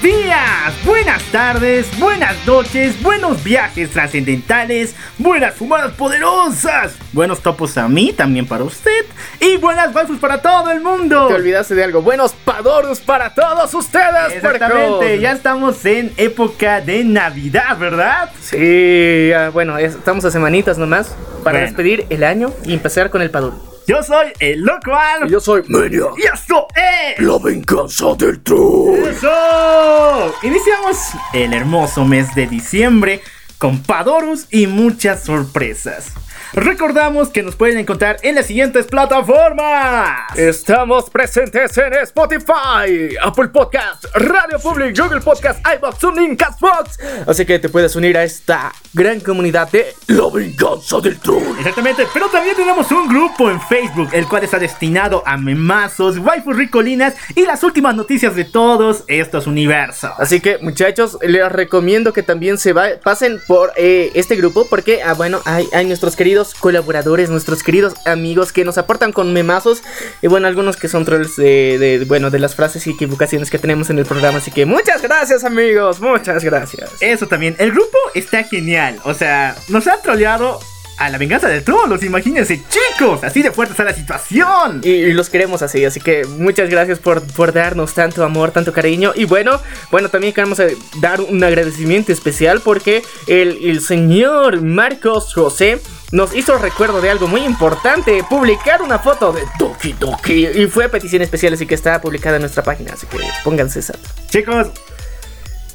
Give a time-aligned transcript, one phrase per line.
[0.00, 7.88] Buenos días, buenas tardes, buenas noches, buenos viajes trascendentales, buenas fumadas poderosas, buenos topos a
[7.88, 9.04] mí, también para usted,
[9.40, 11.28] y buenas waifus para todo el mundo.
[11.28, 12.02] Te olvidaste de algo.
[12.02, 15.20] Buenos padoros para todos ustedes, Exactamente, puercos.
[15.20, 18.30] ya estamos en época de Navidad, ¿verdad?
[18.40, 21.66] Sí, ah, bueno, es- estamos a semanitas nomás para Bueno.
[21.66, 23.56] despedir el año y empezar con el paduro.
[23.88, 24.92] Yo soy el loco.
[25.26, 26.08] Y yo soy Media.
[26.18, 27.24] Y esto es...
[27.24, 28.98] La venganza del troll.
[29.08, 30.34] ¡Eso!
[30.42, 30.98] Iniciamos
[31.32, 33.22] el hermoso mes de diciembre
[33.56, 36.12] con Padorus y muchas sorpresas.
[36.54, 40.36] Recordamos que nos pueden encontrar en las siguientes plataformas.
[40.36, 46.98] Estamos presentes en Spotify, Apple Podcast, Radio Public, Google Podcast, iBox, TuneIn, Castbox.
[47.26, 51.42] Así que te puedes unir a esta gran comunidad de La venganza del troll.
[51.58, 56.56] Exactamente, pero también tenemos un grupo en Facebook, el cual está destinado a memazos, waifus
[56.56, 60.12] ricolinas y las últimas noticias de todos estos universos.
[60.18, 65.02] Así que muchachos, les recomiendo que también se va- pasen por eh, este grupo porque,
[65.02, 69.82] ah, bueno, hay, hay nuestros queridos colaboradores, nuestros queridos amigos que nos aportan con memazos
[70.22, 73.58] y bueno, algunos que son trolls de, de- bueno, de las frases y equivocaciones que
[73.58, 74.38] tenemos en el programa.
[74.38, 76.90] Así que muchas gracias amigos, muchas gracias.
[77.00, 80.58] Eso también, el grupo está genial, o sea, nos ha troleado
[81.00, 84.80] a la venganza del troll, los imagínense chicos, así de fuerte está la situación.
[84.82, 88.72] Y, y los queremos así, así que muchas gracias por, por darnos tanto amor, tanto
[88.72, 89.12] cariño.
[89.14, 89.60] Y bueno,
[89.92, 96.34] bueno, también queremos eh, dar un agradecimiento especial porque el, el señor Marcos José nos
[96.34, 100.46] hizo recuerdo de algo muy importante, publicar una foto de Doki Doki.
[100.46, 103.80] Y fue a petición especial, así que está publicada en nuestra página, así que pónganse
[103.80, 103.94] esa.
[104.30, 104.68] Chicos,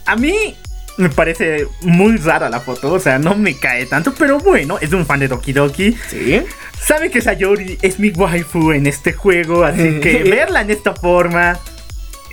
[0.05, 0.55] a mí
[0.97, 4.91] me parece muy rara la foto, o sea, no me cae tanto, pero bueno, es
[4.93, 5.97] un fan de Doki Doki.
[6.09, 6.43] ¿Sí?
[6.79, 11.59] Sabe que Sayori es mi waifu en este juego, así que verla en esta forma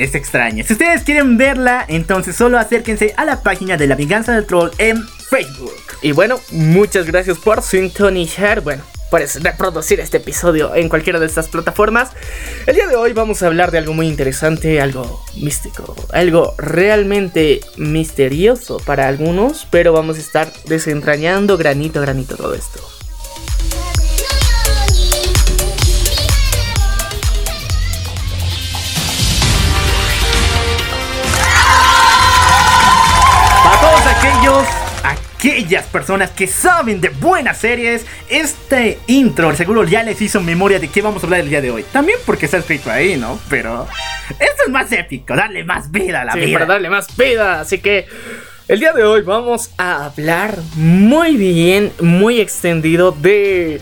[0.00, 0.65] es extraña.
[0.65, 4.71] Si ustedes quieren verla, entonces solo acérquense a la página de la venganza del troll
[4.78, 5.75] en Facebook.
[6.03, 11.27] Y bueno, muchas gracias por sintonizar, bueno, por es- reproducir este episodio en cualquiera de
[11.27, 12.10] estas plataformas.
[12.66, 17.60] El día de hoy vamos a hablar de algo muy interesante, algo místico, algo realmente
[17.77, 22.81] misterioso para algunos, pero vamos a estar desentrañando granito a granito todo esto.
[35.41, 40.89] Aquellas personas que saben de buenas series, este intro seguro ya les hizo memoria de
[40.89, 41.83] qué vamos a hablar el día de hoy.
[41.91, 43.41] También porque está escrito ahí, ¿no?
[43.49, 43.87] Pero
[44.39, 46.59] esto es más épico, darle más vida a la Sí, vida.
[46.59, 47.61] para darle más vida.
[47.61, 48.06] Así que
[48.69, 53.81] el día de hoy vamos a hablar muy bien, muy extendido de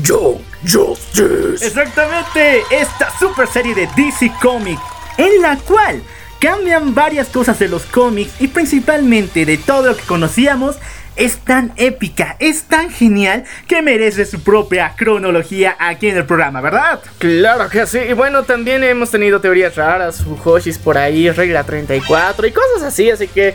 [0.00, 1.66] Yo Justice.
[1.66, 4.80] Exactamente, esta super serie de DC Comics,
[5.18, 6.02] en la cual
[6.40, 10.76] cambian varias cosas de los cómics y principalmente de todo lo que conocíamos,
[11.20, 16.62] es tan épica, es tan genial que merece su propia cronología aquí en el programa,
[16.62, 17.00] ¿verdad?
[17.18, 17.98] Claro que sí.
[17.98, 23.10] Y bueno, también hemos tenido teorías raras, Fujoshis por ahí, regla 34 y cosas así.
[23.10, 23.54] Así que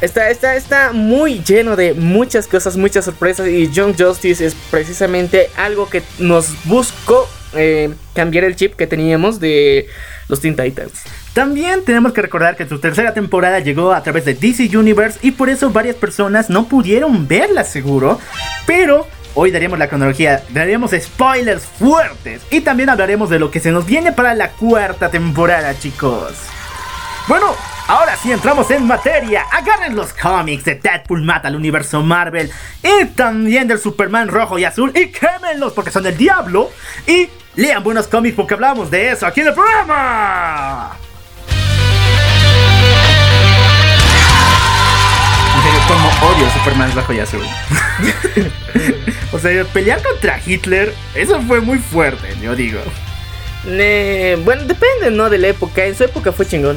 [0.00, 3.46] está, está, está muy lleno de muchas cosas, muchas sorpresas.
[3.46, 9.40] Y Young Justice es precisamente algo que nos buscó eh, cambiar el chip que teníamos
[9.40, 9.86] de
[10.28, 10.92] los Teen Titans.
[11.34, 15.32] También tenemos que recordar que su tercera temporada llegó a través de DC Universe y
[15.32, 18.18] por eso varias personas no pudieron verla seguro,
[18.66, 23.72] pero hoy daremos la cronología, daremos spoilers fuertes y también hablaremos de lo que se
[23.72, 26.32] nos viene para la cuarta temporada, chicos.
[27.28, 27.54] Bueno,
[27.88, 29.44] ahora sí entramos en materia.
[29.50, 32.50] Agarren los cómics de Deadpool mata al universo Marvel
[32.82, 36.70] y también del Superman rojo y azul y quémenlos porque son del diablo
[37.06, 40.96] y lean buenos cómics porque hablamos de eso aquí en el programa.
[45.54, 47.46] En serio, como odio Superman rojo y azul.
[49.32, 52.80] o sea, pelear contra Hitler, eso fue muy fuerte, yo digo.
[53.66, 55.30] Eh, bueno, depende, ¿no?
[55.30, 55.84] De la época.
[55.84, 56.76] En su época fue chingón.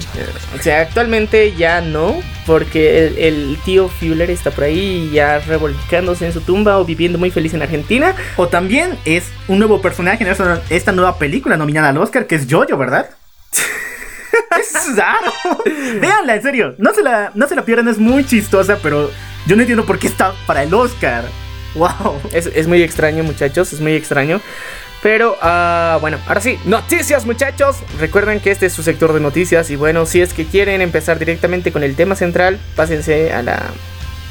[0.58, 2.22] O sea, actualmente ya no.
[2.46, 7.18] Porque el, el tío Fuller está por ahí ya revolcándose en su tumba o viviendo
[7.18, 8.16] muy feliz en Argentina.
[8.36, 12.36] O también es un nuevo personaje en esta, esta nueva película nominada al Oscar, que
[12.36, 13.10] es Jojo, ¿verdad?
[14.60, 15.32] es raro.
[16.00, 16.76] Véanla, en serio.
[16.78, 19.10] No se, la, no se la pierdan, es muy chistosa, pero
[19.48, 21.26] yo no entiendo por qué está para el Oscar.
[21.74, 22.22] Wow.
[22.32, 24.40] Es, es muy extraño, muchachos, es muy extraño.
[25.06, 27.76] Pero, ah, bueno, ahora sí, noticias muchachos.
[28.00, 31.20] Recuerden que este es su sector de noticias y bueno, si es que quieren empezar
[31.20, 33.62] directamente con el tema central, pásense a la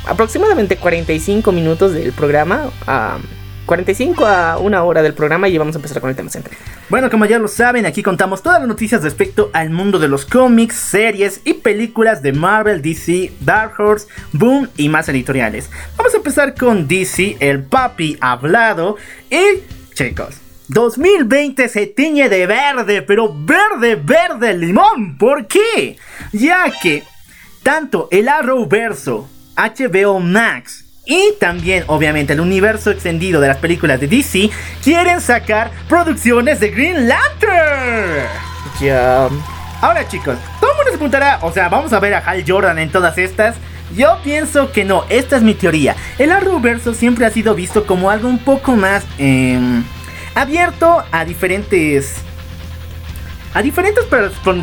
[0.05, 2.73] aproximadamente 45 minutos del programa.
[2.88, 3.19] A
[3.67, 6.56] 45 a una hora del programa y vamos a empezar con el tema central.
[6.88, 10.26] Bueno, como ya lo saben, aquí contamos todas las noticias respecto al mundo de los
[10.26, 15.71] cómics, series y películas de Marvel, DC, Dark Horse, Boom y más editoriales.
[15.97, 18.97] Vamos a empezar con DC, el papi hablado
[19.31, 19.61] y
[19.94, 20.44] chicos.
[20.69, 25.19] 2020 se tiñe de verde, pero verde, verde limón.
[25.19, 25.99] ¿Por qué?
[26.32, 27.02] Ya que
[27.62, 34.08] tanto el Arrowverso, HBO Max y también, obviamente, el universo extendido de las películas de
[34.08, 34.50] DC
[34.82, 38.26] quieren sacar producciones de Green Lantern.
[38.81, 39.28] Ya.
[39.82, 42.90] Ahora, chicos, todo el mundo se o sea, vamos a ver a Hal Jordan en
[42.90, 43.56] todas estas.
[43.94, 45.94] Yo pienso que no, esta es mi teoría.
[46.19, 49.84] El Arrowverso siempre ha sido visto como algo un poco más em,
[50.34, 52.16] abierto a diferentes
[53.54, 54.04] a diferentes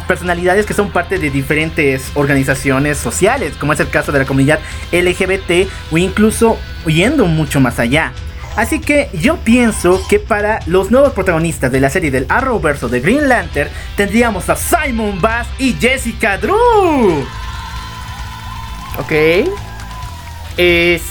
[0.05, 4.59] personalidades que son parte de diferentes organizaciones sociales, como es el caso de la comunidad
[4.91, 8.11] LGBT o incluso yendo mucho más allá.
[8.57, 12.99] Así que yo pienso que para los nuevos protagonistas de la serie del Arrowverso de
[12.99, 17.25] Green Lantern tendríamos a Simon Bass y Jessica Drew.
[18.99, 19.11] Ok.
[20.57, 21.01] Es.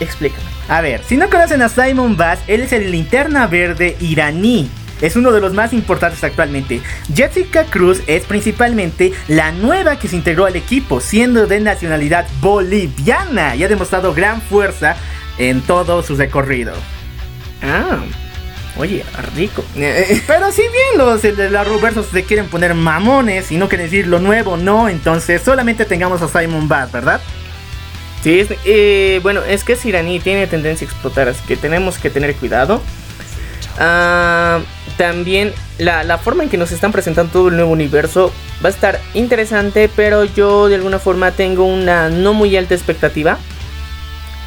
[0.00, 0.53] Explícame.
[0.68, 4.70] A ver, si no conocen a Simon Bass, él es el linterna verde iraní.
[5.00, 6.80] Es uno de los más importantes actualmente.
[7.14, 13.56] Jessica Cruz es principalmente la nueva que se integró al equipo, siendo de nacionalidad boliviana
[13.56, 14.96] y ha demostrado gran fuerza
[15.36, 16.72] en todo su recorrido.
[17.62, 17.98] Ah.
[18.76, 19.04] Oye,
[19.36, 19.64] rico.
[19.74, 24.06] Pero si bien los de la Arrowverso se quieren poner mamones y no quieren decir
[24.06, 27.20] lo nuevo, no, entonces solamente tengamos a Simon Bass, ¿verdad?
[28.24, 31.98] Sí, es- eh, bueno, es que es iraní, tiene tendencia a explotar, así que tenemos
[31.98, 32.82] que tener cuidado.
[33.78, 34.60] Ah,
[34.96, 38.32] también la, la forma en que nos están presentando todo el nuevo universo
[38.64, 43.38] va a estar interesante, pero yo de alguna forma tengo una no muy alta expectativa.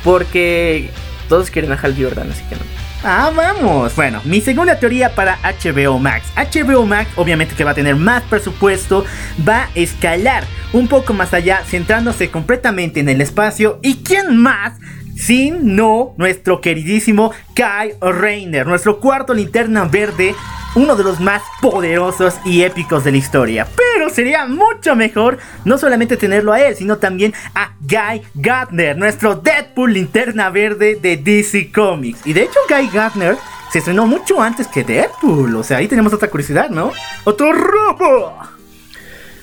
[0.03, 0.89] Porque
[1.29, 2.61] todos quieren a Hal Jordan, así que no.
[3.03, 3.95] Ah, vamos.
[3.95, 6.31] Bueno, mi segunda teoría para HBO Max.
[6.35, 9.05] HBO Max, obviamente que va a tener más presupuesto,
[9.47, 13.79] va a escalar un poco más allá, centrándose completamente en el espacio.
[13.83, 14.73] ¿Y quién más?
[15.17, 20.35] Sin no nuestro queridísimo Kai Rayner, nuestro cuarto linterna verde,
[20.75, 23.67] uno de los más poderosos y épicos de la historia.
[23.75, 29.35] Pero sería mucho mejor no solamente tenerlo a él, sino también a Guy Gardner, nuestro
[29.35, 32.25] Deadpool linterna verde de DC Comics.
[32.25, 33.37] Y de hecho Guy Gardner
[33.71, 36.91] se estrenó mucho antes que Deadpool, o sea, ahí tenemos otra curiosidad, ¿no?
[37.23, 38.37] ¡Otro robo!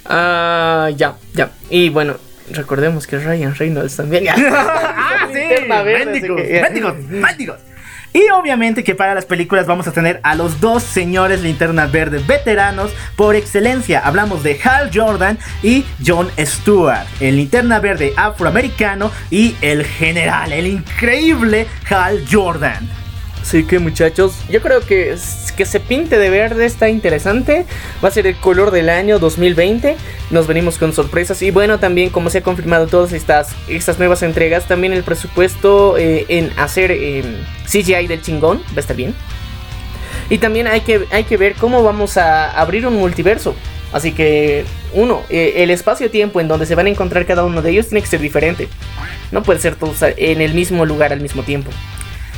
[0.06, 1.50] Ah, ya, ya.
[1.69, 2.15] Y bueno,
[2.50, 4.25] recordemos que Ryan Reynolds también.
[4.31, 5.35] ¡Ah, sí!
[5.38, 7.58] Linterna verde, ¡Mendigos, así que- mendigos, mendigos!
[8.17, 12.25] Y obviamente que para las películas vamos a tener a los dos señores linternas verdes
[12.25, 13.99] veteranos por excelencia.
[13.99, 20.69] Hablamos de Hal Jordan y John Stewart, el linterna verde afroamericano y el general, el
[20.69, 22.89] increíble Hal Jordan.
[23.44, 25.15] Así que muchachos, yo creo que,
[25.55, 27.67] que se pinte de verde está interesante.
[28.03, 29.96] Va a ser el color del año 2020.
[30.31, 31.43] Nos venimos con sorpresas.
[31.43, 35.98] Y bueno, también como se ha confirmado todas estas, estas nuevas entregas, también el presupuesto
[35.98, 37.22] eh, en hacer eh,
[37.67, 39.15] CGI del chingón va a estar bien.
[40.31, 43.55] Y también hay que, hay que ver cómo vamos a abrir un multiverso.
[43.93, 47.72] Así que, uno, eh, el espacio-tiempo en donde se van a encontrar cada uno de
[47.72, 48.69] ellos tiene que ser diferente.
[49.32, 51.70] No puede ser todos en el mismo lugar al mismo tiempo.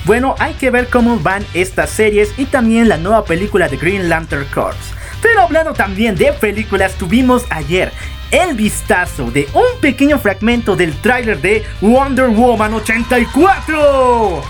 [0.06, 4.08] Bueno, hay que ver cómo van estas series y también la nueva película de Green
[4.08, 4.76] Lantern Corps.
[5.20, 7.90] Pero hablando también de películas, tuvimos ayer
[8.30, 14.42] el vistazo de un pequeño fragmento del tráiler de Wonder Woman 84.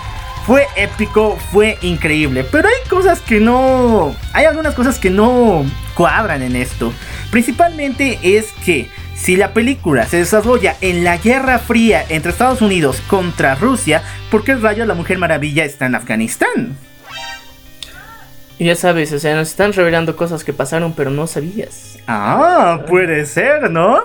[0.45, 4.15] Fue épico, fue increíble, pero hay cosas que no...
[4.33, 6.93] Hay algunas cosas que no cuadran en esto.
[7.31, 13.01] Principalmente es que si la película se desarrolla en la Guerra Fría entre Estados Unidos
[13.07, 16.77] contra Rusia, ¿por qué rayos la Mujer Maravilla está en Afganistán?
[18.59, 21.99] Ya sabes, o sea, nos están revelando cosas que pasaron, pero no sabías.
[22.07, 23.99] Ah, puede ser, ¿no?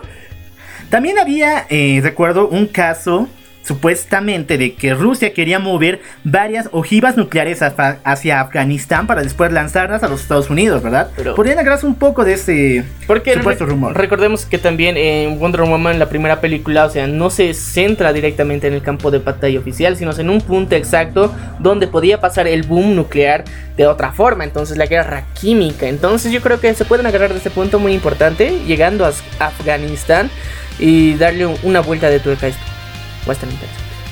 [0.90, 3.28] También había, eh, recuerdo, un caso
[3.62, 10.08] supuestamente de que Rusia quería mover varias ojivas nucleares hacia, Afganistán para después lanzarlas a
[10.08, 11.10] los Estados Unidos, ¿verdad?
[11.16, 13.96] Pero- Podrían agarrarse un poco de ese Porque supuesto rumor.
[13.96, 18.66] recordemos que también en Wonder Woman, la primera película, o sea, no se centra directamente
[18.66, 22.62] en el campo de batalla oficial, sino en un punto exacto donde podía pasar el
[22.64, 23.44] boom nuclear
[23.76, 25.86] de otra forma, entonces la guerra química.
[25.88, 29.22] Entonces yo creo que se pueden agarrar de este punto muy importante, llegando a Af-
[29.38, 30.30] Afganistán
[30.78, 32.62] y darle un- una vuelta de tuerca a esto.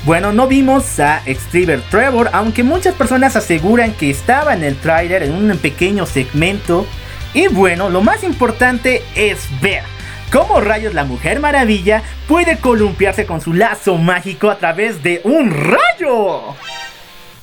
[0.03, 5.21] Bueno, no vimos a Extriever Trevor, aunque muchas personas aseguran que estaba en el tráiler
[5.21, 6.87] en un pequeño segmento.
[7.33, 9.83] Y bueno, lo más importante es ver
[10.31, 15.51] cómo rayos la Mujer Maravilla puede columpiarse con su lazo mágico a través de un
[15.51, 16.55] rayo.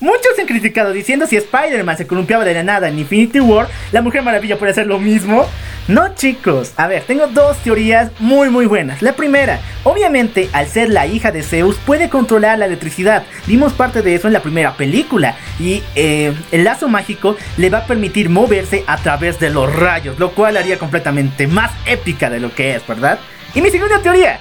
[0.01, 4.01] Muchos han criticado diciendo si Spider-Man se columpiaba de la nada en Infinity War, la
[4.01, 5.45] Mujer Maravilla puede hacer lo mismo.
[5.89, 9.03] No chicos, a ver, tengo dos teorías muy muy buenas.
[9.03, 13.25] La primera, obviamente al ser la hija de Zeus puede controlar la electricidad.
[13.47, 15.37] Vimos parte de eso en la primera película.
[15.59, 20.17] Y eh, el lazo mágico le va a permitir moverse a través de los rayos,
[20.21, 23.19] lo cual haría completamente más épica de lo que es, ¿verdad?
[23.53, 24.39] Y mi segunda teoría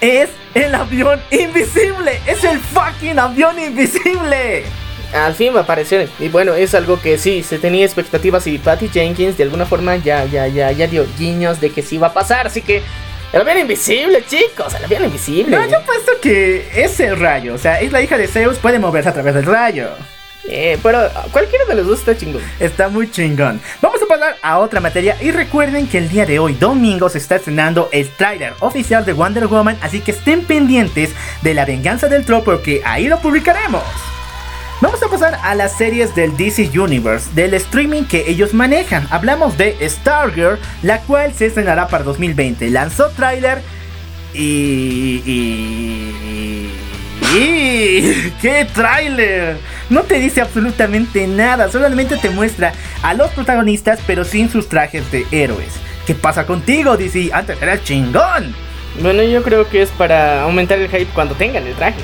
[0.00, 2.20] es el avión invisible.
[2.26, 4.64] Es el fucking avión invisible.
[5.14, 6.08] Al fin va a aparecer.
[6.18, 9.96] Y bueno, es algo que sí, se tenía expectativas y Patty Jenkins de alguna forma
[9.96, 12.46] ya, ya, ya, ya dio guiños de que sí va a pasar.
[12.46, 12.82] Así que
[13.32, 15.56] el avión invisible, chicos, el avión invisible.
[15.56, 17.54] No, yo puesto que es el rayo.
[17.54, 19.88] O sea, es la hija de Zeus, puede moverse a través del rayo.
[20.48, 22.42] Eh, pero cualquiera de los dos está chingón.
[22.60, 23.60] Está muy chingón.
[23.80, 27.18] Vamos a pasar a otra materia y recuerden que el día de hoy, domingo, se
[27.18, 31.10] está estrenando el tráiler oficial de Wonder Woman, así que estén pendientes
[31.42, 33.82] de la venganza del troll porque ahí lo publicaremos.
[34.80, 39.06] Vamos a pasar a las series del DC Universe, del streaming que ellos manejan.
[39.10, 42.68] Hablamos de Stargirl, la cual se estrenará para 2020.
[42.70, 43.62] Lanzó tráiler
[44.34, 45.22] y...
[45.24, 46.70] y...
[47.38, 49.56] y- ¡Qué tráiler!
[49.88, 55.10] No te dice absolutamente nada, solamente te muestra a los protagonistas pero sin sus trajes
[55.10, 55.72] de héroes.
[56.06, 57.30] ¿Qué pasa contigo, DC?
[57.32, 58.54] Antes eras chingón.
[59.00, 62.00] Bueno, yo creo que es para aumentar el hype cuando tengan el traje.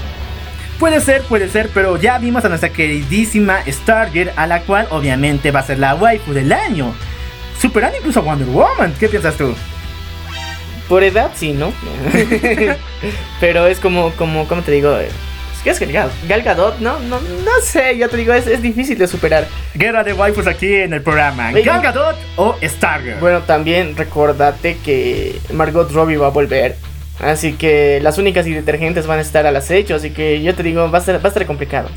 [0.83, 5.53] Puede ser, puede ser, pero ya vimos a nuestra queridísima Stargirl, a la cual obviamente
[5.53, 6.93] va a ser la waifu del año.
[7.61, 8.93] Superando incluso a Wonder Woman.
[8.99, 9.55] ¿Qué piensas tú?
[10.89, 11.73] Por edad, sí, ¿no?
[13.41, 14.99] pero es como, como, ¿cómo te digo?
[14.99, 16.99] Es que es Gal, Gal Gadot, ¿no?
[16.99, 19.47] No, no sé, yo te digo, es, es difícil de superar.
[19.75, 21.53] Guerra de waifus aquí en el programa.
[21.53, 23.21] Gal Gadot o Stargirl.
[23.21, 26.75] Bueno, también recordate que Margot Robbie va a volver.
[27.23, 29.95] Así que las únicas y detergentes van a estar al acecho.
[29.95, 31.89] Así que yo te digo, va a, ser, va a estar complicado.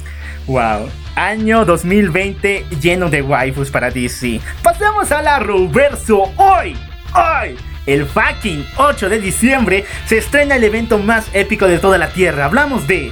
[0.48, 0.90] Wow.
[1.16, 4.40] Año 2020 lleno de waifus para DC.
[4.62, 6.32] Pasamos a la reverso.
[6.38, 6.78] Hoy,
[7.14, 12.10] hoy, el fucking 8 de diciembre se estrena el evento más épico de toda la
[12.10, 12.46] Tierra.
[12.46, 13.12] Hablamos de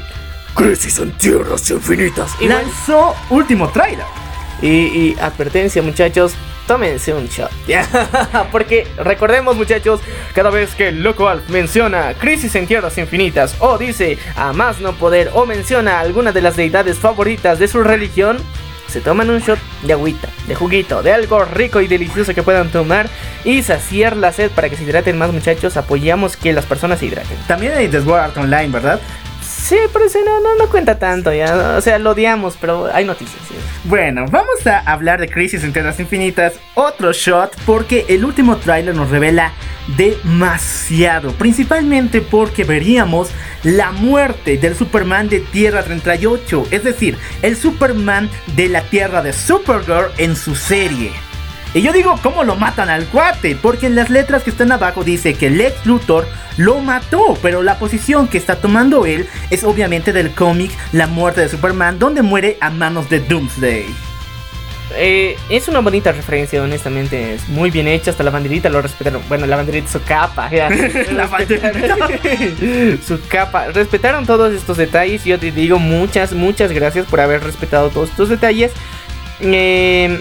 [0.54, 2.36] Crisis en tierras infinitas.
[2.40, 4.06] Y lanzó último trailer.
[4.62, 6.36] Y, y advertencia, muchachos,
[6.68, 7.52] tómense un shot.
[8.52, 10.02] Porque recordemos, muchachos,
[10.34, 14.94] cada vez que Loco Alf menciona Crisis en Tierras Infinitas, o dice a más no
[14.94, 18.38] poder, o menciona alguna de las deidades favoritas de su religión,
[18.88, 22.70] se toman un shot de agüita, de juguito, de algo rico y delicioso que puedan
[22.70, 23.10] tomar
[23.44, 25.78] y saciar la sed para que se hidraten más, muchachos.
[25.78, 27.38] Apoyamos que las personas se hidraten.
[27.48, 29.00] También hay The Sword Art Online, ¿verdad?
[29.64, 31.78] Sí, pero ese no, no, no cuenta tanto ya.
[31.78, 33.42] O sea, lo odiamos, pero hay noticias.
[33.86, 38.94] Bueno, vamos a hablar de Crisis en Tierras Infinitas, otro shot, porque el último tráiler
[38.94, 39.54] nos revela
[39.96, 43.30] demasiado, principalmente porque veríamos
[43.64, 49.32] la muerte del Superman de Tierra 38, es decir, el Superman de la Tierra de
[49.32, 51.12] Supergirl en su serie.
[51.74, 53.56] Y yo digo, ¿cómo lo matan al cuate?
[53.56, 56.28] Porque en las letras que están abajo dice que Lex Luthor
[56.58, 61.42] lo mató, pero la posición que está tomando él es obviamente del cómic La muerte
[61.42, 63.86] de Superman, donde muere a manos de Doomsday.
[64.96, 67.34] Eh, es una bonita referencia, honestamente.
[67.34, 68.12] Es muy bien hecha.
[68.12, 69.24] Hasta la banderita lo respetaron.
[69.28, 70.52] Bueno, la banderita, su capa.
[70.52, 70.70] ya.
[71.12, 71.96] La banderita.
[73.08, 73.70] su capa.
[73.70, 75.24] Respetaron todos estos detalles.
[75.24, 78.72] Yo te digo muchas, muchas gracias por haber respetado todos estos detalles.
[79.40, 80.20] Eh,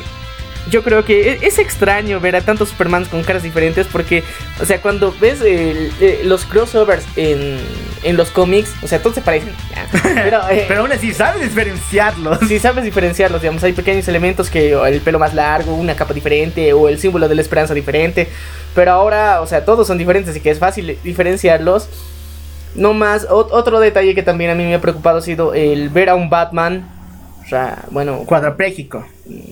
[0.70, 4.22] yo creo que e- es extraño ver a tantos Supermans con caras diferentes porque,
[4.60, 7.58] o sea, cuando ves el- eh, los crossovers en,
[8.04, 9.50] en los cómics, o sea, todos se parecen.
[10.14, 12.38] Pero, eh, Pero aún así, ¿sabes diferenciarlos?
[12.48, 16.14] si sabes diferenciarlos, digamos, hay pequeños elementos que o el pelo más largo, una capa
[16.14, 18.28] diferente o el símbolo de la esperanza diferente,
[18.74, 21.88] pero ahora, o sea, todos son diferentes, así que es fácil diferenciarlos.
[22.74, 25.90] No más, ot- otro detalle que también a mí me ha preocupado ha sido el
[25.90, 26.88] ver a un Batman,
[27.44, 29.06] o sea, bueno, Cuadrapléjico.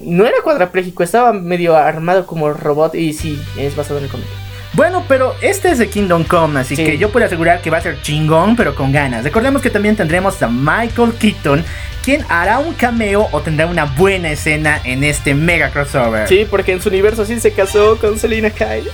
[0.05, 4.27] no era cuadrapléjico, estaba medio armado como robot y sí, es basado en el cómic.
[4.73, 6.85] Bueno, pero este es de Kingdom Come, así Sí.
[6.85, 9.25] que yo puedo asegurar que va a ser chingón, pero con ganas.
[9.25, 11.65] Recordemos que también tendremos a Michael Keaton,
[12.05, 16.29] quien hará un cameo o tendrá una buena escena en este mega crossover.
[16.29, 18.89] Sí, porque en su universo sí se casó con Selina Kyle.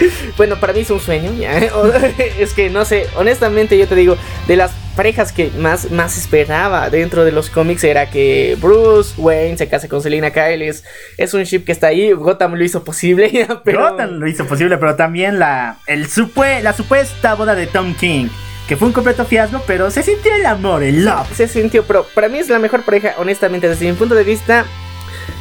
[0.36, 1.30] Bueno, para mí es un sueño,
[2.38, 4.16] Es que no sé, honestamente yo te digo,
[4.48, 9.58] de las parejas que más, más esperaba dentro de los cómics era que Bruce Wayne
[9.58, 10.62] se case con Selina Kyle.
[10.62, 10.84] Es,
[11.18, 13.90] es un ship que está ahí, Gotham lo hizo posible, pero...
[13.90, 18.28] Gotham lo hizo posible, pero también la, el supue- la supuesta boda de Tom King,
[18.68, 21.26] que fue un completo fiasco, pero se sintió el amor, el love.
[21.34, 24.64] se sintió, pero para mí es la mejor pareja, honestamente, desde mi punto de vista.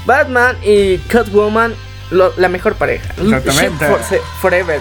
[0.06, 1.74] Batman y Catwoman,
[2.14, 3.10] lo- la mejor pareja.
[3.22, 3.86] Exactamente.
[3.86, 4.80] Ship for- se- forever.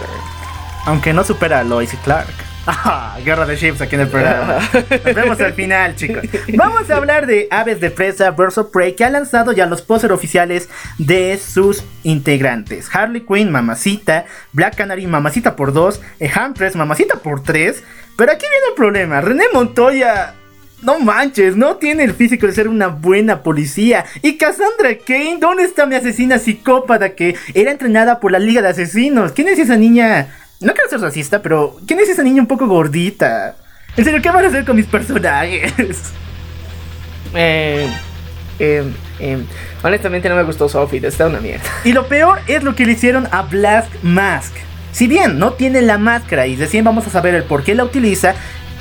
[0.87, 2.29] Aunque no supera a Lois y Clark.
[2.67, 4.59] Ah, guerra de ships aquí en el programa.
[5.05, 6.23] Nos vemos al final, chicos.
[6.55, 8.67] Vamos a hablar de Aves de Presa vs.
[8.73, 12.89] Prey, que ha lanzado ya los póster oficiales de sus integrantes.
[12.95, 14.27] Harley Quinn, mamacita.
[14.53, 16.01] Black Canary, mamacita por dos.
[16.21, 17.83] Huntress, mamacita por tres.
[18.17, 19.21] Pero aquí viene el problema.
[19.21, 20.35] René Montoya
[20.83, 24.05] no manches, no tiene el físico de ser una buena policía.
[24.21, 28.69] Y Cassandra Kane, ¿dónde está mi asesina psicópata que era entrenada por la Liga de
[28.69, 29.33] Asesinos?
[29.33, 30.29] ¿Quién es esa niña?
[30.61, 33.57] No quiero ser racista, pero ¿quién es esa niña un poco gordita?
[33.97, 35.73] En serio, ¿qué van a hacer con mis personajes?
[37.35, 37.89] Eh,
[38.59, 38.85] eh,
[39.21, 39.39] eh,
[39.83, 41.65] honestamente no me gustó su outfit, está una mierda.
[41.83, 44.53] Y lo peor es lo que le hicieron a Black Mask.
[44.93, 47.85] Si bien no tiene la máscara y recién vamos a saber el por qué la
[47.85, 48.35] utiliza,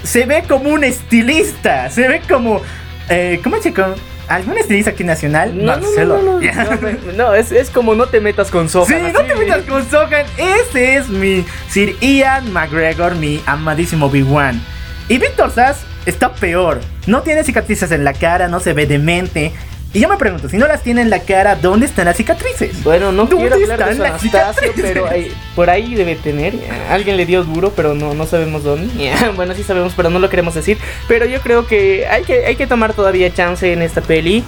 [0.04, 1.90] se ve como un estilista.
[1.90, 2.62] Se ve como.
[3.10, 3.84] Eh, ¿Cómo chico?
[4.28, 5.52] ¿Algún estilista aquí nacional?
[5.58, 6.18] No, no, no, Marcelo.
[6.22, 8.88] no, no, no, me- no, es, es como no te metas con Sohan.
[8.88, 9.12] Sí, así.
[9.14, 10.26] no te metas con Sohan.
[10.38, 14.62] Ese es mi Sir Ian McGregor, mi amadísimo Obi-Wan.
[15.10, 16.80] Y Víctor Sass está peor.
[17.08, 19.52] No tiene cicatrices en la cara, no se ve demente.
[19.94, 22.82] Y yo me pregunto, si no las tiene en la cara, ¿dónde están las cicatrices?
[22.82, 24.92] Bueno, no ¿Dónde quiero hablar de están su las Anastasio, cicatrices?
[24.94, 26.54] pero ahí- por ahí debe tener.
[26.90, 29.14] Alguien le dio duro, pero no, no sabemos dónde.
[29.36, 30.78] Bueno, sí sabemos, pero no lo queremos decir.
[31.10, 34.46] Pero yo creo que hay que, hay que tomar todavía chance en esta peli.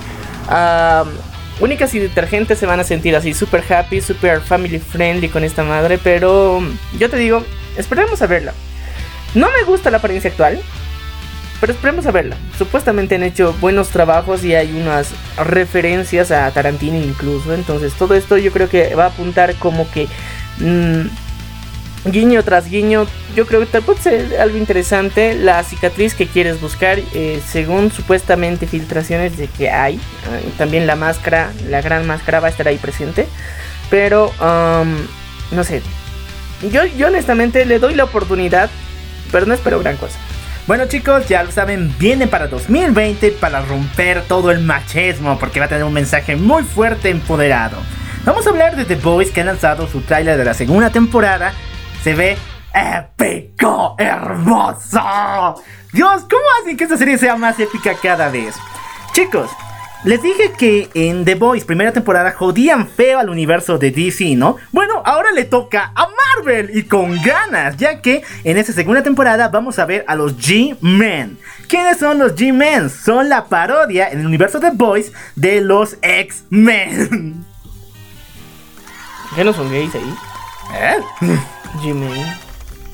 [1.59, 5.63] Únicas y detergentes se van a sentir así, super happy, super family friendly con esta
[5.63, 6.00] madre.
[6.01, 6.62] Pero
[6.97, 7.43] yo te digo,
[7.77, 8.53] esperemos a verla.
[9.35, 10.62] No me gusta la apariencia actual.
[11.63, 12.36] Pero esperemos a verla.
[12.58, 17.54] Supuestamente han hecho buenos trabajos y hay unas referencias a Tarantino incluso.
[17.54, 20.10] Entonces todo esto yo creo que va a apuntar como que
[20.58, 23.08] mm, guiño tras guiño.
[23.34, 25.36] Yo creo que te puede ser algo interesante.
[25.36, 29.95] La cicatriz que quieres buscar, eh, según supuestamente filtraciones de que hay.
[29.95, 29.99] eh,
[30.58, 33.26] también la máscara, la gran máscara va a estar ahí presente.
[33.89, 34.97] Pero um,
[35.56, 35.82] no sé.
[36.73, 38.69] Yo, yo honestamente le doy la oportunidad.
[39.32, 40.19] Pero no espero gran cosa.
[40.65, 45.65] Bueno chicos, ya lo saben, viene para 2020 para romper todo el machismo porque va
[45.65, 47.76] a tener un mensaje muy fuerte empoderado.
[48.23, 51.52] Vamos a hablar de The Boys que ha lanzado su tráiler de la segunda temporada.
[52.02, 52.38] Se ve
[52.73, 55.62] épico, hermoso.
[55.91, 58.56] Dios, ¿cómo hacen que esta serie sea más épica cada vez?
[59.13, 59.49] Chicos,
[60.04, 64.58] les dije que en The Boys primera temporada jodían feo al universo de DC, ¿no?
[64.72, 69.48] Bueno, ahora le toca a Marvel y con ganas, ya que en esta segunda temporada
[69.48, 71.38] vamos a ver a los G-Men.
[71.68, 72.89] ¿Quiénes son los G-Men?
[72.89, 77.46] Son la parodia en el universo de The Boys de los X-Men.
[79.36, 80.16] ¿Qué no son gays ahí?
[80.76, 80.98] ¿Eh?
[81.82, 82.10] Jimmy.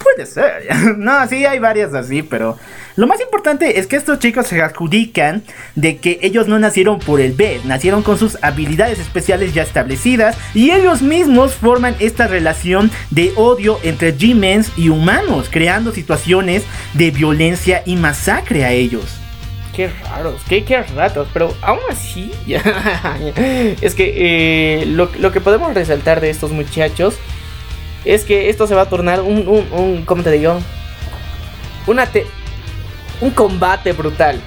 [0.02, 0.68] Puede ser.
[0.98, 2.58] No, sí, hay varias así, pero
[2.96, 5.44] lo más importante es que estos chicos se adjudican
[5.76, 10.38] de que ellos no nacieron por el B, nacieron con sus habilidades especiales ya establecidas
[10.54, 17.12] y ellos mismos forman esta relación de odio entre G-Mens y humanos, creando situaciones de
[17.12, 19.06] violencia y masacre a ellos.
[19.76, 22.32] Qué raros, qué, qué ratos, pero aún así,
[23.82, 27.16] es que eh, lo, lo que podemos resaltar de estos muchachos
[28.14, 30.60] es que esto se va a tornar un, un, un ¿cómo te digo?
[31.88, 32.28] Una te-
[33.22, 34.40] un combate brutal.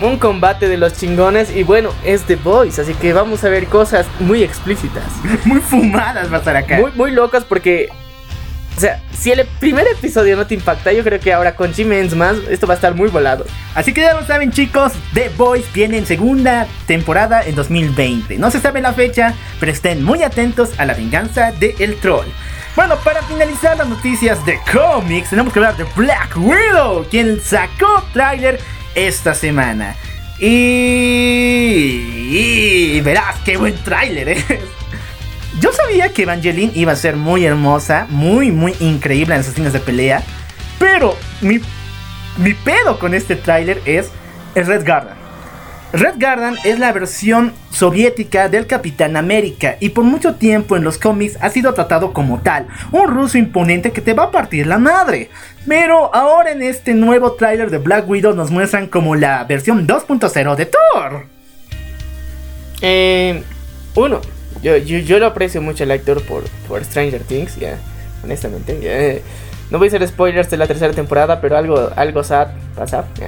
[0.00, 3.66] Un combate de los chingones y bueno, es The Boys, así que vamos a ver
[3.66, 5.02] cosas muy explícitas.
[5.44, 6.78] Muy fumadas va a estar acá.
[6.78, 7.88] Muy, muy locas porque...
[8.76, 12.14] O sea, si el primer episodio no te impacta, yo creo que ahora con G-Mens
[12.14, 13.44] más, esto va a estar muy volado.
[13.74, 18.38] Así que ya lo saben chicos, The Boys viene en segunda temporada en 2020.
[18.38, 22.28] No se sabe la fecha, pero estén muy atentos a la venganza de El Troll.
[22.78, 28.04] Bueno, para finalizar las noticias de cómics, tenemos que hablar de Black Widow, quien sacó
[28.12, 28.60] tráiler
[28.94, 29.96] esta semana.
[30.38, 30.46] Y...
[32.94, 34.44] y verás qué buen tráiler es.
[35.60, 39.72] Yo sabía que Evangeline iba a ser muy hermosa, muy, muy increíble en sus escenas
[39.72, 40.22] de pelea.
[40.78, 41.58] Pero mi,
[42.36, 44.12] mi pedo con este tráiler es
[44.54, 45.17] el Red Garden.
[45.92, 50.98] Red Guardian es la versión soviética del Capitán América y por mucho tiempo en los
[50.98, 54.76] cómics ha sido tratado como tal, un ruso imponente que te va a partir la
[54.76, 55.30] madre.
[55.66, 60.56] Pero ahora en este nuevo tráiler de Black Widow nos muestran como la versión 2.0
[60.56, 61.26] de Thor.
[62.82, 63.42] Eh,
[63.94, 64.20] uno,
[64.62, 67.78] yo, yo, lo aprecio mucho el actor por, por Stranger Things, ya,
[68.22, 68.78] honestamente.
[68.80, 69.22] Ya.
[69.70, 73.04] No voy a hacer spoilers de la tercera temporada, pero algo, algo sad pasa.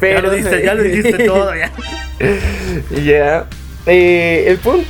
[0.00, 1.70] pero, ya lo dijiste, todo, ya.
[3.04, 3.46] Ya.
[3.86, 4.86] Eh, el punto.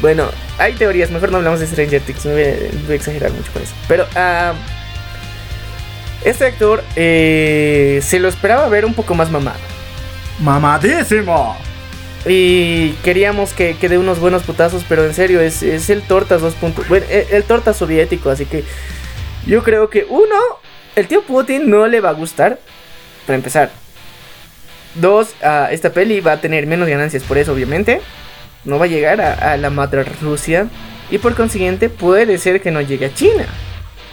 [0.00, 0.24] Bueno,
[0.58, 3.74] hay teorías, mejor no hablamos de Stranger Things, no voy a, exagerar mucho con eso.
[3.86, 4.54] Pero, uh,
[6.24, 9.58] este actor eh, se lo esperaba ver un poco más mamado.
[10.38, 11.56] ¡Mamadísimo!
[12.26, 16.40] Y queríamos que, que dé unos buenos putazos, pero en serio, es, es el Tortas
[16.40, 16.54] 2.
[16.88, 18.64] Bueno, el, el Tortas soviético, así que
[19.46, 20.36] yo creo que uno,
[20.96, 22.58] el tío Putin no le va a gustar,
[23.26, 23.70] para empezar.
[24.94, 25.34] Dos,
[25.70, 28.00] esta peli va a tener menos ganancias por eso, obviamente.
[28.64, 30.66] No va a llegar a, la madre Rusia.
[31.10, 33.46] Y por consiguiente puede ser que no llegue a China.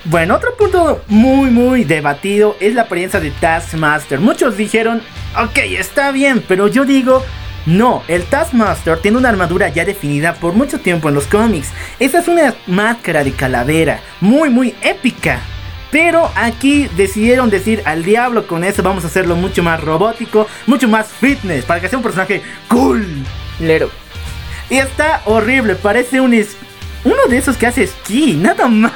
[0.06, 4.20] Bueno, otro punto muy muy debatido es la apariencia de Taskmaster.
[4.20, 5.02] Muchos dijeron,
[5.38, 7.24] ok, está bien, pero yo digo,
[7.68, 11.74] no, el Taskmaster tiene una armadura ya definida por mucho tiempo en los cómics.
[12.00, 15.42] Esa es una máscara de calavera, muy muy épica.
[15.92, 20.88] Pero aquí decidieron decir al diablo con eso vamos a hacerlo mucho más robótico, mucho
[20.88, 23.06] más fitness, para que sea un personaje cool.
[23.60, 23.92] Lero.
[24.70, 26.34] Y está horrible, parece un...
[27.04, 28.94] uno de esos que hace esquí, nada más.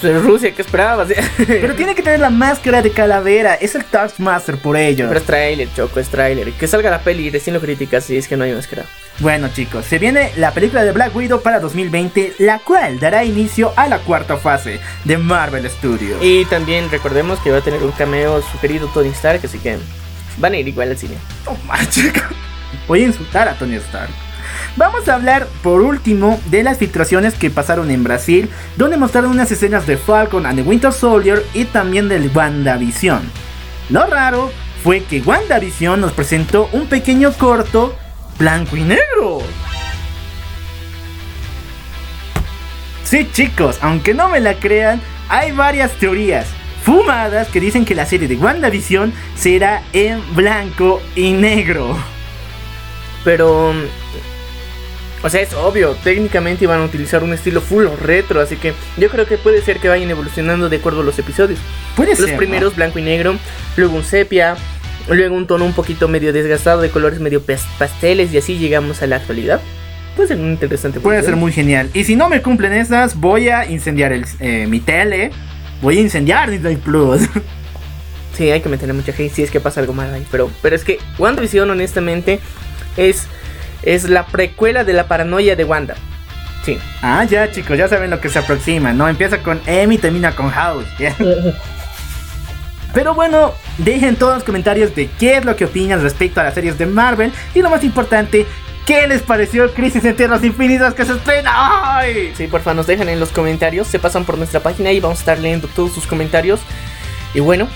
[0.00, 1.08] Pues, Rusia, ¿qué esperabas?
[1.46, 3.54] Pero tiene que tener la máscara de calavera.
[3.54, 5.06] Es el Taskmaster por ello.
[5.08, 6.52] Pero es trailer, Choco, es trailer.
[6.52, 8.84] Que salga la peli y recién lo criticas si es que no hay máscara.
[9.20, 13.72] Bueno chicos, se viene la película de Black Widow para 2020, la cual dará inicio
[13.74, 16.22] a la cuarta fase de Marvel Studios.
[16.22, 19.76] Y también recordemos que va a tener un cameo su querido Tony Stark, así que
[20.36, 21.16] van a ir igual al cine.
[21.44, 22.22] Toma, chicos.
[22.86, 24.27] Voy a insultar a Tony Stark.
[24.76, 29.50] Vamos a hablar por último de las filtraciones que pasaron en Brasil, donde mostraron unas
[29.50, 33.22] escenas de Falcon and the Winter Soldier y también del WandaVision.
[33.90, 37.96] Lo raro fue que WandaVision nos presentó un pequeño corto
[38.38, 39.40] blanco y negro.
[43.04, 46.46] Sí chicos, aunque no me la crean, hay varias teorías
[46.84, 51.96] fumadas que dicen que la serie de WandaVision será en blanco y negro.
[53.24, 53.72] Pero
[55.22, 59.08] o sea, es obvio, técnicamente iban a utilizar un estilo full retro, así que yo
[59.08, 61.58] creo que puede ser que vayan evolucionando de acuerdo a los episodios.
[61.96, 63.36] Puede los primeros blanco y negro,
[63.76, 64.56] luego un sepia,
[65.08, 67.42] luego un tono un poquito medio desgastado de colores medio
[67.78, 69.60] pasteles y así llegamos a la actualidad.
[70.14, 70.98] Puede ser muy interesante.
[70.98, 71.90] Puede ser muy genial.
[71.94, 75.30] Y si no me cumplen esas, voy a incendiar el, eh, mi tele.
[75.80, 77.22] Voy a incendiar Disney Plus.
[78.36, 80.24] Sí, hay que meterle mucha gente si es que pasa algo mal ahí.
[80.30, 82.38] Pero, pero es que WandaVision, honestamente,
[82.96, 83.26] es
[83.82, 85.94] es la precuela de la paranoia de Wanda.
[86.64, 86.78] Sí.
[87.02, 89.08] Ah, ya chicos, ya saben lo que se aproxima, ¿no?
[89.08, 90.86] Empieza con M y termina con House.
[92.94, 96.54] Pero bueno, dejen todos los comentarios de qué es lo que opinan respecto a las
[96.54, 98.46] series de Marvel y lo más importante,
[98.86, 102.32] ¿qué les pareció Crisis en Tierras Infinitas que se estrena hoy?
[102.36, 105.20] Sí, porfa, nos dejan en los comentarios, se pasan por nuestra página y vamos a
[105.20, 106.60] estar leyendo todos sus comentarios.
[107.34, 107.68] Y bueno,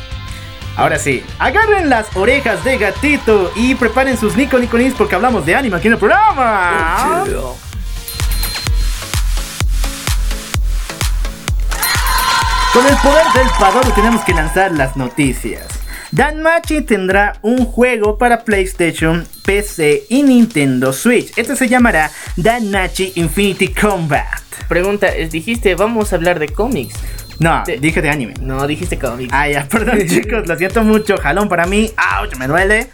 [0.77, 5.55] Ahora sí, agarren las orejas de gatito y preparen sus Nico Niconis porque hablamos de
[5.55, 7.25] anime aquí en el programa.
[12.73, 15.67] Con el poder del Padoro tenemos que lanzar las noticias.
[16.11, 21.33] Danmachi tendrá un juego para PlayStation, PC y Nintendo Switch.
[21.37, 24.27] Este se llamará Danmachi Infinity Combat.
[24.69, 26.95] Pregunta, dijiste, vamos a hablar de cómics.
[27.43, 28.35] No, dije de anime.
[28.41, 29.33] No, dijiste cómics.
[29.33, 31.17] Ah, ya, perdón chicos, lo siento mucho.
[31.19, 31.91] Jalón para mí.
[31.97, 32.37] ¡Auch!
[32.39, 32.89] Me duele.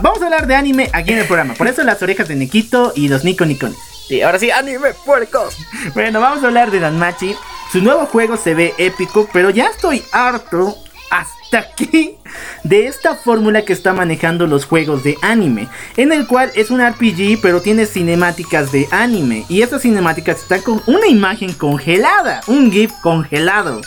[0.00, 1.54] Vamos a hablar de anime aquí en el programa.
[1.54, 3.76] Por eso las orejas de Nikito y los Nico Nicones.
[4.08, 5.58] Sí, ahora sí, anime puercos.
[5.94, 7.34] Bueno, vamos a hablar de Danmachi.
[7.70, 10.76] Su nuevo juego se ve épico, pero ya estoy harto
[11.12, 12.16] hasta aquí
[12.64, 16.80] de esta fórmula que está manejando los juegos de anime, en el cual es un
[16.80, 22.72] RPG pero tiene cinemáticas de anime y estas cinemáticas están con una imagen congelada, un
[22.72, 23.82] GIF congelado.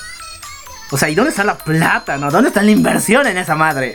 [0.91, 2.29] O sea, ¿y dónde está la plata, no?
[2.29, 3.93] ¿Dónde está la inversión en esa madre?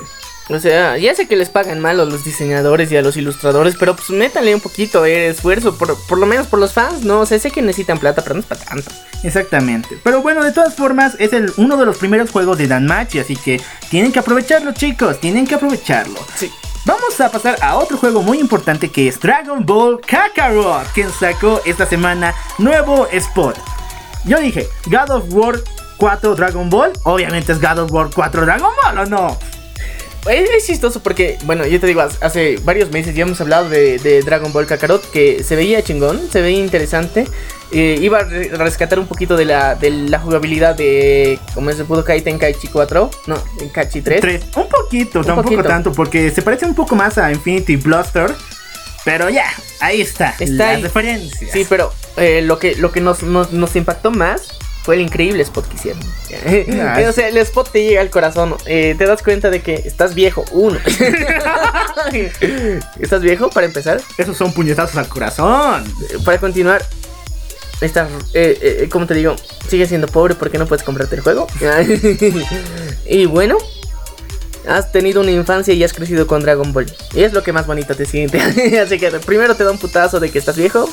[0.51, 3.77] O sea, ya sé que les pagan mal a los diseñadores y a los ilustradores,
[3.79, 7.21] pero pues métanle un poquito de esfuerzo, por, por lo menos por los fans, ¿no?
[7.21, 8.91] O sea, sé que necesitan plata, pero no es para tanto.
[9.23, 9.99] Exactamente.
[10.03, 13.37] Pero bueno, de todas formas, es el, uno de los primeros juegos de Danmachi, así
[13.37, 13.61] que
[13.91, 16.19] tienen que aprovecharlo, chicos, tienen que aprovecharlo.
[16.35, 16.51] Sí.
[16.87, 21.61] Vamos a pasar a otro juego muy importante que es Dragon Ball Kakarot, quien sacó
[21.67, 23.59] esta semana nuevo spot.
[24.25, 25.61] Yo dije, God of War
[25.99, 29.39] 4 Dragon Ball, obviamente es God of War 4 Dragon Ball, ¿o no?
[30.29, 33.99] Es, es chistoso porque, bueno, yo te digo, hace- varios meses ya hemos hablado de,
[33.99, 37.27] de Dragon Ball Kakarot, que se veía chingón, se veía interesante.
[37.73, 41.79] Eh, iba a re- rescatar un poquito de la, de la jugabilidad de, como es
[41.79, 44.21] el Budokai Tenkaichi 4, no, Tenkaichi 3.
[44.21, 44.43] Tres.
[44.57, 45.69] Un poquito, Un tampoco poquito.
[45.69, 48.35] tanto, porque se parece un poco más a Infinity Bluster.
[49.05, 49.47] Pero ya,
[49.81, 50.31] ahí está.
[50.39, 50.83] Está la ahí.
[50.83, 51.49] referencia.
[51.53, 54.43] Sí, pero eh, lo que, lo que nos, nos, nos impactó más
[54.83, 56.03] fue el increíble spot que hicieron.
[57.09, 58.55] O sea, el spot te llega al corazón.
[58.67, 60.79] eh, te das cuenta de que estás viejo, uno.
[63.01, 64.01] ¿Estás viejo para empezar?
[64.17, 65.85] Esos son puñetazos al corazón.
[66.25, 66.85] Para continuar,
[67.81, 69.37] estás, eh, eh, ¿cómo te digo?
[69.69, 71.47] Sigues siendo pobre porque no puedes comprarte el juego.
[73.07, 73.59] y bueno,
[74.69, 76.87] has tenido una infancia y has crecido con Dragon Ball.
[77.15, 78.41] Y es lo que más bonito te siente.
[78.81, 80.89] Así que primero te da un putazo de que estás viejo.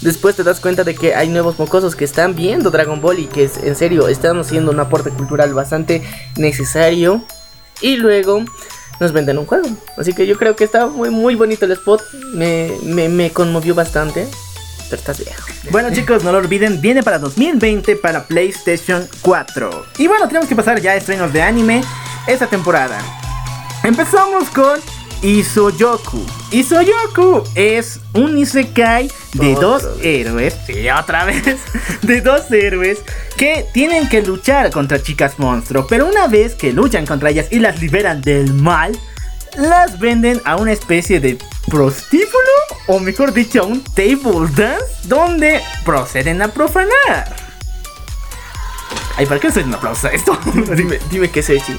[0.00, 3.26] Después te das cuenta de que hay nuevos mocosos que están viendo Dragon Ball y
[3.26, 6.02] que es- en serio están haciendo un aporte cultural bastante
[6.36, 7.22] necesario.
[7.80, 8.42] Y luego
[9.00, 9.68] nos venden un juego.
[9.98, 12.02] Así que yo creo que está muy, muy bonito el spot.
[12.34, 14.26] Me, me, me conmovió bastante.
[14.88, 15.42] Pero estás viejo.
[15.72, 19.84] Bueno chicos, no lo olviden, viene para 2020 para PlayStation 4.
[19.98, 21.82] Y bueno, tenemos que pasar ya a estrenos de anime
[22.28, 22.98] esta temporada.
[23.82, 24.78] Empezamos con
[25.22, 26.24] Isoyoku.
[26.50, 30.04] Isoyoku es un isekai de Otra dos vez.
[30.04, 31.42] héroes, sí, otra vez,
[32.02, 32.98] de dos héroes
[33.36, 37.58] que tienen que luchar contra chicas monstruo, pero una vez que luchan contra ellas y
[37.58, 38.98] las liberan del mal,
[39.56, 42.28] las venden a una especie de prostíbulo,
[42.86, 47.45] o mejor dicho, a un table dance, donde proceden a profanar.
[49.16, 50.38] Ay, ¿para qué soy un aplauso a esto?
[50.76, 51.76] Dime, dime qué es ese.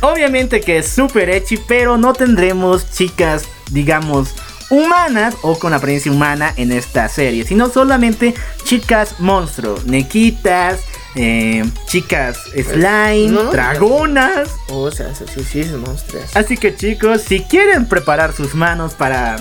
[0.00, 4.34] Obviamente que es súper echi, pero no tendremos chicas, digamos,
[4.70, 10.80] humanas o con apariencia humana en esta serie, sino solamente chicas monstruo, nequitas,
[11.14, 14.50] eh, chicas slime, No, no, dragonas.
[14.68, 16.36] O sea, sí, sí, es monstruos.
[16.36, 19.36] Así que chicos, si quieren preparar sus manos para,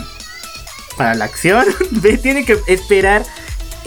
[0.96, 1.66] para la acción,
[2.22, 3.24] tienen que esperar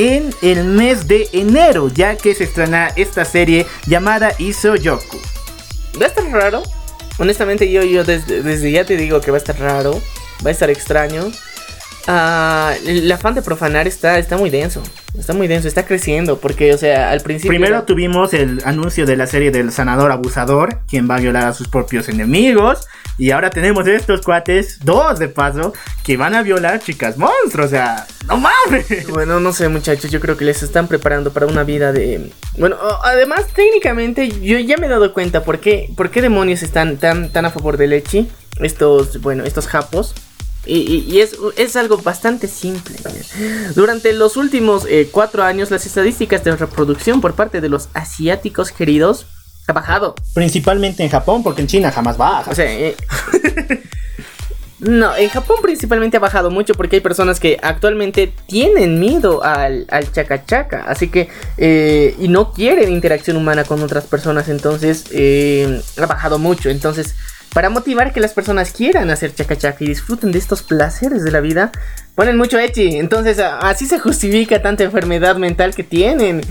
[0.01, 5.19] en el mes de enero, ya que se estrena esta serie llamada Isoyoku.
[6.01, 6.63] Va a estar raro.
[7.19, 10.01] Honestamente, yo, desde ya te digo que va a estar raro.
[10.43, 11.31] Va a estar extraño.
[12.07, 14.83] Ah, el afán de profanar está, está muy denso.
[15.19, 16.39] Está muy denso, está creciendo.
[16.39, 17.51] Porque, o sea, al principio.
[17.51, 21.45] Primero era- tuvimos el anuncio de la serie del sanador abusador, quien va a violar
[21.47, 22.87] a sus propios enemigos.
[23.19, 27.67] Y ahora tenemos estos cuates, dos de paso, que van a violar chicas monstruos.
[27.67, 29.07] O sea, no mames.
[29.11, 30.11] Bueno, no sé, muchachos.
[30.11, 32.33] Yo creo que les están preparando para una vida de.
[32.57, 36.97] Bueno, además, técnicamente, yo ya me he dado cuenta por qué, por qué demonios están
[36.97, 38.29] tan, tan a favor del Echi.
[38.59, 40.15] Estos, bueno, estos japos.
[40.67, 42.97] Y, y- y es, es algo bastante simple.
[43.75, 48.71] Durante los últimos eh, cuatro años, las estadísticas de reproducción por parte de los asiáticos
[48.71, 49.27] queridos
[49.67, 50.15] ha bajado.
[50.35, 52.51] Principalmente en Japón, porque en China jamás baja.
[52.51, 52.95] O sea, eh,
[54.81, 59.87] no, en Japón principalmente ha bajado mucho porque hay personas que actualmente tienen miedo al,
[59.91, 65.05] al chaca chaca, así que eh, y no quieren interacción humana con otras personas, entonces
[65.99, 66.71] ha bajado mucho.
[66.71, 67.15] Entonces,
[67.53, 71.41] para motivar que las personas quieran hacer chaca y disfruten de estos placeres de la
[71.41, 71.73] vida,
[72.15, 72.97] ponen mucho echi.
[72.97, 76.43] Entonces, así se justifica tanta enfermedad mental que tienen.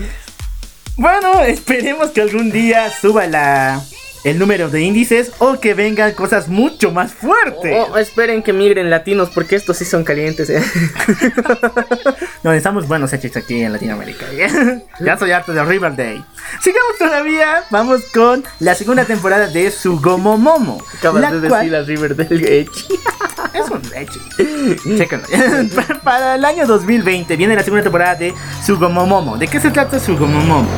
[0.96, 3.82] Bueno, esperemos que algún día suba la,
[4.24, 7.72] el número de índices o que vengan cosas mucho más fuertes.
[7.74, 10.50] O, o esperen que migren latinos porque estos sí son calientes.
[10.50, 10.62] ¿eh?
[12.42, 14.24] No, estamos buenos hechos aquí en Latinoamérica.
[15.00, 16.22] ya soy harto de Riverdale.
[16.62, 17.64] Sigamos todavía.
[17.70, 20.82] Vamos con la segunda temporada de Sugomo Momo.
[20.98, 22.70] Acabas la de cual- decir a Riverdale Edge.
[23.52, 24.20] Es un leche.
[24.96, 25.24] Chécalo.
[25.74, 28.32] Para- Para el año 2020 viene la segunda temporada de
[28.64, 29.36] Sugomo Momo.
[29.36, 30.68] ¿De qué se trata Sugomo Momo?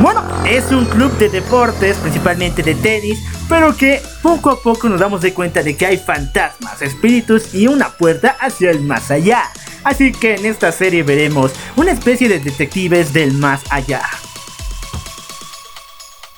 [0.00, 3.18] Bueno, es un club de deportes, principalmente de tenis,
[3.48, 7.68] pero que poco a poco nos damos de cuenta de que hay fantasmas, espíritus y
[7.68, 9.44] una puerta hacia el más allá.
[9.84, 14.02] Así que en esta serie veremos una especie de detectives del más allá,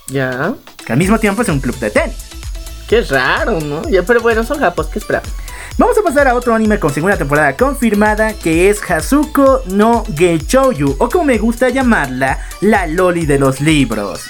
[0.06, 0.54] Ya.
[0.84, 2.16] que al mismo tiempo es un club de tenis.
[2.88, 3.88] Qué raro, ¿no?
[3.88, 5.30] Ya, pero bueno, son japos, ¿qué esperamos?
[5.78, 10.94] Vamos a pasar a otro anime con segunda temporada confirmada que es Hazuko no Geichouyu
[10.98, 14.20] o como me gusta llamarla, la Loli de los libros.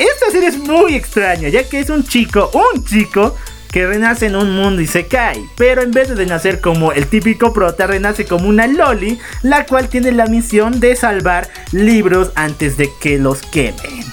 [0.00, 3.36] Esta serie es muy extraña ya que es un chico, un chico
[3.70, 7.86] que renace en un mundo isekai, pero en vez de nacer como el típico prota,
[7.86, 13.18] renace como una Loli, la cual tiene la misión de salvar libros antes de que
[13.18, 14.04] los quemen.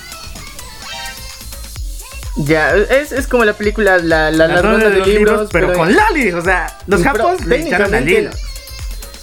[2.35, 5.91] Ya, es, es como la película La, la, La ronda de, los libros, pero, con
[5.91, 8.46] Loli, o sea, los japos le echaron a técnicamente- Lilo.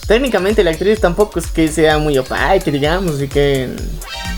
[0.07, 3.71] Técnicamente la actriz tampoco es que sea muy opaca, que digamos, y que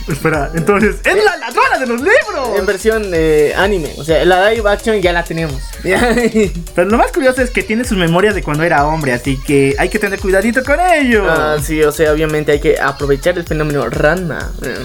[0.08, 2.58] Espera, entonces, ¡es la ladrona de los libros!
[2.58, 5.60] en versión eh, anime, o sea, la live action ya la tenemos.
[5.82, 9.74] Pero lo más curioso es que tiene sus memorias de cuando era hombre, así que
[9.78, 11.24] hay que tener cuidadito con ello.
[11.28, 14.52] Ah, sí, o sea, obviamente hay que aprovechar el fenómeno Ranma.
[14.62, 14.76] Eh.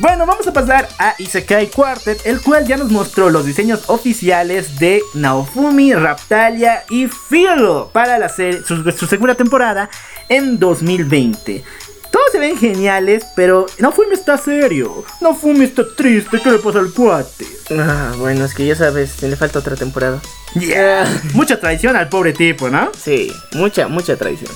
[0.00, 4.78] Bueno, vamos a pasar a Isekai Quartet, el cual ya nos mostró los diseños oficiales
[4.78, 9.90] de Naofumi, Raptalia y Philo para la serie, su, su segunda temporada
[10.30, 11.62] en 2020.
[12.10, 15.04] Todos se ven geniales, pero Naofumi está serio.
[15.20, 17.44] Naofumi está triste, ¿qué le pasa al cuate?
[17.78, 20.18] Ah, bueno, es que ya sabes, le falta otra temporada.
[20.54, 21.04] Yeah.
[21.34, 22.90] Mucha traición al pobre tipo, ¿no?
[22.98, 24.50] Sí, mucha, mucha traición.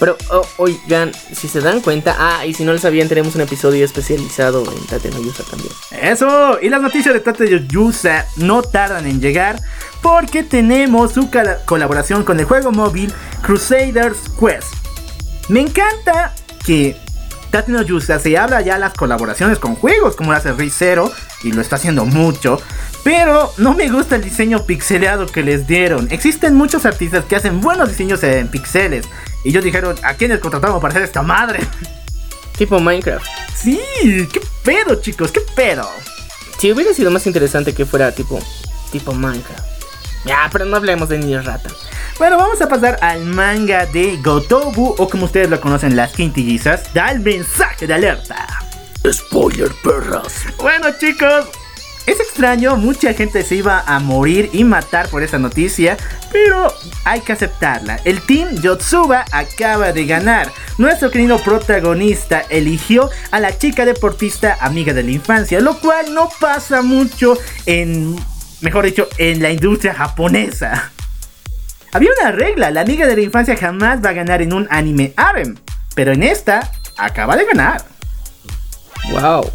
[0.00, 3.42] Pero, oh, oigan, si se dan cuenta, ah, y si no lo sabían, tenemos un
[3.42, 5.72] episodio especializado en Tate no Yusa también.
[5.90, 9.60] Eso, y las noticias de Tate Yusa no tardan en llegar
[10.00, 11.28] porque tenemos su
[11.66, 14.72] colaboración con el juego móvil Crusaders Quest.
[15.48, 16.34] Me encanta
[16.64, 16.96] que
[17.50, 21.52] Tate no Yusa se habla ya las colaboraciones con juegos como lo hace Rizero y
[21.52, 22.58] lo está haciendo mucho.
[23.02, 26.08] Pero no me gusta el diseño pixeleado que les dieron.
[26.10, 29.06] Existen muchos artistas que hacen buenos diseños en pixeles.
[29.44, 31.60] Y ellos dijeron, ¿a quiénes contratamos para hacer esta madre?
[32.58, 33.24] Tipo Minecraft.
[33.56, 33.80] Sí,
[34.30, 35.88] qué pedo chicos, qué pedo.
[36.58, 38.38] Si hubiera sido más interesante que fuera tipo,
[38.92, 39.64] tipo Minecraft.
[40.26, 41.70] Ya, pero no hablemos de niños rata.
[42.18, 46.92] Bueno, vamos a pasar al manga de Gotobu, o como ustedes lo conocen, las quintillizas.
[46.92, 48.46] Da el mensaje de alerta.
[49.10, 50.44] Spoiler, perras.
[50.58, 51.46] Bueno, chicos,
[52.10, 55.96] es extraño, mucha gente se iba a morir y matar por esa noticia,
[56.32, 56.72] pero
[57.04, 58.00] hay que aceptarla.
[58.04, 60.50] El Team Yotsuba acaba de ganar.
[60.78, 66.28] Nuestro querido protagonista eligió a la chica deportista amiga de la infancia, lo cual no
[66.40, 68.16] pasa mucho en,
[68.60, 70.92] mejor dicho, en la industria japonesa.
[71.92, 75.12] Había una regla, la amiga de la infancia jamás va a ganar en un anime
[75.16, 75.56] harem,
[75.94, 77.84] pero en esta acaba de ganar.
[79.10, 79.50] Wow.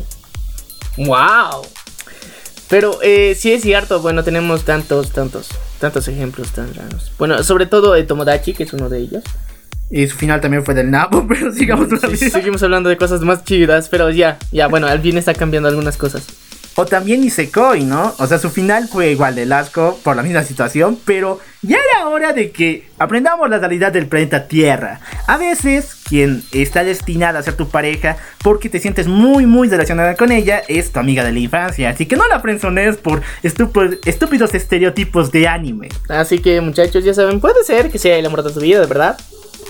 [0.98, 1.75] Wow.
[2.70, 5.50] Pero eh, sí es cierto, bueno, tenemos tantos, tantos,
[5.80, 7.12] tantos ejemplos tan raros.
[7.18, 9.24] Bueno, sobre todo de Tomodachi, que es uno de ellos.
[9.92, 13.44] Y su final también fue del Napo, pero sigamos Sí, seguimos hablando de cosas más
[13.44, 16.26] chidas, pero ya, ya, bueno, al fin está cambiando algunas cosas.
[16.78, 18.14] O también Isekoi, ¿no?
[18.20, 22.10] O sea, su final fue igual de asco por la misma situación, pero ya era
[22.10, 25.00] hora de que aprendamos la realidad del planeta Tierra.
[25.26, 30.16] A veces, quien está destinada a ser tu pareja porque te sientes muy, muy relacionada
[30.16, 31.90] con ella es tu amiga de la infancia.
[31.90, 35.88] Así que no la frenzones por estúpidos estereotipos de anime.
[36.10, 38.88] Así que muchachos, ya saben, puede ser que sea el amor de tu vida, de
[38.88, 39.18] verdad.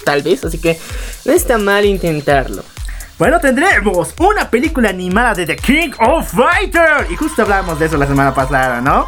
[0.03, 0.79] Tal vez, así que
[1.23, 2.63] no está mal intentarlo.
[3.17, 7.07] Bueno, tendremos una película animada de The King of Fighter.
[7.09, 9.07] Y justo hablamos de eso la semana pasada, ¿no?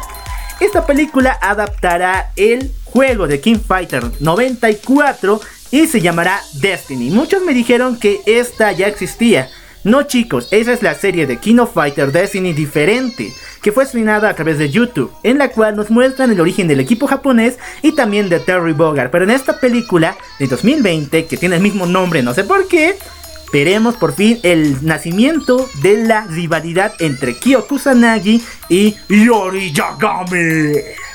[0.60, 5.42] Esta película adaptará el juego de King Fighter 94
[5.72, 7.10] y se llamará Destiny.
[7.10, 9.50] Muchos me dijeron que esta ya existía.
[9.84, 13.30] No chicos, esa es la serie de King of Fighter Destiny diferente,
[13.62, 16.80] que fue estrenada a través de YouTube, en la cual nos muestran el origen del
[16.80, 19.10] equipo japonés y también de Terry Bogard.
[19.10, 22.96] Pero en esta película de 2020, que tiene el mismo nombre, no sé por qué,
[23.52, 31.07] veremos por fin el nacimiento de la rivalidad entre Kyo Kusanagi y Yori Yagami.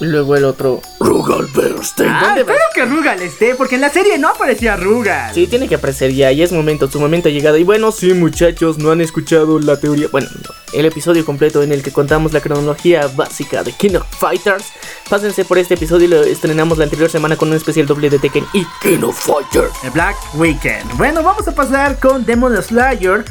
[0.00, 0.80] Luego el otro.
[0.98, 2.08] Rugal Bernstein.
[2.08, 5.34] Ah, ¿Dónde espero que Rugal esté, porque en la serie no aparecía Rugal.
[5.34, 7.58] Sí, tiene que aparecer ya, y es momento, su momento ha llegado.
[7.58, 10.08] Y bueno, sí, muchachos, no han escuchado la teoría.
[10.10, 14.06] Bueno, no, el episodio completo en el que contamos la cronología básica de King of
[14.18, 14.64] Fighters.
[15.08, 18.18] Pásense por este episodio y lo estrenamos la anterior semana con un especial doble de
[18.18, 19.68] Tekken y King of Fighter.
[19.82, 20.96] The Black Weekend.
[20.96, 23.24] Bueno, vamos a pasar con Demon Slayer,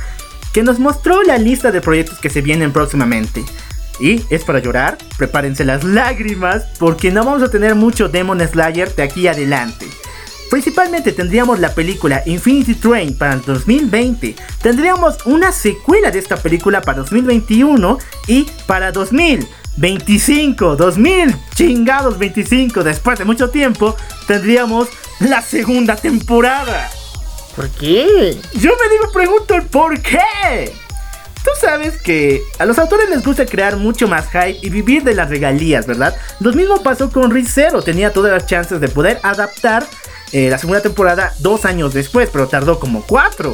[0.54, 3.44] que nos mostró la lista de proyectos que se vienen próximamente.
[4.00, 8.94] Y es para llorar, prepárense las lágrimas, porque no vamos a tener mucho Demon Slayer
[8.96, 9.88] de aquí adelante.
[10.50, 16.82] Principalmente tendríamos la película Infinity Train para el 2020, tendríamos una secuela de esta película
[16.82, 24.88] para 2021 y para 2025, 2000 chingados 25, después de mucho tiempo, tendríamos
[25.20, 26.90] la segunda temporada.
[27.56, 28.36] ¿Por qué?
[28.54, 30.74] Yo me digo, pregunto el por qué.
[31.44, 35.16] Tú sabes que a los autores les gusta crear mucho más hype y vivir de
[35.16, 36.16] las regalías, ¿verdad?
[36.40, 39.86] Lo mismo pasó con Rizero, tenía todas las chances de poder adaptar
[40.32, 43.54] eh, la segunda temporada dos años después, pero tardó como cuatro.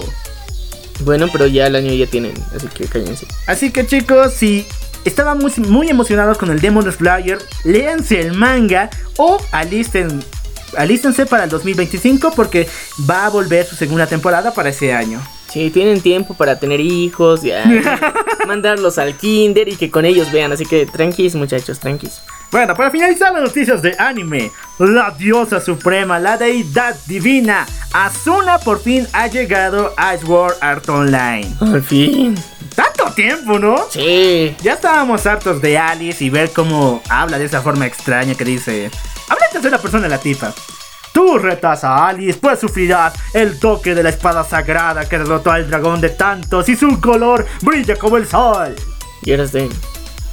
[1.01, 3.27] Bueno, pero ya el año ya tienen, así que cállense.
[3.47, 4.65] Así que chicos, si
[5.03, 10.23] estaban muy, muy emocionados con el Demon Slayer, léanse el manga o alisten,
[10.77, 12.67] alístense para el 2025 porque
[13.09, 15.21] va a volver su segunda temporada para ese año.
[15.55, 17.63] Sí, tienen tiempo para tener hijos, ya.
[18.45, 22.19] mandarlos al kinder y que con ellos vean, así que tranquis, muchachos, tranquis.
[22.51, 28.81] Bueno, para finalizar las noticias de anime, la diosa suprema, la deidad divina, Asuna por
[28.81, 31.47] fin ha llegado a Sword Art Online.
[31.61, 32.35] Al fin.
[32.75, 33.77] Tanto tiempo, ¿no?
[33.89, 34.57] Sí.
[34.61, 38.91] Ya estábamos hartos de Alice y ver cómo habla de esa forma extraña que dice.
[39.29, 40.53] Habla de tercera persona la tipa.
[41.15, 45.65] Tú retas a Alice, pues sufrirás el toque de la espada sagrada que derrotó al
[45.69, 48.75] dragón de tantos y su color brilla como el sol.
[49.23, 49.69] Y eres de.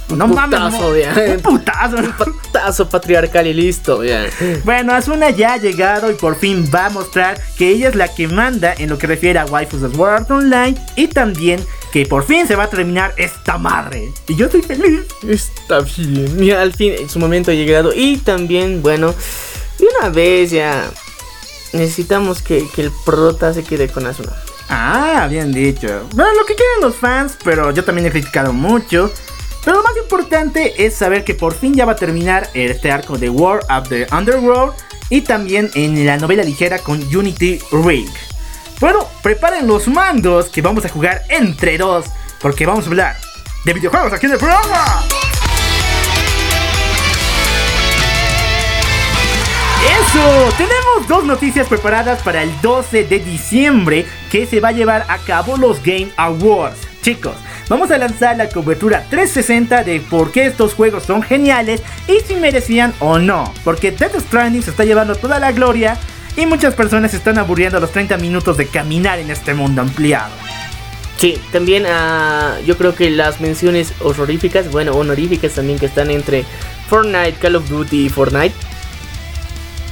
[0.09, 1.15] No mames, putazo, mo- ya.
[1.33, 1.95] un putazo.
[2.17, 4.25] Putazo patriarcal y listo, ya.
[4.65, 8.13] Bueno, Asuna ya ha llegado y por fin va a mostrar que ella es la
[8.13, 12.25] que manda en lo que refiere a waifus Sword Art Online y también que por
[12.25, 14.11] fin se va a terminar esta madre.
[14.27, 15.03] Y yo estoy feliz.
[15.25, 16.35] Está bien.
[16.35, 17.91] Mira, al fin en su momento ha llegado.
[17.95, 19.15] Y también, bueno,
[19.79, 20.89] de una vez ya
[21.73, 24.33] necesitamos que, que el prota se quede con Asuna.
[24.69, 26.07] Ah, bien dicho.
[26.13, 29.11] Bueno, lo que quieren los fans, pero yo también he criticado mucho.
[29.63, 33.17] Pero lo más importante es saber que por fin ya va a terminar este arco
[33.17, 34.73] de War of the Underworld
[35.09, 38.09] y también en la novela ligera con Unity Ring.
[38.79, 42.05] Bueno, preparen los mandos que vamos a jugar entre dos,
[42.41, 43.17] porque vamos a hablar
[43.63, 45.03] de videojuegos aquí en el programa.
[49.83, 55.05] Eso, tenemos dos noticias preparadas para el 12 de diciembre que se va a llevar
[55.09, 56.79] a cabo los Game Awards.
[57.01, 57.35] Chicos,
[57.67, 62.35] vamos a lanzar la cobertura 360 de por qué estos juegos son geniales y si
[62.35, 63.53] merecían o no.
[63.65, 65.97] Porque Death Stranding se está llevando toda la gloria
[66.37, 69.81] y muchas personas se están aburriendo a los 30 minutos de caminar en este mundo
[69.81, 70.31] ampliado.
[71.17, 76.45] Sí, también ah, yo creo que las menciones horroríficas, bueno, honoríficas también que están entre
[76.89, 78.55] Fortnite, Call of Duty y Fortnite.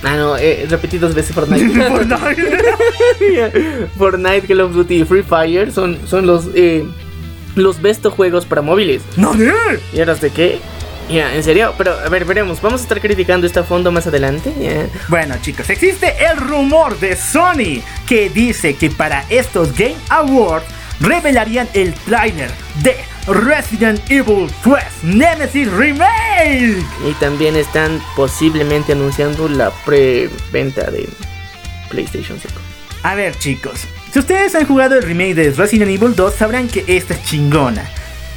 [0.04, 1.66] Ah, no, eh, repetí dos veces Fortnite.
[3.98, 6.86] Fortnite, Call of Duty y Free Fire son, son los, eh,
[7.56, 9.02] los best juegos para móviles.
[9.16, 9.54] ¡No, no!
[9.94, 10.60] ¿Y ahora de qué?
[11.10, 12.62] Ya, en serio, pero a ver, veremos.
[12.62, 14.54] Vamos a estar criticando este fondo más adelante.
[14.60, 14.88] ya.
[15.10, 20.66] Bueno chicos, existe el rumor de Sony que dice que para estos Game Awards
[21.02, 22.50] revelarían el trailer
[22.82, 22.96] de
[23.28, 26.84] Resident Evil 3 Nemesis Remake.
[27.08, 31.08] Y también están posiblemente anunciando la preventa de
[31.90, 32.54] PlayStation 5.
[33.04, 36.84] A ver chicos, si ustedes han jugado el remake de Resident Evil 2 sabrán que
[36.88, 37.84] esta es chingona.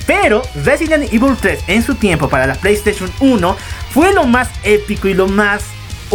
[0.07, 3.57] Pero Resident Evil 3 en su tiempo para la PlayStation 1
[3.91, 5.64] fue lo más épico y lo más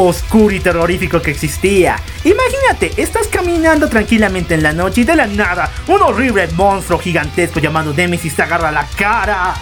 [0.06, 1.98] oscuro y terrorífico que existía.
[2.24, 7.60] Imagínate, estás caminando tranquilamente en la noche y de la nada un horrible monstruo gigantesco
[7.60, 9.56] llamado Nemesis te agarra la cara.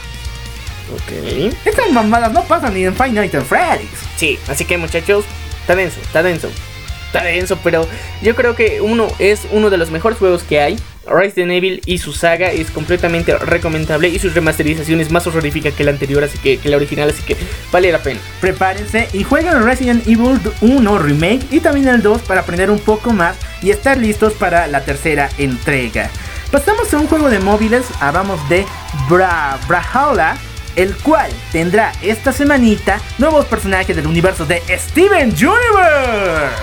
[0.93, 1.53] Ok.
[1.65, 3.89] Estas mamadas no pasan ni en Five Nights at Freddy's.
[4.15, 5.25] Sí, así que muchachos,
[5.61, 6.49] está denso, está denso.
[7.07, 7.87] Está denso, pero
[8.21, 10.77] yo creo que uno es uno de los mejores juegos que hay.
[11.09, 15.83] Resident Evil y su saga es completamente recomendable y su remasterización es más horrorífica que
[15.83, 17.37] la anterior, así que, que la original, así que
[17.71, 18.19] vale la pena.
[18.41, 23.13] Prepárense y jueguen Resident Evil 1 Remake y también el 2 para aprender un poco
[23.13, 26.09] más y estar listos para la tercera entrega.
[26.51, 28.65] Pasamos a un juego de móviles, hablamos de
[29.09, 30.37] Bra Brawlhalla,
[30.77, 36.55] el cual tendrá esta semanita nuevos personajes del universo de Steven Universe.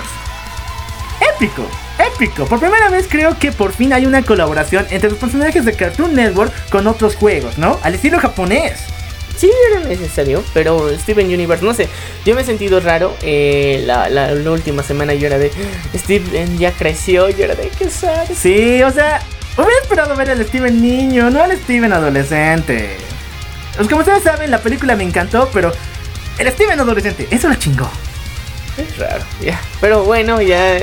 [1.37, 1.69] Épico,
[1.99, 2.47] épico.
[2.47, 6.15] Por primera vez creo que por fin hay una colaboración entre los personajes de Cartoon
[6.15, 7.79] Network con otros juegos, ¿no?
[7.83, 8.81] Al estilo japonés.
[9.37, 11.89] Sí, era necesario, pero Steven Universe, no sé,
[12.25, 15.51] yo me he sentido raro eh, la, la- la última semana yo era de
[15.97, 18.27] Steven ya creció, yo era de qué sad.
[18.33, 19.21] Sí, o sea,
[19.57, 22.97] hubiera esperado ver al Steven niño, no al Steven adolescente.
[23.77, 25.73] Pues como ustedes saben, la película me encantó, pero
[26.39, 27.91] el Steven adolescente, eso lo chingó.
[28.77, 29.61] Es raro, ya.
[29.81, 30.77] Pero bueno, ya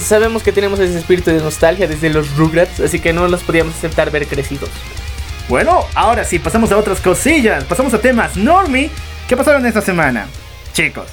[0.00, 3.74] sabemos que tenemos ese espíritu de nostalgia desde los Rugrats, así que no los podíamos
[3.74, 4.70] aceptar ver crecidos.
[5.48, 7.64] Bueno, ahora sí, pasamos a otras cosillas.
[7.64, 8.90] Pasamos a temas normie.
[9.28, 10.26] ¿Qué pasaron esta semana?
[10.72, 11.06] Chicos,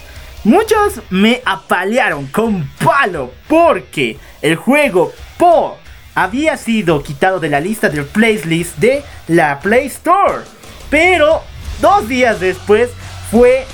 [0.43, 5.77] muchos me apalearon con palo porque el juego Po
[6.15, 10.43] había sido quitado de la lista del playlist de la Play Store.
[10.89, 11.41] Pero
[11.81, 12.89] dos días después
[13.29, 13.65] fue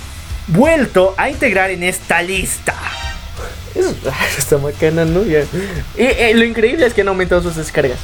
[0.47, 2.75] vuelto a integrar en esta lista.
[3.75, 5.23] Es raro esta macana, ¿no?
[5.23, 5.41] Ya.
[5.41, 7.99] Y eh, lo increíble es que han aumentado sus descargas.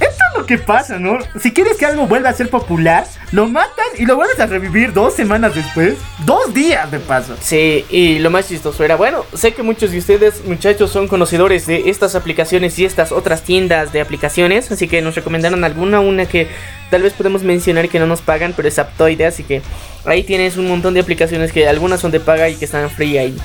[0.00, 1.18] Esto es lo que pasa, ¿no?
[1.40, 4.92] Si quieres que algo vuelva a ser popular, lo matas y lo vuelves a revivir
[4.92, 5.94] dos semanas después.
[6.26, 7.36] Dos días de paso.
[7.40, 11.66] Sí, y lo más chistoso era, bueno, sé que muchos de ustedes, muchachos, son conocedores
[11.66, 16.26] de estas aplicaciones y estas otras tiendas de aplicaciones, así que nos recomendaron alguna, una
[16.26, 16.48] que
[16.90, 19.62] tal vez podemos mencionar que no nos pagan, pero es Aptoide, así que
[20.04, 23.18] ahí tienes un montón de aplicaciones que algunas son de paga y que están free
[23.18, 23.38] ahí.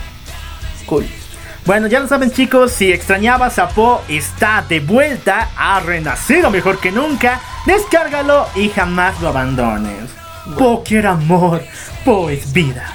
[0.87, 1.05] Cool.
[1.65, 6.79] Bueno, ya lo saben chicos, si extrañabas a Po, está de vuelta, ha renacido mejor
[6.79, 7.41] que nunca.
[7.65, 10.09] Descárgalo y jamás lo abandones.
[10.57, 11.61] Po quiere amor,
[12.05, 12.93] Po es vida.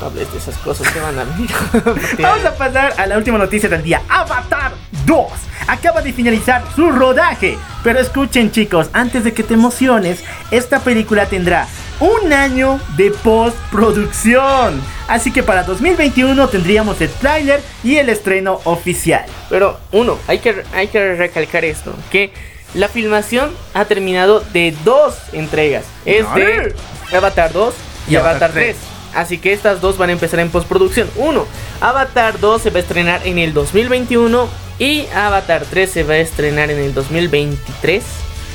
[0.00, 1.24] No hables de esas cosas que van a
[2.18, 4.00] Vamos a pasar a la última noticia del día.
[4.08, 4.72] Avatar
[5.04, 5.26] 2
[5.68, 7.58] acaba de finalizar su rodaje.
[7.84, 11.68] Pero escuchen chicos, antes de que te emociones, esta película tendrá
[12.02, 14.82] un año de postproducción.
[15.06, 19.24] Así que para 2021 tendríamos el tráiler y el estreno oficial.
[19.48, 22.32] Pero uno, hay que, hay que recalcar esto, que
[22.74, 25.84] la filmación ha terminado de dos entregas.
[26.04, 26.74] Es de
[27.14, 27.74] Avatar 2
[28.08, 28.76] y, Avatar 3.
[29.14, 31.08] Así que estas dos van a empezar en postproducción.
[31.16, 31.46] Uno,
[31.80, 34.48] Avatar 2 se va a estrenar en el 2021
[34.80, 38.02] y Avatar 3 se va a estrenar en el 2023.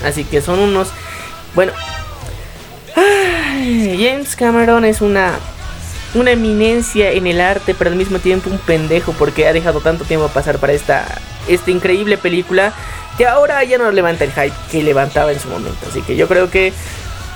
[0.03, 0.89] Así que son unos...
[1.55, 1.71] Bueno...
[2.97, 5.33] James Cameron es una...
[6.13, 10.05] Una eminencia en el arte, pero al mismo tiempo un pendejo porque ha dejado tanto
[10.05, 11.05] tiempo pasar para esta,
[11.49, 12.73] esta increíble película
[13.17, 15.85] que ahora ya no levanta el hype que levantaba en su momento.
[15.89, 16.71] Así que yo creo que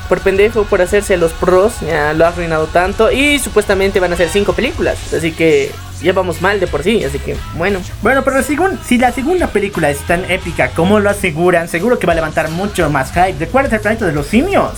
[0.07, 3.12] por pendejo, por hacerse los pros, ya lo ha arruinado tanto.
[3.12, 5.14] Y supuestamente van a ser cinco películas.
[5.14, 7.03] Así que ya vamos mal de por sí.
[7.03, 7.80] Así que bueno.
[8.01, 12.07] Bueno, pero según, si la segunda película es tan épica como lo aseguran, seguro que
[12.07, 13.36] va a levantar mucho más hype.
[13.39, 14.72] ¿Recuerdas el planeta de los simios?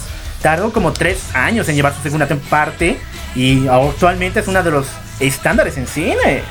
[0.43, 2.99] Tardó como tres años en llevar su segunda parte.
[3.33, 4.85] Y actualmente es uno de los
[5.19, 6.43] estándares en cine.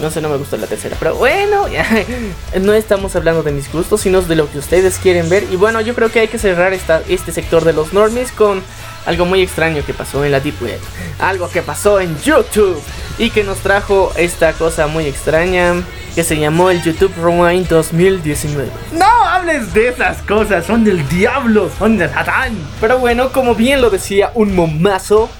[0.00, 0.96] No sé, no me gustó la tercera.
[0.98, 1.66] Pero bueno,
[2.60, 5.46] no estamos hablando de mis gustos, sino de lo que ustedes quieren ver.
[5.52, 8.62] Y bueno, yo creo que hay que cerrar esta, este sector de los normies con
[9.06, 10.80] algo muy extraño que pasó en la Deep Web.
[11.18, 12.80] Algo que pasó en YouTube.
[13.18, 15.74] Y que nos trajo esta cosa muy extraña
[16.14, 18.70] que se llamó el YouTube Rewind 2019.
[18.92, 22.56] No hables de esas cosas, son del diablo, son de Satán.
[22.80, 25.30] Pero bueno, como bien lo decía un momazo,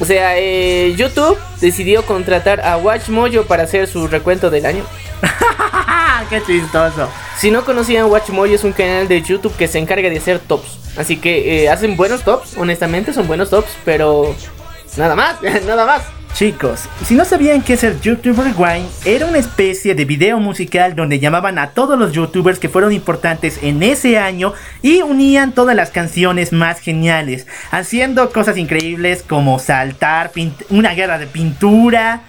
[0.00, 4.84] o sea, eh, YouTube decidió contratar a WatchMojo para hacer su recuento del año.
[6.32, 7.10] ¡Qué chistoso!
[7.36, 10.78] Si no conocían WatchMojo es un canal de YouTube que se encarga de hacer tops.
[10.96, 14.34] Así que eh, hacen buenos tops, honestamente son buenos tops, pero
[14.96, 16.04] nada más, nada más.
[16.32, 20.96] Chicos, si no sabían qué es el YouTube Rewind, era una especie de video musical
[20.96, 25.76] donde llamaban a todos los youtubers que fueron importantes en ese año y unían todas
[25.76, 30.32] las canciones más geniales, haciendo cosas increíbles como saltar,
[30.70, 32.22] una guerra de pintura,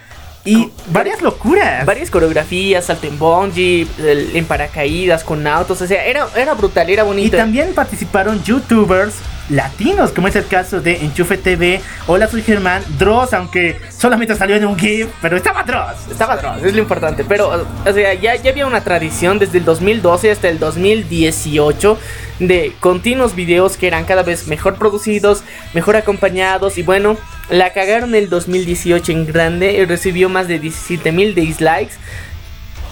[0.45, 1.85] y varias locuras.
[1.85, 5.81] Varias coreografías, salto en bungee, en paracaídas, con autos.
[5.81, 7.35] O sea, era, era brutal, era bonito.
[7.35, 9.15] Y también participaron youtubers
[9.49, 11.81] latinos, como es el caso de Enchufe TV.
[12.07, 12.83] Hola, soy Germán.
[12.97, 16.11] Dross, aunque solamente salió en un GIF, pero estaba Dross.
[16.11, 17.23] Estaba Dross, es lo importante.
[17.23, 21.97] Pero, o sea, ya, ya había una tradición desde el 2012 hasta el 2018
[22.39, 26.77] de continuos videos que eran cada vez mejor producidos, mejor acompañados.
[26.77, 27.17] Y bueno,
[27.49, 29.73] la cagaron el 2018 en grande.
[29.73, 31.93] Y recibió más de 17 mil dislikes.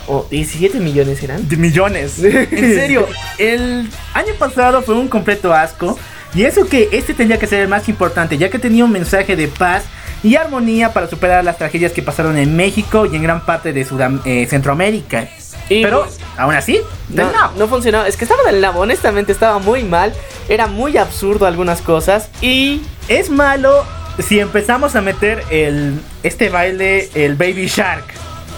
[0.08, 1.48] O 17 millones eran.
[1.48, 2.20] De millones.
[2.24, 5.98] en serio, el año pasado fue un completo asco.
[6.34, 9.36] Y eso que este tendría que ser el más importante, ya que tenía un mensaje
[9.36, 9.84] de paz
[10.24, 13.84] y armonía para superar las tragedias que pasaron en México y en gran parte de
[13.84, 15.28] Sudam eh, Centroamérica.
[15.68, 16.06] Pero
[16.38, 16.80] aún así,
[17.10, 18.06] no, no, no funcionó.
[18.06, 20.14] Es que estaba del lado, honestamente estaba muy mal.
[20.50, 22.30] Era muy absurdo algunas cosas.
[22.42, 23.86] Y es malo
[24.20, 28.06] si empezamos a meter el este baile, el Baby Shark.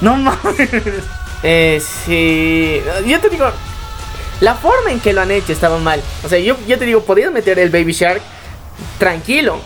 [0.02, 0.70] No mames.
[1.46, 2.82] Eh, sí.
[3.06, 3.46] Yo te digo,
[4.40, 6.02] la forma en que lo han hecho estaba mal.
[6.24, 8.22] O sea, yo, yo te digo, podías meter el Baby Shark
[8.98, 9.60] tranquilo.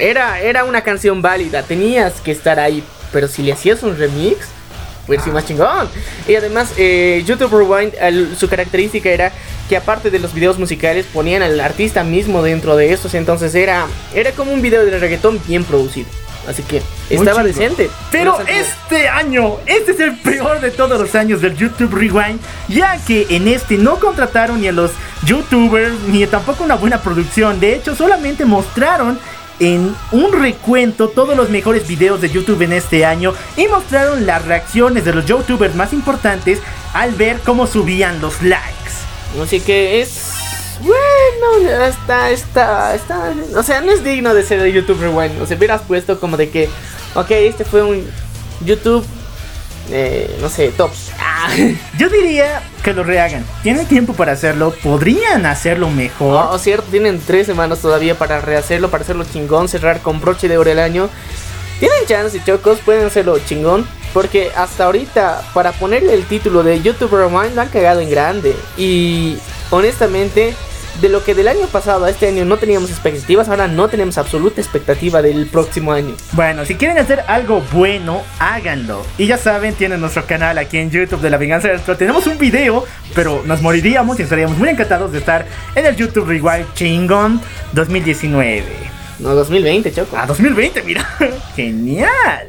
[0.00, 2.82] Era, era una canción válida, tenías que estar ahí.
[3.12, 4.48] Pero si le hacías un remix,
[5.06, 5.88] pues sí más chingón.
[6.28, 9.32] Y además, eh, YouTube Rewind, su característica era
[9.68, 13.14] que aparte de los videos musicales, ponían al artista mismo dentro de estos.
[13.14, 16.08] Entonces era, era como un video de reggaetón bien producido.
[16.46, 17.88] Así que estaba decente.
[18.10, 22.98] Pero este año, este es el peor de todos los años del YouTube Rewind, ya
[23.04, 24.90] que en este no contrataron ni a los
[25.24, 27.60] youtubers ni tampoco una buena producción.
[27.60, 29.20] De hecho, solamente mostraron
[29.62, 34.44] en un recuento todos los mejores videos de YouTube en este año y mostraron las
[34.44, 36.58] reacciones de los youtubers más importantes
[36.92, 38.92] al ver cómo subían los likes.
[39.40, 40.32] Así que es
[40.80, 43.32] bueno, está, está, está.
[43.56, 45.40] O sea, no es digno de ser de YouTube Rewind.
[45.40, 46.68] O sea, hubieras puesto como de que,
[47.14, 48.04] ok, este fue un
[48.64, 49.04] YouTube,
[49.90, 51.11] eh, no sé, tops.
[51.22, 51.48] Ah.
[51.98, 53.44] Yo diría que lo rehagan.
[53.62, 56.48] Tienen tiempo para hacerlo, podrían hacerlo mejor.
[56.50, 60.58] Oh, cierto, tienen tres semanas todavía para rehacerlo, para hacerlo chingón, cerrar con broche de
[60.58, 61.08] oro el año.
[61.78, 63.86] Tienen chance, chocos, pueden hacerlo chingón.
[64.12, 68.54] Porque hasta ahorita, para ponerle el título de YouTube Rewind, lo han cagado en grande.
[68.76, 69.38] Y
[69.70, 70.54] honestamente,
[71.00, 74.18] de lo que del año pasado a este año no teníamos expectativas, ahora no tenemos
[74.18, 76.14] absoluta expectativa del próximo año.
[76.32, 79.04] Bueno, si quieren hacer algo bueno, háganlo.
[79.18, 81.96] Y ya saben, tienen nuestro canal aquí en YouTube de La Venganza del Troll.
[81.96, 82.84] Tenemos un video,
[83.14, 87.40] pero nos moriríamos y estaríamos muy encantados de estar en el YouTube Rewind Chingon
[87.72, 88.64] 2019.
[89.18, 90.16] No, 2020, Choco.
[90.16, 91.06] A 2020, mira.
[91.56, 92.48] Genial.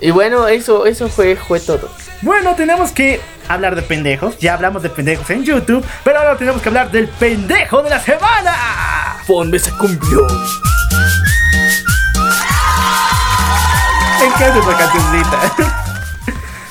[0.00, 1.90] Y bueno, eso, eso fue, fue todo.
[2.22, 4.38] Bueno, tenemos que hablar de pendejos.
[4.38, 8.00] Ya hablamos de pendejos en YouTube, pero ahora tenemos que hablar del pendejo de la
[8.00, 8.54] semana.
[9.26, 10.26] Ponme ese cumplió.
[14.20, 15.54] Me encanta esa cancioncita.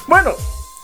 [0.07, 0.31] bueno,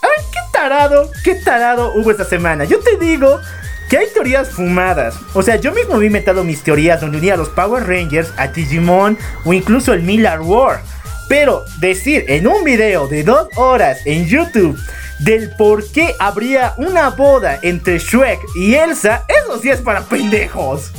[0.02, 2.64] a ver, qué tarado, qué tarado hubo esta semana.
[2.64, 3.40] Yo te digo
[3.88, 5.16] que hay teorías fumadas.
[5.34, 8.46] O sea, yo mismo vi inventado mis teorías donde unía a los Power Rangers, a
[8.46, 10.80] Digimon o incluso el Miller War.
[11.28, 14.78] Pero decir en un video de dos horas en YouTube
[15.20, 20.92] del por qué habría una boda entre Shrek y Elsa, eso sí es para pendejos.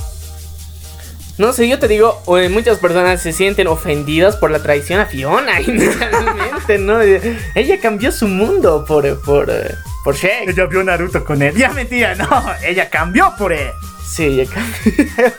[1.38, 5.07] No sé, yo te digo, eh, muchas personas se sienten ofendidas por la traición a
[5.07, 5.53] Fiona.
[5.65, 7.01] Realmente, ¿no?
[7.01, 10.49] Ella cambió su mundo por, por, eh, por Shrek.
[10.49, 11.55] Ella vio Naruto con él.
[11.55, 12.28] Ya mentira, no.
[12.63, 13.72] Ella cambió por él.
[14.05, 15.34] Sí, ella cambió.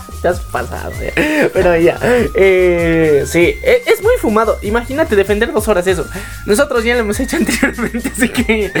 [0.34, 1.12] Pasado, ya.
[1.52, 1.98] Pero ya.
[2.02, 4.58] Eh, sí, e- es muy fumado.
[4.62, 6.06] Imagínate defender dos horas eso.
[6.46, 8.72] Nosotros ya lo hemos hecho anteriormente, así que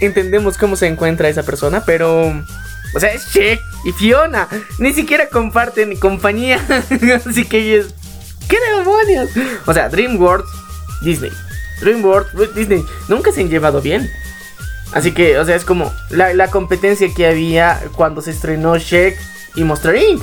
[0.00, 2.32] entendemos cómo se encuentra esa persona, pero.
[2.96, 4.48] O sea, es Shek y Fiona.
[4.78, 6.60] Ni siquiera comparten compañía.
[7.26, 7.86] así que es.
[8.48, 9.30] ¿Qué demonios?
[9.66, 10.48] O sea, DreamWorks,
[11.02, 11.32] Disney.
[11.80, 12.84] DreamWorks, Disney.
[13.08, 14.08] Nunca se han llevado bien.
[14.92, 19.18] Así que, o sea, es como la, la competencia que había cuando se estrenó Shek
[19.56, 20.22] y Monster Inc.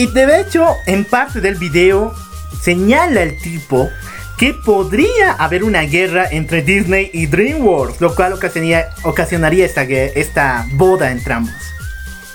[0.00, 2.14] Y de hecho, en parte del video,
[2.58, 3.90] señala el tipo
[4.38, 11.10] que podría haber una guerra entre Disney y DreamWorks, lo cual ocasionaría, esta, esta boda
[11.10, 11.52] entre ambos.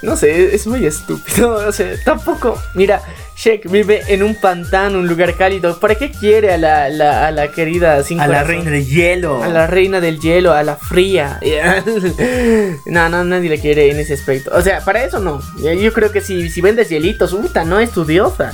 [0.04, 1.60] No sé, es muy estúpido.
[2.06, 2.62] Tampoco.
[2.76, 3.02] Mira,
[3.38, 5.78] Shek vive en un pantano, un lugar cálido.
[5.80, 9.44] ¿Para qué quiere a la, la- a la querida sin A la reina de hielo.
[9.44, 11.40] A la reina del hielo, a la fría.
[12.86, 14.52] no, no, nadie le quiere en ese aspecto.
[14.54, 15.42] O sea, para eso no.
[15.62, 18.54] Yo creo que si, si vendes hielitos, puta, no es tu diosa.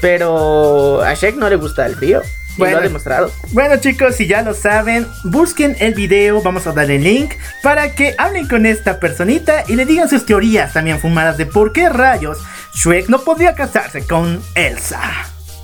[0.00, 2.22] Pero a Shek no le gusta el frío.
[2.56, 2.72] Bueno.
[2.74, 3.32] lo ha demostrado.
[3.52, 7.32] Bueno chicos, si ya lo saben, busquen el video, vamos a dar el link
[7.62, 11.72] para que hablen con esta personita y le digan sus teorías también fumadas de por
[11.72, 12.38] qué rayos
[12.74, 15.00] Shrek no podría casarse con Elsa.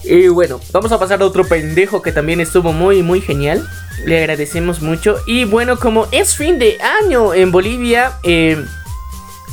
[0.02, 3.68] Y bueno, vamos a pasar a otro pendejo que también estuvo muy, muy genial.
[4.06, 5.18] Le agradecemos mucho.
[5.26, 8.64] Y bueno, como es fin de año en Bolivia, eh,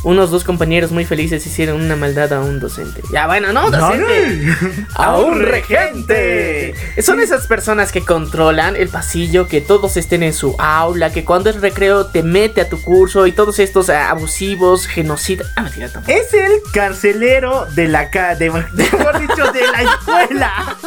[0.08, 3.01] unos dos compañeros muy felices hicieron una maldad a un docente.
[3.12, 4.53] Ya, bueno, no, docente.
[4.95, 6.74] A un regente.
[7.01, 11.49] Son esas personas que controlan el pasillo, que todos estén en su aula, que cuando
[11.49, 15.47] es recreo te mete a tu curso y todos estos abusivos, genocidas.
[15.58, 16.18] Ah, mentira, tampoco.
[16.18, 20.78] Es el carcelero de la ca de, mejor dicho, de la escuela.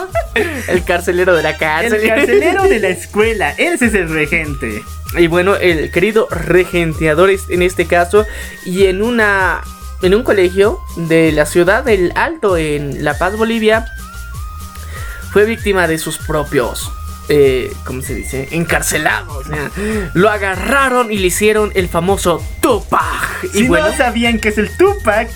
[0.66, 2.00] El carcelero de la cárcel.
[2.00, 4.82] El carcelero de la escuela, ese es el regente.
[5.18, 8.26] Y bueno, el querido regenteador es- en este caso
[8.64, 9.62] y en una
[10.02, 13.84] en un colegio de la ciudad del Alto en La Paz, Bolivia,
[15.32, 16.90] fue víctima de sus propios
[17.28, 18.48] eh, ¿cómo se dice?
[18.50, 19.46] Encarcelados.
[20.14, 23.02] lo agarraron y le hicieron el famoso Tupac.
[23.52, 25.28] Si Y bueno, no sabían que es el Tupac,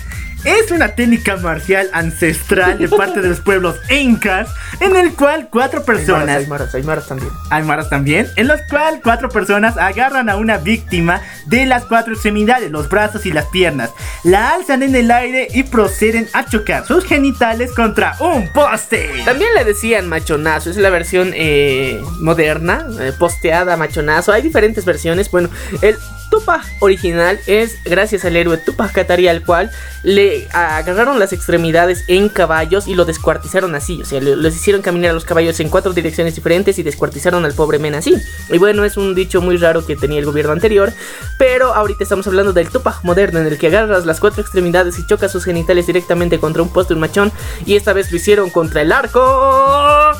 [0.45, 5.83] es una técnica marcial ancestral de parte de los pueblos incas, en el cual cuatro
[5.83, 7.31] personas Aymaras, Aymaras también.
[7.49, 12.71] Aymaras también, en los cuales cuatro personas agarran a una víctima de las cuatro extremidades,
[12.71, 13.91] los brazos y las piernas,
[14.23, 19.09] la alzan en el aire y proceden a chocar sus genitales contra un poste.
[19.25, 24.31] También le decían machonazo, es la versión eh, moderna, eh, posteada machonazo.
[24.31, 25.29] Hay diferentes versiones.
[25.31, 25.49] Bueno,
[25.81, 25.97] el
[26.29, 29.71] Tupac original es gracias al héroe Tupac Katari, al cual
[30.03, 34.01] le agarraron las extremidades en caballos y lo descuartizaron así.
[34.01, 37.45] O sea, le- les hicieron caminar a los caballos en cuatro direcciones diferentes y descuartizaron
[37.45, 38.15] al pobre men así.
[38.49, 40.91] Y bueno, es un dicho muy raro que tenía el gobierno anterior.
[41.37, 45.05] Pero ahorita estamos hablando del Tupac moderno, en el que agarras las cuatro extremidades y
[45.07, 47.31] chocas sus genitales directamente contra un poste un machón.
[47.65, 50.11] Y esta vez lo hicieron contra el arco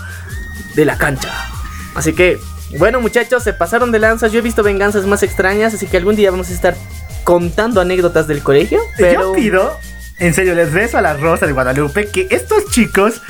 [0.76, 1.32] de la cancha.
[1.96, 2.40] Así que,
[2.78, 4.32] bueno muchachos, se pasaron de lanzas.
[4.32, 6.76] Yo he visto venganzas más extrañas, así que algún día vamos a estar
[7.24, 8.80] contando anécdotas del colegio.
[8.98, 9.80] Pero Yo pido,
[10.20, 13.22] en serio, les beso a la Rosa de Guadalupe que estos chicos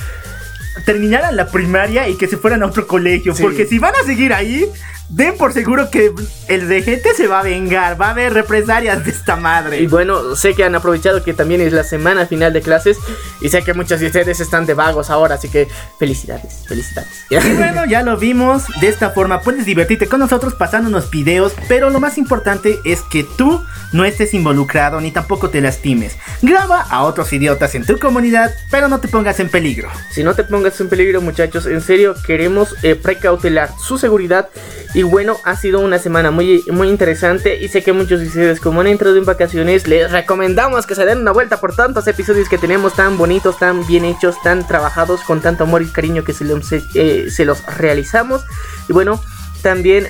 [0.85, 3.33] terminaran la primaria y que se fueran a otro colegio.
[3.33, 3.41] Sí.
[3.41, 4.65] Porque si van a seguir ahí,
[5.09, 6.11] den por seguro que
[6.47, 7.99] el regente se va a vengar.
[7.99, 9.79] Va a haber represalias de esta madre.
[9.79, 12.97] Y bueno, sé que han aprovechado que también es la semana final de clases
[13.41, 15.67] y sé que muchos de ustedes están de vagos ahora, así que
[15.99, 17.25] felicidades, felicidades.
[17.29, 18.63] Y bueno, ya lo vimos.
[18.81, 21.53] De esta forma puedes divertirte con nosotros pasando unos videos.
[21.67, 23.61] Pero lo más importante es que tú
[23.93, 26.17] no estés involucrado ni tampoco te lastimes.
[26.41, 29.89] Graba a otros idiotas en tu comunidad, pero no te pongas en peligro.
[30.11, 34.49] Si no te pongas en peligro, muchachos, en serio queremos eh, precautelar su seguridad
[34.95, 38.61] Y bueno, ha sido una semana muy, muy interesante y sé que muchos de ustedes
[38.61, 42.47] como han entrado en vacaciones les recomendamos que se den una vuelta por tantos episodios
[42.47, 46.31] que tenemos tan bonitos, tan bien hechos, tan trabajados, con tanto amor y cariño que
[46.31, 48.45] se los, eh, se los realizamos.
[48.87, 49.21] Y bueno,
[49.61, 50.07] también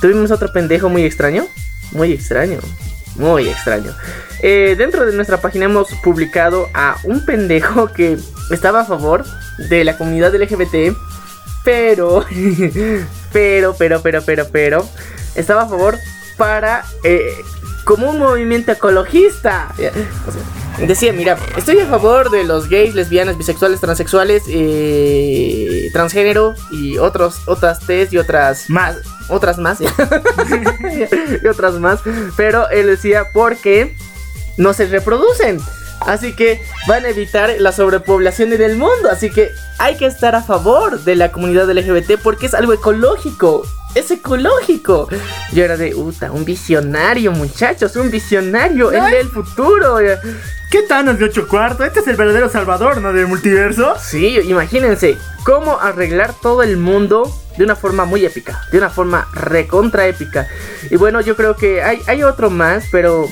[0.00, 1.46] tuvimos otro pendejo muy extraño,
[1.92, 2.60] muy extraño,
[3.16, 3.92] muy extraño.
[4.40, 8.16] Eh, dentro de nuestra página hemos publicado a un pendejo que
[8.50, 9.26] estaba a favor
[9.68, 10.96] de la comunidad LGBT,
[11.68, 12.24] pero,
[13.32, 14.88] pero, pero, pero, pero, pero,
[15.34, 15.98] estaba a favor
[16.38, 17.34] para, eh,
[17.84, 19.74] como un movimiento ecologista.
[20.78, 27.42] decía, mira, estoy a favor de los gays, lesbianas, bisexuales, transexuales, eh, transgénero y otros,
[27.44, 28.96] otras test y otras más,
[29.28, 29.78] otras más,
[31.42, 32.00] y otras más,
[32.34, 33.94] pero él decía, porque
[34.56, 35.60] no se reproducen.
[36.00, 39.10] Así que van a evitar la sobrepoblación en el mundo.
[39.10, 43.66] Así que hay que estar a favor de la comunidad LGBT porque es algo ecológico.
[43.94, 45.08] Es ecológico.
[45.52, 49.98] Yo era de Uta, un visionario, muchachos, un visionario en el futuro.
[50.70, 51.86] ¿Qué Thanos de 8 cuartos?
[51.86, 53.14] Este es el verdadero salvador, ¿no?
[53.14, 53.94] Del multiverso.
[53.98, 59.28] Sí, imagínense cómo arreglar todo el mundo de una forma muy épica, de una forma
[59.32, 60.46] recontra épica.
[60.90, 63.26] Y bueno, yo creo que hay, hay otro más, pero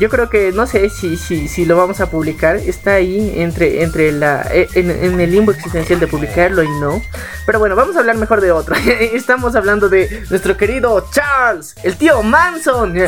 [0.00, 2.56] yo creo que no sé si, si, si lo vamos a publicar.
[2.56, 4.48] Está ahí entre, entre la.
[4.50, 7.02] E, en, el limbo existencial de publicarlo y no.
[7.44, 8.74] Pero bueno, vamos a hablar mejor de otro.
[9.12, 12.94] Estamos hablando de nuestro querido Charles, el tío Manson.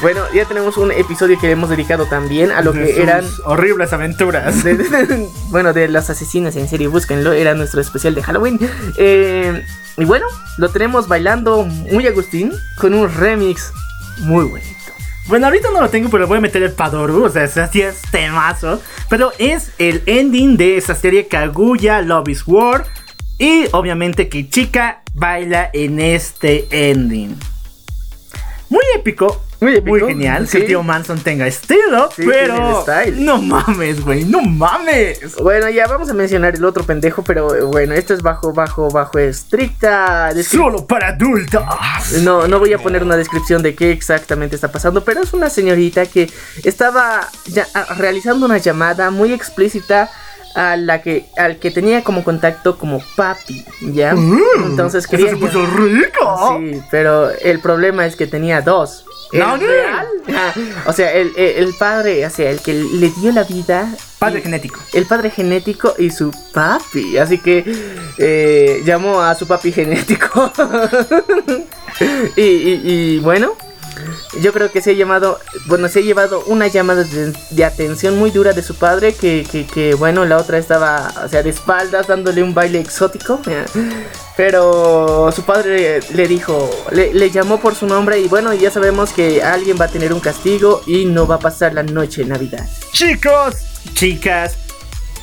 [0.00, 3.24] bueno, ya tenemos un episodio que le hemos dedicado también a lo que eran.
[3.46, 4.54] Horribles aventuras.
[5.48, 7.32] bueno, de las asesinas en serie, búsquenlo.
[7.32, 8.60] Era nuestro especial de Halloween.
[8.96, 9.60] Eh,
[9.96, 10.26] y bueno,
[10.56, 13.72] lo tenemos bailando muy Agustín con un remix
[14.20, 14.73] muy bueno.
[15.26, 17.24] Bueno, ahorita no lo tengo, pero voy a meter el Padoru.
[17.24, 18.80] O sea, así es temazo.
[19.08, 22.84] Pero es el ending de esa serie Kaguya Love is War.
[23.38, 27.38] Y obviamente que Chica baila en este ending.
[28.68, 29.42] Muy épico.
[29.64, 32.84] Muy, genial que el tío Manson tenga estilo, pero
[33.16, 35.36] no mames, güey, no mames.
[35.36, 38.90] Bueno, ya vamos a mencionar el otro pendejo, pero eh, bueno, esto es bajo, bajo,
[38.90, 40.32] bajo estricta.
[40.42, 41.62] Solo para adultos.
[42.22, 45.50] No, no voy a poner una descripción de qué exactamente está pasando, pero es una
[45.50, 46.30] señorita que
[46.62, 50.10] estaba ya, ah, realizando una llamada muy explícita
[50.54, 54.14] a la que al que tenía como contacto como papi, ¿ya?
[54.14, 56.58] Mm, Entonces quería se puso rico.
[56.58, 59.04] Sí, pero el problema es que tenía dos.
[59.34, 60.06] ¿No, real?
[60.86, 63.92] o sea, el, el, padre, o sea, el que le dio la vida.
[64.18, 64.80] Padre genético.
[64.92, 67.18] El padre genético y su papi.
[67.18, 67.64] Así que
[68.18, 70.52] eh, llamó a su papi genético.
[72.36, 73.56] y, y bueno,
[74.40, 78.30] yo creo que se ha llamado, bueno, se ha llevado una llamada de, atención muy
[78.30, 82.42] dura de su padre, que, que, bueno, la otra estaba, o sea, de espaldas dándole
[82.42, 83.40] un baile exótico.
[84.36, 89.12] Pero su padre le dijo, le, le, llamó por su nombre y bueno, ya sabemos
[89.12, 92.28] que alguien va a tener un castigo y no va a pasar la noche de
[92.28, 92.68] Navidad.
[92.92, 93.56] Chicos,
[93.94, 94.56] chicas,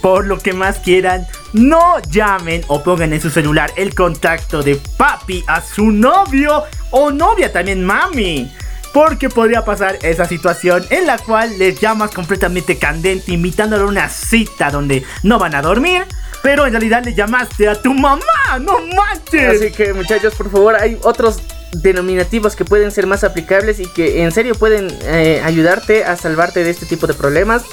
[0.02, 4.80] por lo que más quieran, no llamen o pongan en su celular el contacto de
[4.98, 8.52] papi a su novio o novia también mami.
[8.94, 14.10] Porque podría pasar esa situación en la cual les llamas completamente candente invitándole a una
[14.10, 16.04] cita donde no van a dormir.
[16.44, 19.62] Pero en realidad le llamaste a tu mamá, no manches.
[19.62, 21.40] Así que muchachos, por favor, hay otros
[21.72, 26.64] denominativos que pueden ser más aplicables y que en serio pueden eh, ayudarte a salvarte
[26.64, 27.64] de este tipo de problemas.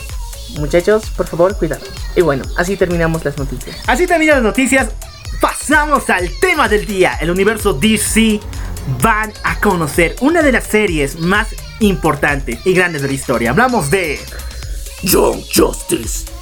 [0.56, 1.84] Muchachos, por favor, cuidado.
[2.16, 3.76] Y bueno, así terminamos las noticias.
[3.86, 4.90] Así terminan las noticias.
[5.40, 7.16] Pasamos al tema del día.
[7.20, 8.40] El universo DC
[9.02, 11.48] van a conocer una de las series más
[11.80, 13.50] importantes y grandes de la historia.
[13.50, 14.18] Hablamos de
[15.02, 16.37] Young Justice.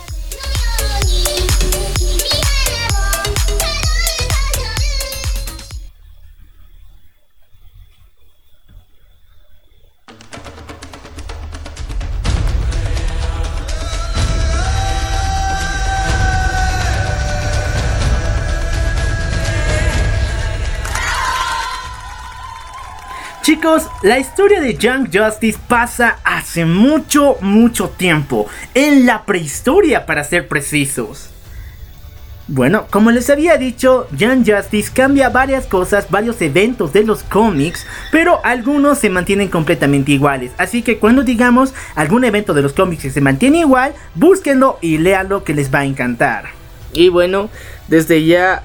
[23.47, 30.25] Chicos, la historia de Young Justice pasa hace mucho, mucho tiempo, en la prehistoria para
[30.25, 31.31] ser precisos.
[32.49, 37.87] Bueno, como les había dicho, Young Justice cambia varias cosas, varios eventos de los cómics,
[38.11, 40.51] pero algunos se mantienen completamente iguales.
[40.59, 44.99] Así que cuando digamos algún evento de los cómics que se mantiene igual, búsquenlo y
[44.99, 46.47] léanlo que les va a encantar.
[46.93, 47.49] Y bueno,
[47.87, 48.65] desde ya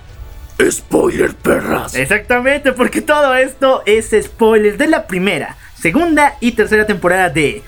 [0.70, 1.96] Spoiler, perras.
[1.96, 7.64] Exactamente, porque todo esto es spoiler de la primera, segunda y tercera temporada de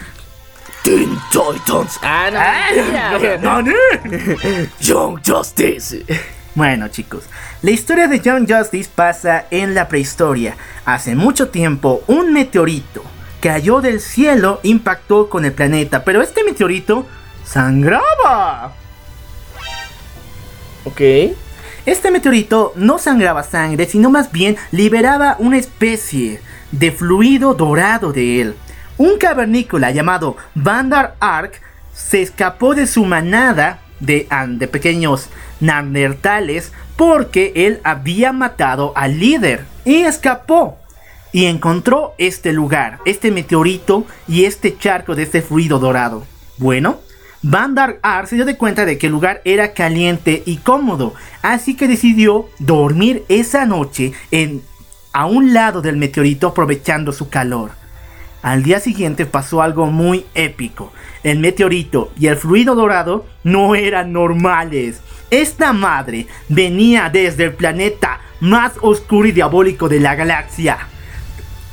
[0.83, 1.99] Teen Titans.
[2.01, 3.49] Ah, no.
[3.49, 3.63] Ah,
[4.81, 6.05] Young Justice.
[6.55, 7.23] Bueno chicos,
[7.63, 10.55] la historia de Young Justice pasa en la prehistoria.
[10.85, 13.03] Hace mucho tiempo, un meteorito
[13.41, 17.07] cayó del cielo, impactó con el planeta, pero este meteorito
[17.43, 18.73] sangraba.
[20.85, 21.01] Ok.
[21.85, 26.39] Este meteorito no sangraba sangre, sino más bien liberaba una especie
[26.71, 28.55] de fluido dorado de él.
[28.97, 31.59] Un cavernícola llamado Vandar Ark
[31.93, 34.27] se escapó de su manada de,
[34.71, 35.29] pequeños
[35.59, 40.77] neandertales porque él había matado al líder y escapó
[41.33, 46.25] y encontró este lugar, este meteorito y este charco de este fluido dorado.
[46.57, 46.99] Bueno,
[47.43, 51.75] Vandar Ar se dio de cuenta de que el lugar era caliente y cómodo, así
[51.75, 54.63] que decidió dormir esa noche en,
[55.11, 57.71] a un lado del meteorito aprovechando su calor.
[58.41, 60.93] Al día siguiente pasó algo muy épico.
[61.23, 65.01] El meteorito y el fluido dorado no eran normales.
[65.29, 70.77] Esta madre venía desde el planeta más oscuro y diabólico de la galaxia.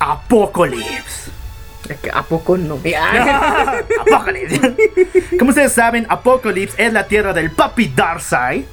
[0.01, 1.39] Apocalypse.
[2.12, 2.78] ¿A poco no?
[4.01, 4.74] Apocalypse.
[5.38, 8.64] Como ustedes saben, Apocalypse es la tierra del papi Darkseid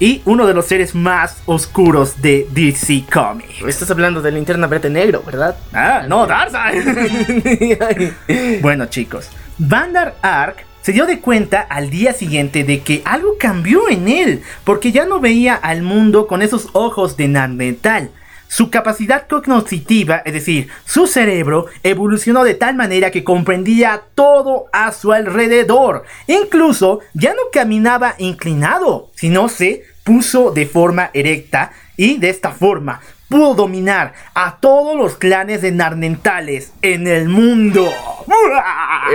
[0.00, 3.62] y uno de los seres más oscuros de DC Comics.
[3.66, 5.56] Estás hablando de linterna verde negro, ¿verdad?
[5.72, 8.12] Ah, no, Darkseid.
[8.62, 13.88] bueno, chicos, Vandar Ark se dio de cuenta al día siguiente de que algo cambió
[13.88, 18.10] en él, porque ya no veía al mundo con esos ojos de Nanmetal.
[18.52, 24.92] Su capacidad cognitiva, es decir, su cerebro, evolucionó de tal manera que comprendía todo a
[24.92, 26.04] su alrededor.
[26.26, 33.00] Incluso ya no caminaba inclinado, sino se puso de forma erecta y de esta forma
[33.30, 37.90] pudo dominar a todos los clanes de Narnentales en el mundo.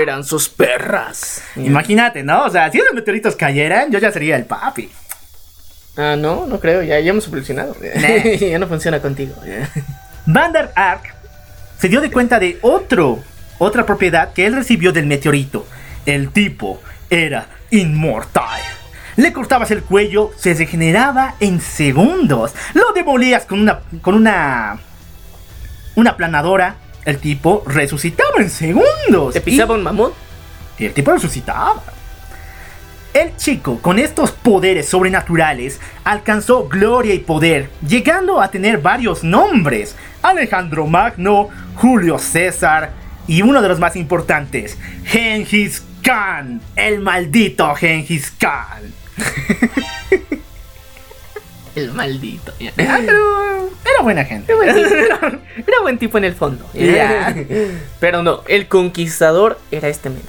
[0.01, 1.43] Eran sus perras.
[1.55, 2.45] Imagínate, ¿no?
[2.45, 4.89] O sea, si esos meteoritos cayeran, yo ya sería el papi.
[5.97, 7.75] Ah, no, no creo, ya, ya hemos evolucionado.
[8.39, 9.35] ya no funciona contigo.
[10.25, 11.15] Vander Ark
[11.79, 13.19] se dio de cuenta de otro,
[13.57, 15.65] otra propiedad que él recibió del meteorito.
[16.05, 18.61] El tipo era inmortal.
[19.15, 22.53] Le cortabas el cuello, se regeneraba en segundos.
[22.73, 24.79] Lo demolías con una, con una,
[25.95, 26.75] una planadora.
[27.03, 29.33] El tipo resucitaba en segundos.
[29.33, 30.13] ¿Te pisaba un mamut?
[30.77, 31.81] Y el tipo resucitaba.
[33.17, 39.95] El chico, con estos poderes sobrenaturales, alcanzó gloria y poder, llegando a tener varios nombres.
[40.21, 42.91] Alejandro Magno, Julio César
[43.25, 48.83] y uno de los más importantes, Genghis Khan, el maldito Genghis Khan.
[51.75, 52.53] el maldito.
[52.77, 54.53] Ah, pero era buena gente.
[54.53, 56.69] Era buen tipo, en el fondo.
[57.99, 60.21] Pero no, el conquistador era este men.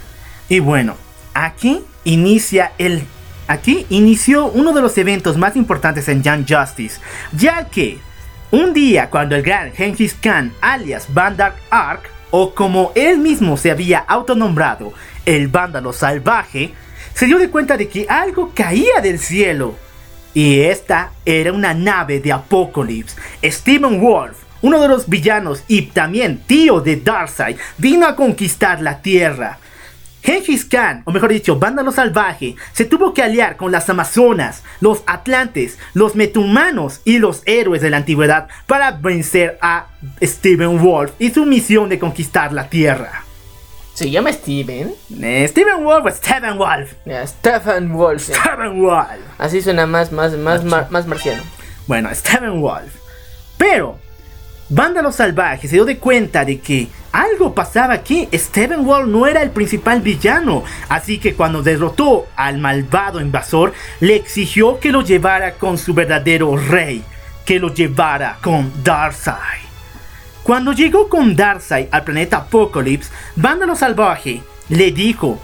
[0.48, 0.96] Y bueno,
[1.34, 3.04] aquí inicia el
[3.48, 7.00] aquí inició uno de los eventos más importantes en Young Justice,
[7.32, 7.98] ya que
[8.50, 13.70] un día cuando el gran Genghis Khan alias Vandar Ark o como él mismo se
[13.70, 14.92] había autonombrado,
[15.26, 16.72] el vándalo salvaje,
[17.12, 19.74] se dio de cuenta de que algo caía del cielo.
[20.32, 23.16] Y esta era una nave de Apocalypse.
[23.44, 29.00] Stephen Wolf, uno de los villanos y también tío de Darkseid, vino a conquistar la
[29.00, 29.58] Tierra.
[30.28, 35.02] Genghis Khan, o mejor dicho, Vándalo Salvaje, se tuvo que aliar con las Amazonas, los
[35.06, 39.86] Atlantes, los Metumanos y los héroes de la antigüedad para vencer a
[40.22, 43.24] Stephen Wolf y su misión de conquistar la Tierra.
[43.94, 44.94] ¿Se llama Steven?
[45.18, 46.92] Eh, Stephen Wolf o Stephen Wolf.
[47.24, 48.22] Stephen Wolf.
[48.24, 49.08] Stephen Wolf.
[49.38, 51.42] Así suena más, más, más, más marciano.
[51.86, 52.92] Bueno, Stephen Wolf.
[53.56, 53.98] Pero,
[54.70, 58.28] Vándalo Salvaje se dio de cuenta de que algo pasaba aquí.
[58.34, 60.62] Stephen Wolf no era el principal villano.
[60.88, 66.56] Así que cuando derrotó al malvado invasor, le exigió que lo llevara con su verdadero
[66.56, 67.02] rey.
[67.46, 69.68] Que lo llevara con Darkseid.
[70.42, 75.40] Cuando llegó con Darkseid al planeta Apocalypse, Vándalo Salvaje le dijo: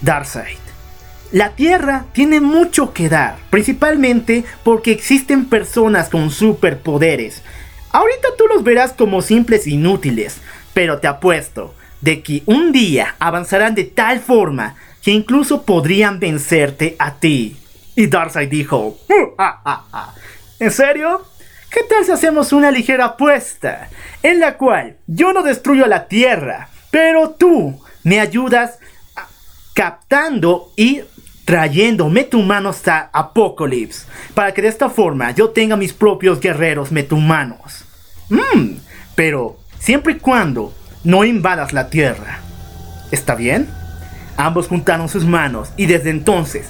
[0.00, 0.58] Darkseid,
[1.30, 7.42] la Tierra tiene mucho que dar, principalmente porque existen personas con superpoderes.
[7.96, 10.42] Ahorita tú los verás como simples inútiles,
[10.74, 16.94] pero te apuesto de que un día avanzarán de tal forma que incluso podrían vencerte
[16.98, 17.56] a ti.
[17.94, 18.98] Y Darkseid dijo,
[20.58, 21.24] ¿en serio?
[21.70, 23.88] ¿Qué tal si hacemos una ligera apuesta
[24.22, 28.78] en la cual yo no destruyo la Tierra, pero tú me ayudas
[29.72, 31.00] captando y
[31.46, 37.85] trayendo metumanos a Apocalypse para que de esta forma yo tenga mis propios guerreros metumanos?
[38.28, 38.76] Mmm,
[39.14, 40.74] pero siempre y cuando
[41.04, 42.40] no invadas la Tierra.
[43.10, 43.68] ¿Está bien?
[44.36, 46.66] Ambos juntaron sus manos y desde entonces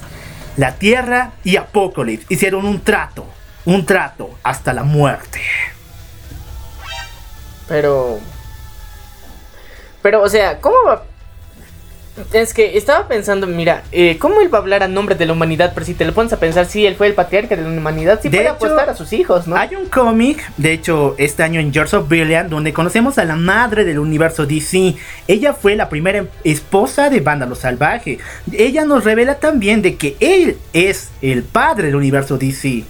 [0.55, 3.25] la Tierra y Apocalypse hicieron un trato,
[3.65, 5.41] un trato hasta la muerte.
[7.67, 8.19] Pero.
[10.01, 11.03] Pero, o sea, ¿cómo va?
[12.33, 15.33] Es que estaba pensando, mira, eh, ¿cómo él va a hablar a nombre de la
[15.33, 15.71] humanidad?
[15.73, 18.19] Pero si te lo pones a pensar, sí, él fue el patriarca de la humanidad,
[18.21, 19.55] sí De puede hecho, apostar a sus hijos, ¿no?
[19.55, 23.35] Hay un cómic, de hecho, este año en George of Brilliant, donde conocemos a la
[23.35, 24.95] madre del universo DC.
[25.27, 28.19] Ella fue la primera esposa de Vándalo Salvaje.
[28.51, 32.83] Ella nos revela también de que él es el padre del universo DC.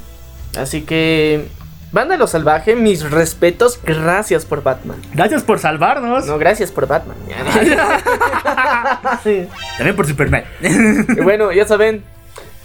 [0.55, 1.57] Así que.
[1.97, 5.01] Vándalo salvaje, mis respetos, gracias por Batman.
[5.15, 6.27] Gracias por salvarnos.
[6.27, 7.17] No, gracias por Batman.
[9.23, 9.47] Sí.
[9.77, 10.43] También por Superman.
[10.61, 12.03] Y bueno, ya saben,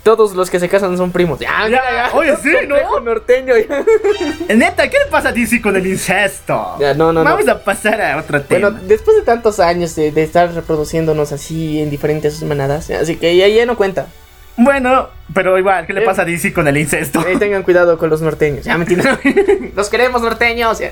[0.02, 1.38] todos los que se casan son primos.
[1.38, 3.00] Ya, Ya, oye, sí, ¿no?
[3.00, 3.54] norteño.
[3.56, 4.54] ya.
[4.54, 6.76] Neta, ¿qué le pasa a DC con el incesto?
[6.78, 7.30] Ya, no, no, no.
[7.30, 8.68] Vamos a pasar a otro tema.
[8.68, 13.34] Bueno, después de tantos años de, de estar reproduciéndonos así en diferentes manadas, así que
[13.34, 14.08] ya, ya no cuenta.
[14.56, 16.04] Bueno, pero igual, ¿qué le Eh.
[16.06, 17.26] pasa a DC con el incesto?
[17.26, 18.64] Eh, tengan cuidado con los norteños.
[18.64, 19.18] Ya, mentira.
[19.74, 20.78] los queremos norteños.
[20.78, 20.90] ya.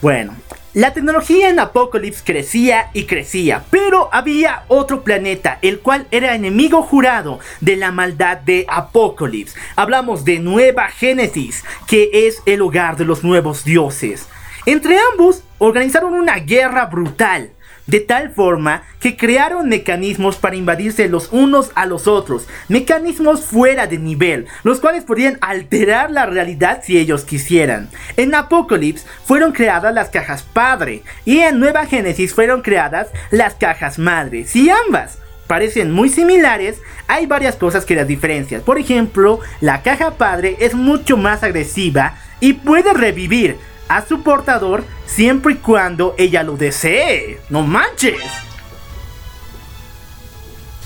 [0.00, 0.34] Bueno,
[0.74, 6.82] la tecnología en Apocalypse crecía y crecía, pero había otro planeta, el cual era enemigo
[6.82, 9.58] jurado de la maldad de Apocalypse.
[9.74, 14.28] Hablamos de Nueva Génesis, que es el hogar de los nuevos dioses.
[14.66, 17.50] Entre ambos organizaron una guerra brutal.
[17.90, 23.88] De tal forma que crearon mecanismos para invadirse los unos a los otros, mecanismos fuera
[23.88, 27.88] de nivel, los cuales podían alterar la realidad si ellos quisieran.
[28.16, 33.98] En Apocalypse fueron creadas las cajas padre y en Nueva Génesis fueron creadas las cajas
[33.98, 34.46] madre.
[34.46, 35.18] Si ambas
[35.48, 36.78] parecen muy similares,
[37.08, 38.60] hay varias cosas que las diferencian.
[38.62, 43.56] Por ejemplo, la caja padre es mucho más agresiva y puede revivir
[43.90, 47.40] a su portador siempre y cuando ella lo desee.
[47.50, 48.20] ¡No manches!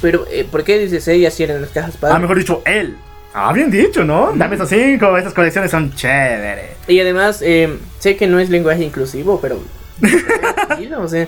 [0.00, 2.18] Pero, eh, ¿por qué dices ella si eran las cajas Ah, padre?
[2.20, 2.96] mejor dicho, él.
[3.32, 4.32] Ah, bien dicho, ¿no?
[4.34, 6.76] Dame esos cinco, esas colecciones son chéveres.
[6.86, 9.59] Y además, eh, sé que no es lenguaje inclusivo, pero.
[10.98, 11.26] O sea.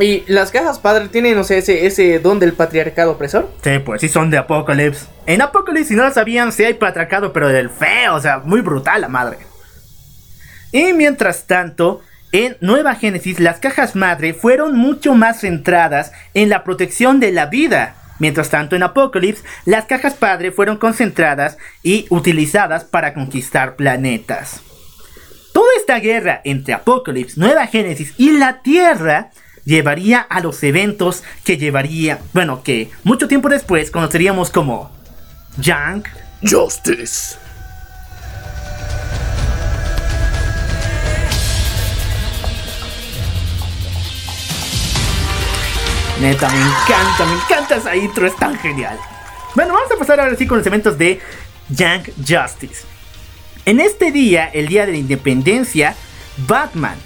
[0.00, 3.48] Y las cajas padre tienen, no sé, ese, ese don del patriarcado opresor.
[3.64, 5.06] Sí, pues sí son de Apocalypse.
[5.26, 8.60] En Apocalypse, si no lo sabían, sí hay patriarcado, pero del feo, o sea, muy
[8.60, 9.38] brutal la madre.
[10.72, 12.02] Y mientras tanto,
[12.32, 17.46] en Nueva Génesis, las cajas madre fueron mucho más centradas en la protección de la
[17.46, 17.96] vida.
[18.18, 24.60] Mientras tanto, en Apocalypse, las cajas padre fueron concentradas y utilizadas para conquistar planetas.
[25.52, 29.30] Toda esta guerra entre Apocalypse, Nueva Génesis y la Tierra
[29.64, 34.90] llevaría a los eventos que llevaría, bueno, que mucho tiempo después conoceríamos como
[35.58, 36.04] Young
[36.42, 37.36] Justice.
[46.20, 48.98] Neta, me encanta, me encanta esa intro, es tan genial.
[49.54, 51.20] Bueno, vamos a pasar ahora sí con los eventos de
[51.68, 52.84] Young Justice.
[53.64, 55.94] En este día, el día de la independencia,
[56.38, 56.96] Batman,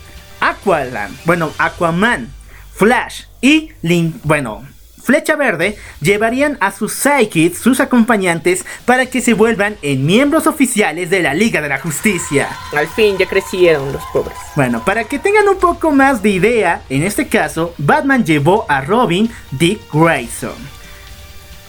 [0.41, 2.33] Aquaman, bueno, Aquaman,
[2.75, 4.67] Flash y Lin, bueno,
[5.03, 11.11] Flecha Verde llevarían a sus sidekicks, sus acompañantes, para que se vuelvan en miembros oficiales
[11.11, 12.49] de la Liga de la Justicia.
[12.77, 14.37] Al fin ya crecieron los pobres.
[14.55, 18.81] Bueno, para que tengan un poco más de idea, en este caso, Batman llevó a
[18.81, 20.83] Robin Dick Grayson.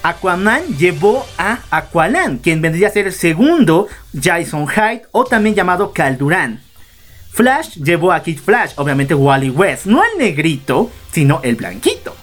[0.03, 3.87] Aquaman llevó a Aqualan, quien vendría a ser el segundo
[4.21, 6.61] Jason Hyde o también llamado Calduran.
[7.31, 12.15] Flash llevó a Kid Flash, obviamente Wally West, no el negrito, sino el blanquito.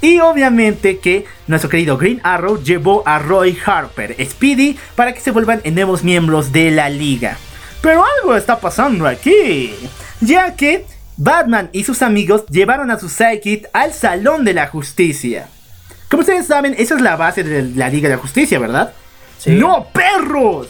[0.00, 5.30] Y obviamente que nuestro querido Green Arrow llevó a Roy Harper, Speedy, para que se
[5.30, 7.38] vuelvan en nuevos miembros de la liga.
[7.80, 9.74] Pero algo está pasando aquí,
[10.20, 10.84] ya que
[11.16, 15.48] Batman y sus amigos llevaron a su sidekick al Salón de la Justicia.
[16.10, 18.92] Como ustedes saben, esa es la base de la Liga de la Justicia, ¿verdad?
[19.38, 19.50] Sí.
[19.50, 20.68] ¡No, perros!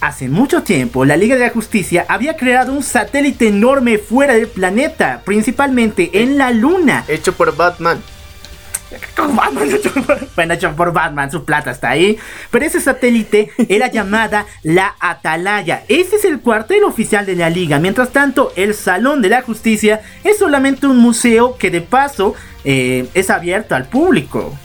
[0.00, 4.46] Hace mucho tiempo, la Liga de la Justicia había creado un satélite enorme fuera del
[4.46, 7.04] planeta, principalmente en la Luna.
[7.08, 8.02] Hecho por Batman.
[9.16, 12.18] Con Batman, hecho por- bueno, hecho por Batman, su plata está ahí.
[12.50, 15.84] Pero ese satélite era llamada la Atalaya.
[15.88, 17.78] Este es el cuartel oficial de la liga.
[17.78, 22.34] Mientras tanto, el Salón de la Justicia es solamente un museo que de paso
[22.64, 24.56] eh, es abierto al público.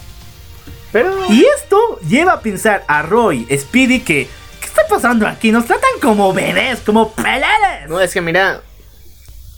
[0.92, 1.18] Pero.
[1.30, 4.28] Y esto lleva a pensar a Roy, Speedy, que...
[4.60, 5.52] ¿Qué está pasando aquí?
[5.52, 7.90] Nos tratan como bebés, como peleles.
[7.90, 8.62] No, es que mira.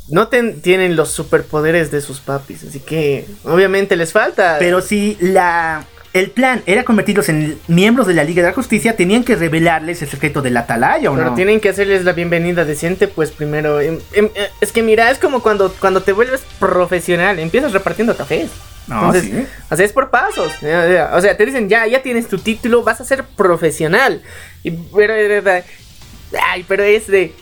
[0.09, 4.57] No ten- tienen los superpoderes de sus papis, así que obviamente les falta.
[4.59, 8.95] Pero si la el plan era convertirlos en miembros de la Liga de la Justicia,
[8.95, 11.35] tenían que revelarles el secreto de la atalaya o Pero no.
[11.35, 13.81] tienen que hacerles la bienvenida decente, pues primero.
[13.81, 18.15] em, em, eh, es que mira, es como cuando, cuando te vuelves profesional, empiezas repartiendo
[18.15, 18.49] cafés.
[18.85, 19.45] No, Entonces, sí.
[19.71, 20.51] o sea, es por pasos.
[21.13, 24.21] O sea, te dicen, ya, ya tienes tu título, vas a ser profesional.
[24.61, 25.13] Y, pero,
[26.49, 27.33] ay, pero es de,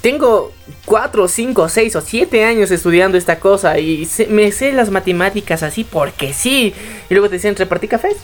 [0.00, 0.52] tengo
[0.84, 5.84] 4, 5, 6 o 7 años estudiando esta cosa y me sé las matemáticas así
[5.84, 6.74] porque sí.
[7.08, 8.16] Y luego te dicen, repartí cafés.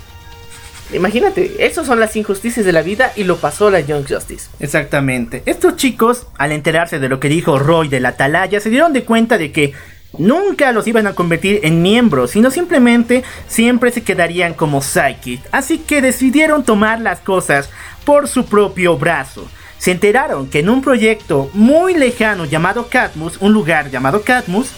[0.93, 4.49] Imagínate, esas son las injusticias de la vida y lo pasó la Young Justice.
[4.59, 5.43] Exactamente.
[5.45, 9.05] Estos chicos, al enterarse de lo que dijo Roy de la Atalaya, se dieron de
[9.05, 9.75] cuenta de que
[10.17, 15.43] nunca los iban a convertir en miembros, sino simplemente siempre se quedarían como sidekick.
[15.53, 17.69] Así que decidieron tomar las cosas
[18.07, 19.47] por su propio brazo.
[19.79, 24.71] Se enteraron que en un proyecto muy lejano llamado Catmus, un lugar llamado Catmus,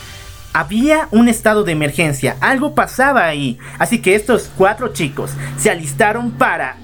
[0.53, 3.59] había un estado de emergencia, algo pasaba ahí.
[3.79, 6.77] Así que estos cuatro chicos se alistaron para,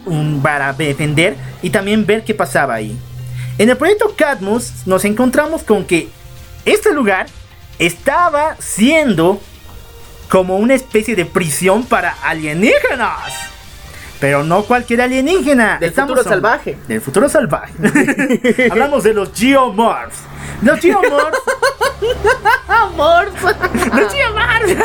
[0.43, 2.97] para defender y también ver qué pasaba ahí.
[3.59, 6.09] En el proyecto Cadmus nos encontramos con que
[6.65, 7.27] este lugar
[7.79, 9.41] estaba siendo
[10.29, 13.56] como una especie de prisión para alienígenas.
[14.21, 15.79] Pero no cualquier alienígena.
[15.79, 16.77] Del futuro salvaje.
[16.89, 17.75] Del futuro salvaje.
[18.71, 20.19] Hablamos de los Geomorphs.
[20.63, 21.39] Los Geomorphs.
[23.93, 24.77] Los Geomorphs.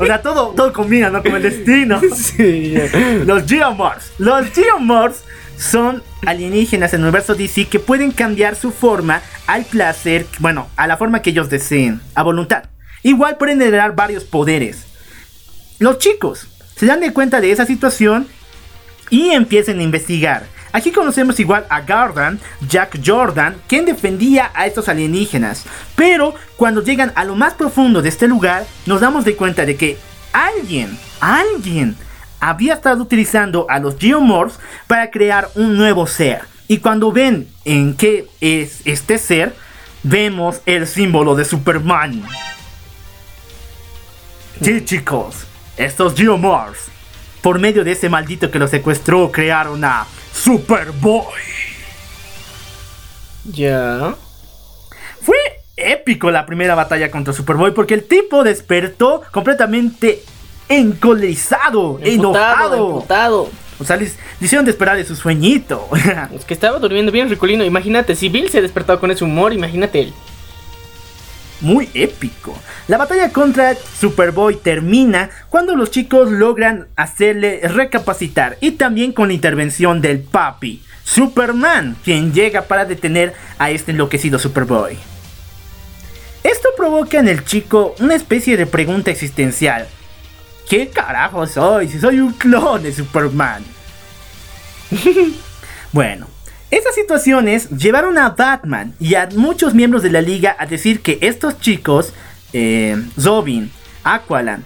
[0.00, 1.22] o sea, todo, todo combina, ¿no?
[1.22, 2.00] Como el destino.
[2.14, 2.74] sí,
[3.24, 4.12] Los Geomorphs.
[4.18, 5.24] Los Geomorphs
[5.56, 10.86] son alienígenas en el universo DC que pueden cambiar su forma al placer, bueno, a
[10.86, 12.64] la forma que ellos deseen, a voluntad.
[13.02, 14.86] Igual pueden heredar varios poderes.
[15.78, 16.48] Los chicos
[16.80, 18.26] se dan de cuenta de esa situación
[19.10, 20.46] y empiezan a investigar.
[20.72, 25.66] Aquí conocemos igual a Gardan, Jack Jordan, quien defendía a estos alienígenas.
[25.94, 29.76] Pero cuando llegan a lo más profundo de este lugar, nos damos de cuenta de
[29.76, 29.98] que
[30.32, 31.96] alguien, alguien,
[32.40, 36.44] había estado utilizando a los Geomorphs para crear un nuevo ser.
[36.66, 39.54] Y cuando ven en qué es este ser,
[40.02, 42.22] vemos el símbolo de Superman.
[44.62, 45.46] Sí, chicos,
[45.84, 46.88] estos Geomorphs,
[47.42, 51.24] por medio de ese maldito que los secuestró, crearon a Superboy.
[53.44, 54.14] Ya.
[55.22, 55.36] Fue
[55.76, 60.22] épico la primera batalla contra Superboy porque el tipo despertó completamente
[60.68, 62.88] encolerizado, enojado.
[62.88, 63.50] emputado.
[63.78, 64.10] O sea, le
[64.40, 65.88] hicieron despertar de su sueñito.
[66.34, 67.64] Es que estaba durmiendo bien ricolino.
[67.64, 70.14] Imagínate, si Bill se despertó con ese humor, imagínate él.
[71.60, 72.58] Muy épico.
[72.88, 79.34] La batalla contra Superboy termina cuando los chicos logran hacerle recapacitar y también con la
[79.34, 84.96] intervención del papi, Superman, quien llega para detener a este enloquecido Superboy.
[86.42, 89.86] Esto provoca en el chico una especie de pregunta existencial.
[90.68, 93.62] ¿Qué carajo soy si soy un clon de Superman?
[95.92, 96.28] bueno,
[96.70, 101.18] esas situaciones llevaron a Batman y a muchos miembros de la liga a decir que
[101.20, 102.12] estos chicos,
[102.52, 103.72] eh, Zobin,
[104.04, 104.64] Aqualan,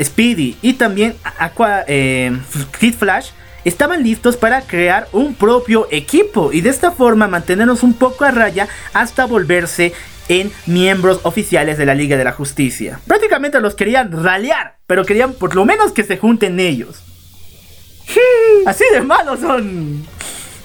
[0.00, 2.36] Speedy y también Aqua, eh,
[2.78, 3.30] Kid Flash,
[3.64, 8.30] estaban listos para crear un propio equipo y de esta forma mantenernos un poco a
[8.30, 9.92] raya hasta volverse
[10.28, 13.00] en miembros oficiales de la Liga de la Justicia.
[13.06, 17.02] Prácticamente los querían ralear, pero querían por lo menos que se junten ellos.
[18.66, 20.06] Así de malos son.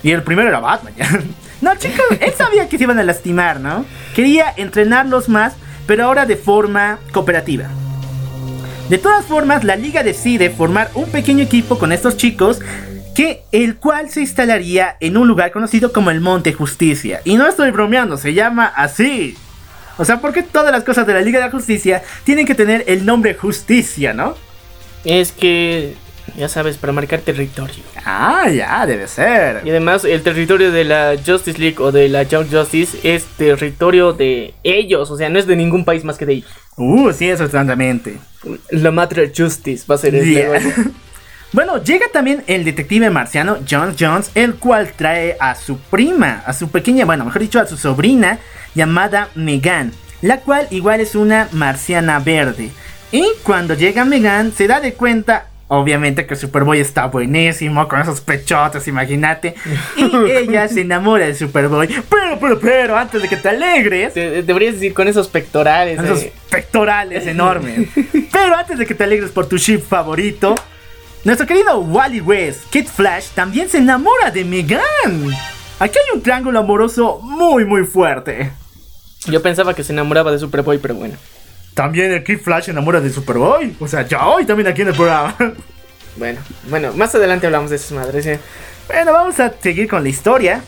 [0.06, 0.94] Y el primero era Batman.
[0.96, 1.10] ya.
[1.62, 3.86] No, chicos, él sabía que se iban a lastimar, ¿no?
[4.14, 5.54] Quería entrenarlos más,
[5.88, 7.70] pero ahora de forma cooperativa.
[8.90, 12.60] De todas formas, la liga decide formar un pequeño equipo con estos chicos,
[13.16, 17.22] que el cual se instalaría en un lugar conocido como el Monte Justicia.
[17.24, 19.36] Y no estoy bromeando, se llama así.
[19.98, 22.84] O sea, porque todas las cosas de la Liga de la Justicia tienen que tener
[22.88, 24.36] el nombre Justicia, ¿no?
[25.04, 25.96] Es que,
[26.38, 27.84] ya sabes, para marcar territorio.
[28.04, 29.62] Ah, ya, debe ser.
[29.66, 34.14] Y además, el territorio de la Justice League o de la Young Justice es territorio
[34.14, 35.12] de ellos.
[35.12, 36.50] O sea, no es de ningún país más que de ellos.
[36.78, 38.18] Uh, sí, eso exactamente.
[38.70, 40.60] La Mother Justice va a ser el Yeah.
[41.56, 46.52] Bueno, llega también el detective marciano John Jones, el cual trae a su prima, a
[46.52, 48.40] su pequeña, bueno, mejor dicho, a su sobrina
[48.74, 52.72] llamada Megan, la cual igual es una marciana verde.
[53.14, 58.22] Y cuando llega Megan, se da de cuenta, obviamente, que Superboy está buenísimo, con esos
[58.22, 59.56] pechotes, imagínate.
[59.98, 61.88] Y ella se enamora de Superboy.
[61.88, 66.00] Pero, pero, pero, antes de que te alegres, Te- Deberías decir con esos pectorales.
[66.02, 66.34] esos eh.
[66.50, 67.90] pectorales enormes.
[68.32, 70.56] Pero antes de que te alegres por tu ship favorito,
[71.24, 74.82] nuestro querido Wally West, Kid Flash, también se enamora de Megan.
[75.80, 78.52] Aquí hay un triángulo amoroso muy muy fuerte.
[79.26, 81.16] Yo pensaba que se enamoraba de Superboy, pero bueno.
[81.76, 83.76] También el Kid Flash se enamora de Superboy.
[83.80, 85.36] O sea, ya hoy también aquí en el programa.
[86.18, 86.40] Bueno,
[86.70, 88.26] bueno, más adelante hablamos de esas madres.
[88.26, 88.40] eh.
[88.88, 90.62] Bueno, vamos a seguir con la historia.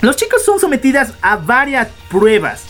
[0.00, 2.62] Los chicos son sometidas a varias pruebas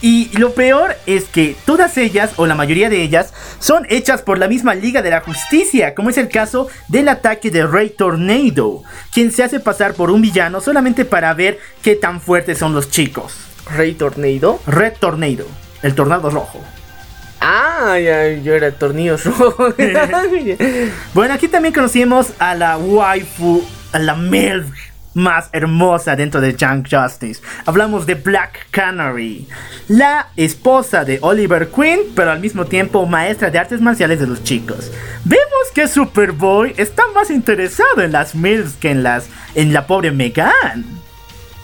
[0.00, 4.38] Y lo peor es que todas ellas, o la mayoría de ellas, son hechas por
[4.38, 8.84] la misma Liga de la Justicia, como es el caso del ataque de Rey Tornado,
[9.12, 12.90] quien se hace pasar por un villano solamente para ver qué tan fuertes son los
[12.90, 13.34] chicos.
[13.76, 14.60] Rey Tornado.
[14.68, 15.46] Red Tornado,
[15.82, 16.60] el tornado rojo.
[17.40, 19.74] Ah, ya, yo era tornillos rojos.
[21.14, 24.66] Bueno, aquí también conocimos a la waifu, a la MILF
[25.14, 27.42] más hermosa dentro de Young Justice.
[27.66, 29.48] Hablamos de Black Canary,
[29.88, 34.44] la esposa de Oliver Queen, pero al mismo tiempo maestra de artes marciales de los
[34.44, 34.92] chicos.
[35.24, 40.12] Vemos que Superboy está más interesado en las MILFs que en las en la pobre
[40.12, 40.84] Megan.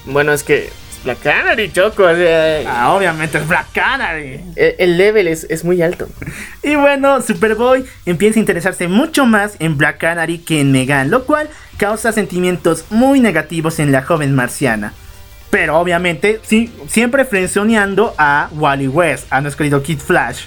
[0.07, 0.70] bueno, es que
[1.05, 2.05] la Canary, Choco.
[2.05, 4.40] o sea, Ah, obviamente es Black Canary.
[4.56, 6.09] el, el level es, es muy alto.
[6.62, 11.24] Y bueno, Superboy empieza a interesarse mucho más en Black Canary que en Megan, lo
[11.24, 14.93] cual causa sentimientos muy negativos en la joven marciana.
[15.51, 20.44] Pero obviamente, sí, siempre frenzoneando a Wally West, a nuestro querido Kid Flash.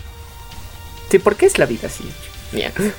[1.09, 2.03] Sí, ¿por qué es la vida así?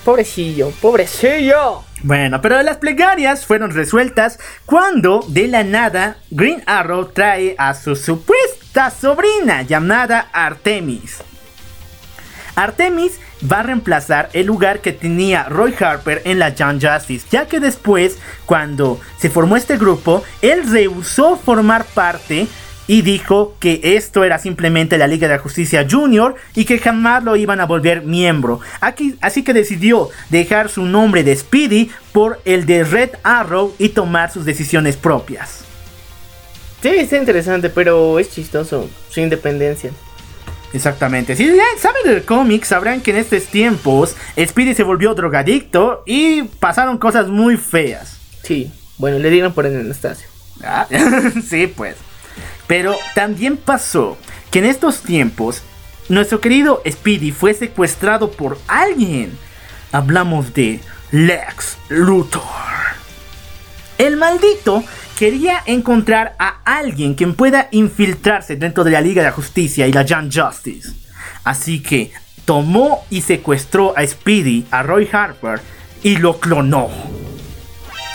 [0.04, 1.82] Pobrecillo, pobrecillo.
[2.02, 7.96] Bueno, pero las plegarias fueron resueltas cuando de la nada Green Arrow trae a su
[7.96, 11.18] supuesta sobrina llamada Artemis.
[12.54, 13.20] Artemis
[13.50, 17.60] va a reemplazar el lugar que tenía Roy Harper en la Young Justice, ya que
[17.60, 22.48] después, cuando se formó este grupo, él rehusó formar parte
[22.90, 27.22] y dijo que esto era simplemente la Liga de la Justicia Junior y que jamás
[27.22, 28.58] lo iban a volver miembro.
[28.80, 33.90] Aquí, así que decidió dejar su nombre de Speedy por el de Red Arrow y
[33.90, 35.60] tomar sus decisiones propias.
[36.82, 38.90] Sí, está interesante, pero es chistoso.
[39.08, 39.92] Su independencia.
[40.72, 41.36] Exactamente.
[41.36, 41.48] Si
[41.78, 47.28] saben del cómic, sabrán que en estos tiempos Speedy se volvió drogadicto y pasaron cosas
[47.28, 48.18] muy feas.
[48.42, 50.26] Sí, bueno, le dieron por el Anastasio.
[50.64, 50.88] Ah,
[51.48, 51.94] sí, pues.
[52.66, 54.16] Pero también pasó
[54.50, 55.62] que en estos tiempos
[56.08, 59.36] nuestro querido Speedy fue secuestrado por alguien.
[59.92, 60.80] Hablamos de
[61.12, 62.42] Lex Luthor.
[63.98, 64.82] El maldito
[65.18, 69.92] quería encontrar a alguien quien pueda infiltrarse dentro de la Liga de la Justicia y
[69.92, 70.92] la Young Justice.
[71.44, 72.12] Así que
[72.44, 75.60] tomó y secuestró a Speedy, a Roy Harper,
[76.02, 76.88] y lo clonó.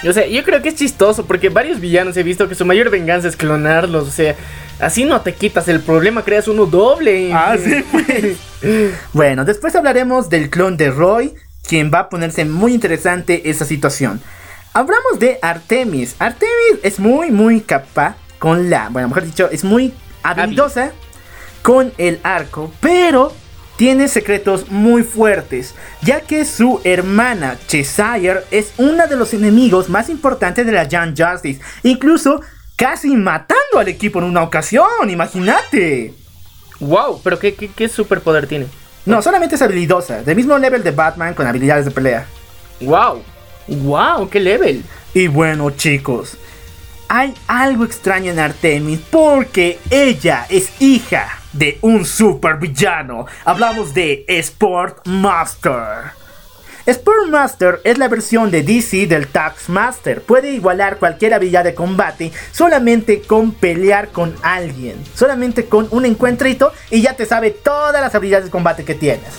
[0.07, 2.89] O sea, yo creo que es chistoso porque varios villanos he visto que su mayor
[2.89, 4.07] venganza es clonarlos.
[4.07, 4.35] O sea,
[4.79, 7.33] así no te quitas el problema, creas uno doble.
[7.33, 8.37] Ah, sí, pues.
[9.13, 11.33] Bueno, después hablaremos del clon de Roy,
[11.67, 14.21] quien va a ponerse muy interesante esa situación.
[14.73, 16.15] Hablamos de Artemis.
[16.19, 20.91] Artemis es muy, muy capaz con la, bueno, mejor dicho, es muy habilidosa
[21.61, 23.33] con el arco, pero
[23.77, 30.09] tiene secretos muy fuertes, ya que su hermana Cheshire es uno de los enemigos más
[30.09, 32.41] importantes de la Young Justice, incluso
[32.75, 36.13] casi matando al equipo en una ocasión, imagínate.
[36.79, 38.67] Wow, pero ¿qué, qué, qué superpoder tiene?
[39.05, 42.25] No, solamente es habilidosa, del mismo level de Batman con habilidades de pelea.
[42.81, 43.21] Wow,
[43.67, 44.83] wow, qué level.
[45.13, 46.37] Y bueno chicos,
[47.07, 53.25] hay algo extraño en Artemis porque ella es hija de un supervillano.
[53.43, 56.13] Hablamos de Sport Master.
[56.85, 60.21] Sport Master es la versión de DC del Taskmaster.
[60.21, 64.95] Puede igualar cualquier habilidad de combate solamente con pelear con alguien.
[65.15, 69.33] Solamente con un encuentrito y ya te sabe todas las habilidades de combate que tienes.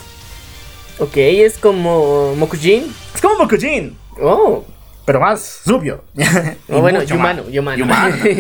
[0.99, 2.93] Ok, es como Mokujin.
[3.15, 4.65] Es como Mokujin, Oh,
[5.07, 6.05] pero más rubio.
[6.17, 6.23] Y
[6.73, 7.03] Oh, bueno.
[7.03, 7.49] Yumano.
[7.49, 7.87] Yumano.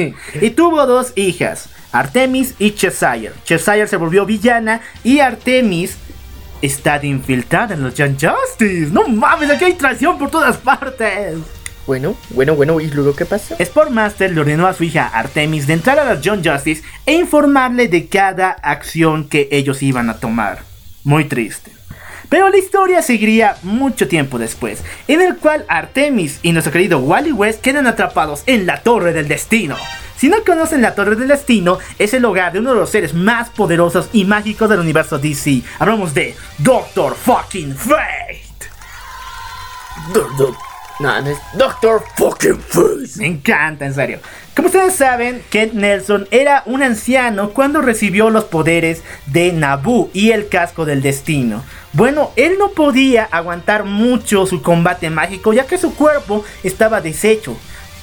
[0.43, 3.33] y tuvo dos hijas, Artemis y Cheshire.
[3.45, 5.97] Cheshire se volvió villana y Artemis
[6.61, 8.91] está de infiltrada en los Young Justice.
[8.93, 11.39] No mames, aquí hay traición por todas partes.
[11.87, 13.57] bueno, bueno, bueno, ¿y luego qué pasa?
[13.65, 17.87] Sportmaster le ordenó a su hija Artemis de entrar a los Young Justice e informarle
[17.89, 20.65] de cada acción que ellos iban a tomar.
[21.05, 21.76] Muy triste.
[22.29, 27.33] Pero la historia seguiría mucho tiempo después, en el cual Artemis y nuestro querido Wally
[27.33, 29.77] West quedan atrapados en la Torre del Destino.
[30.17, 33.13] Si no conocen la Torre del Destino, es el hogar de uno de los seres
[33.13, 35.63] más poderosos y mágicos del universo DC.
[35.79, 38.43] Hablamos de Doctor Fucking Fate.
[40.99, 43.19] No, no es Doctor Fucking Face.
[43.19, 44.21] Me encanta, en serio.
[44.57, 50.31] Como ustedes saben, Kent Nelson era un anciano cuando recibió los poderes de Naboo y
[50.31, 51.63] el casco del destino.
[51.93, 57.55] Bueno, él no podía aguantar mucho su combate mágico ya que su cuerpo estaba deshecho.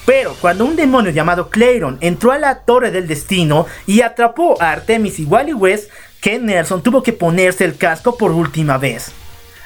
[0.06, 4.74] Pero cuando un demonio llamado Clayton entró a la Torre del Destino y atrapó a
[4.74, 5.90] Artemis y Wally West,
[6.22, 9.12] Ken Nelson tuvo que ponerse el casco por última vez.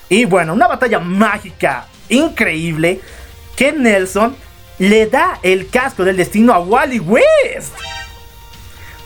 [0.07, 3.01] Y bueno, una batalla mágica increíble.
[3.57, 4.37] Ken Nelson
[4.79, 7.73] le da el casco del destino a Wally West.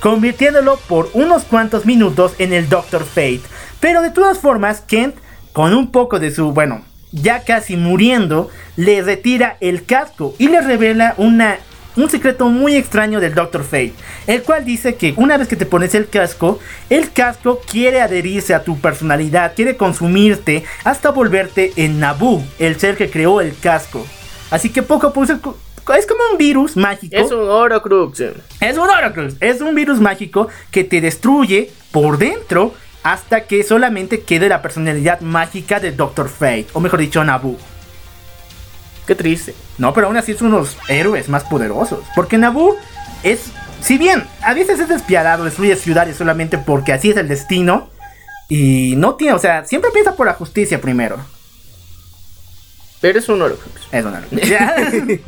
[0.02, 3.42] convirtiéndolo por unos cuantos minutos en el Doctor Fate.
[3.80, 5.16] Pero de todas formas, Kent,
[5.54, 6.82] con un poco de su, bueno,
[7.12, 11.60] ya casi muriendo, le retira el casco y le revela una,
[11.96, 13.94] un secreto muy extraño del Doctor Fate,
[14.26, 18.56] el cual dice que una vez que te pones el casco, el casco quiere adherirse
[18.56, 24.04] a tu personalidad, quiere consumirte hasta volverte en Naboo, el ser que creó el casco.
[24.52, 25.58] Así que poco a poco
[25.98, 27.16] es como un virus mágico.
[27.16, 28.20] Es un Horocrux.
[28.60, 29.36] Es un Horocrux.
[29.40, 32.74] Es un virus mágico que te destruye por dentro
[33.04, 37.58] hasta que solamente quede la personalidad mágica de Doctor Fate, o mejor dicho, Naboo.
[39.08, 39.56] Qué triste.
[39.80, 42.78] No, pero aún así es unos héroes más poderosos, porque Naboo
[43.24, 43.52] es,
[43.82, 47.90] si bien a veces es despiadado, destruye ciudades solamente porque así es el destino,
[48.48, 51.18] y no tiene, o sea, siempre piensa por la justicia primero.
[53.02, 53.82] Pero es un Horocrux.
[53.92, 54.48] Es un Horocrux.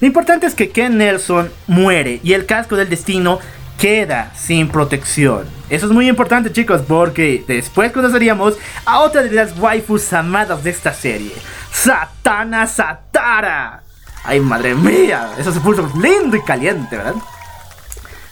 [0.00, 3.38] Lo importante es que Ken Nelson muere y el casco del destino
[3.78, 5.46] queda sin protección.
[5.70, 10.70] Eso es muy importante chicos porque después conoceríamos a otra de las waifus amadas de
[10.70, 11.32] esta serie,
[11.72, 13.82] Satana Satara.
[14.24, 17.14] Ay madre mía, eso se puso lindo y caliente, ¿verdad?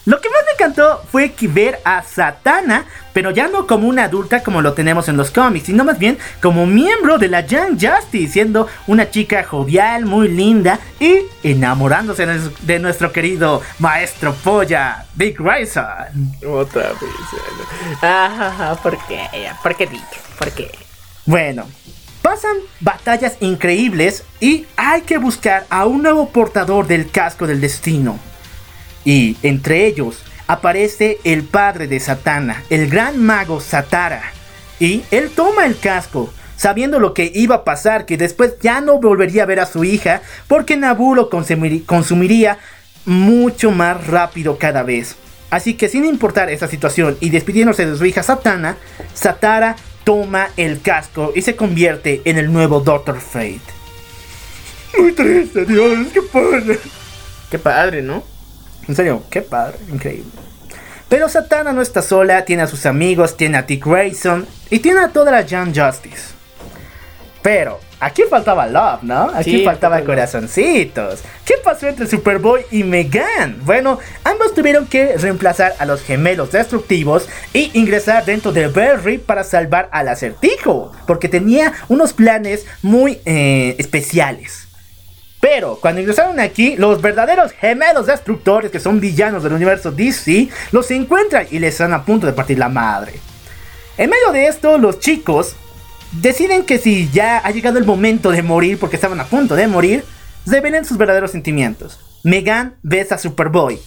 [0.06, 4.04] Lo que más me encantó fue que ver a Satana, pero ya no como una
[4.04, 7.72] adulta como lo tenemos en los cómics, sino más bien como miembro de la Young
[7.72, 15.40] Justice, siendo una chica jovial, muy linda y enamorándose de nuestro querido maestro polla, Dick
[15.40, 15.84] Grayson.
[16.48, 18.00] Otra vez.
[18.00, 19.26] Ah, ¿por qué?
[19.60, 20.20] ¿Por qué Dick?
[20.38, 20.70] ¿Por qué?
[21.24, 21.66] Bueno,
[22.22, 28.20] pasan batallas increíbles y hay que buscar a un nuevo portador del casco del destino.
[29.06, 30.18] Y entre ellos
[30.48, 34.32] aparece el padre de Satana, el gran mago Satara.
[34.80, 38.98] Y él toma el casco, sabiendo lo que iba a pasar, que después ya no
[39.00, 42.58] volvería a ver a su hija, porque Nabu lo consumiría
[43.04, 45.14] mucho más rápido cada vez.
[45.50, 48.76] Así que sin importar esa situación y despidiéndose de su hija Satana,
[49.14, 53.60] Satara toma el casco y se convierte en el nuevo Doctor Fate.
[54.98, 56.80] Muy triste, Dios, qué padre.
[57.52, 58.35] Qué padre, ¿no?
[58.88, 60.30] En serio, qué padre, increíble.
[61.08, 65.00] Pero Satana no está sola, tiene a sus amigos, tiene a Dick Grayson y tiene
[65.00, 66.34] a toda la Young Justice.
[67.42, 69.30] Pero aquí faltaba love, ¿no?
[69.32, 71.22] Aquí faltaba corazoncitos.
[71.44, 73.60] ¿Qué pasó entre Superboy y Megan?
[73.62, 79.44] Bueno, ambos tuvieron que reemplazar a los gemelos destructivos y ingresar dentro de Berry para
[79.44, 84.65] salvar al acertijo, porque tenía unos planes muy eh, especiales.
[85.40, 90.90] Pero cuando ingresaron aquí, los verdaderos gemelos destructores, que son villanos del universo DC, los
[90.90, 93.14] encuentran y les están a punto de partir la madre.
[93.98, 95.56] En medio de esto, los chicos
[96.12, 99.68] deciden que si ya ha llegado el momento de morir, porque estaban a punto de
[99.68, 100.04] morir,
[100.46, 102.00] revelen sus verdaderos sentimientos.
[102.22, 103.78] Megan besa a Superboy.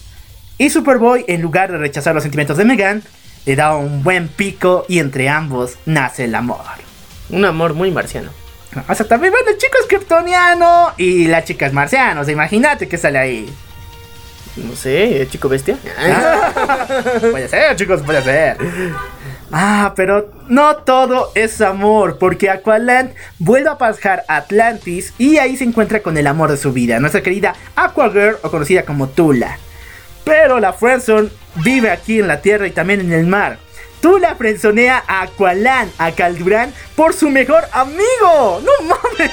[0.58, 3.02] Y Superboy, en lugar de rechazar los sentimientos de Megan,
[3.46, 6.60] le da un buen pico y entre ambos nace el amor.
[7.30, 8.30] Un amor muy marciano.
[8.88, 12.20] O sea, también, bueno, el chico es kryptoniano y la chica es marciano.
[12.20, 13.52] O sea, imagínate que sale ahí.
[14.56, 15.76] No sé, chico bestia.
[17.30, 18.56] puede ser, chicos, puede ser.
[19.52, 25.56] Ah, pero no todo es amor, porque Aqualand vuelve a pasar a Atlantis y ahí
[25.56, 29.58] se encuentra con el amor de su vida, nuestra querida Aquagirl o conocida como Tula.
[30.24, 33.58] Pero la Friendzone vive aquí en la tierra y también en el mar.
[34.00, 38.62] Tú la frenzonea a Aqualan, a Caldurán, por su mejor amigo.
[38.62, 39.32] ¡No mames!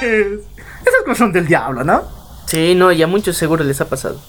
[0.80, 2.02] Esas cosas son del diablo, ¿no?
[2.46, 4.20] Sí, no, y a muchos seguro les ha pasado.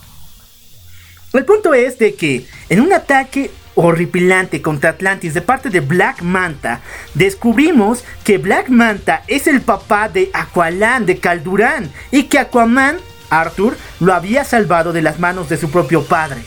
[1.34, 6.22] El punto es de que en un ataque horripilante contra Atlantis de parte de Black
[6.22, 6.82] Manta,
[7.14, 12.98] descubrimos que Black Manta es el papá de Aqualan, de Caldurán, y que Aquaman,
[13.30, 16.44] Arthur, lo había salvado de las manos de su propio padre.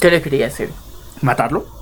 [0.00, 0.70] ¿Qué le quería hacer?
[1.20, 1.79] ¿Matarlo?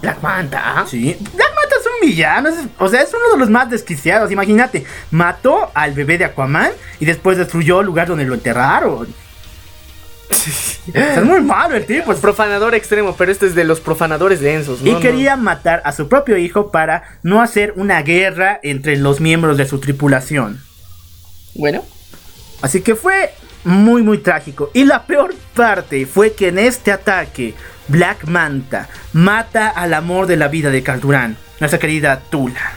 [0.00, 0.84] Black Manta.
[0.88, 1.16] Sí.
[1.34, 2.50] Black Manta es un villano.
[2.78, 4.30] o sea, es uno de los más desquiciados.
[4.30, 9.08] Imagínate, mató al bebé de Aquaman y después destruyó el lugar donde lo enterraron.
[10.94, 12.12] es muy malo el tipo.
[12.12, 14.80] Es profanador extremo, pero este es de los profanadores densos.
[14.84, 19.56] y quería matar a su propio hijo para no hacer una guerra entre los miembros
[19.56, 20.60] de su tripulación.
[21.54, 21.84] Bueno.
[22.60, 23.32] Así que fue
[23.64, 24.70] muy muy trágico.
[24.74, 27.54] Y la peor parte fue que en este ataque
[27.88, 32.72] Black Manta mata al amor de la vida de Caldurán, nuestra querida Tula.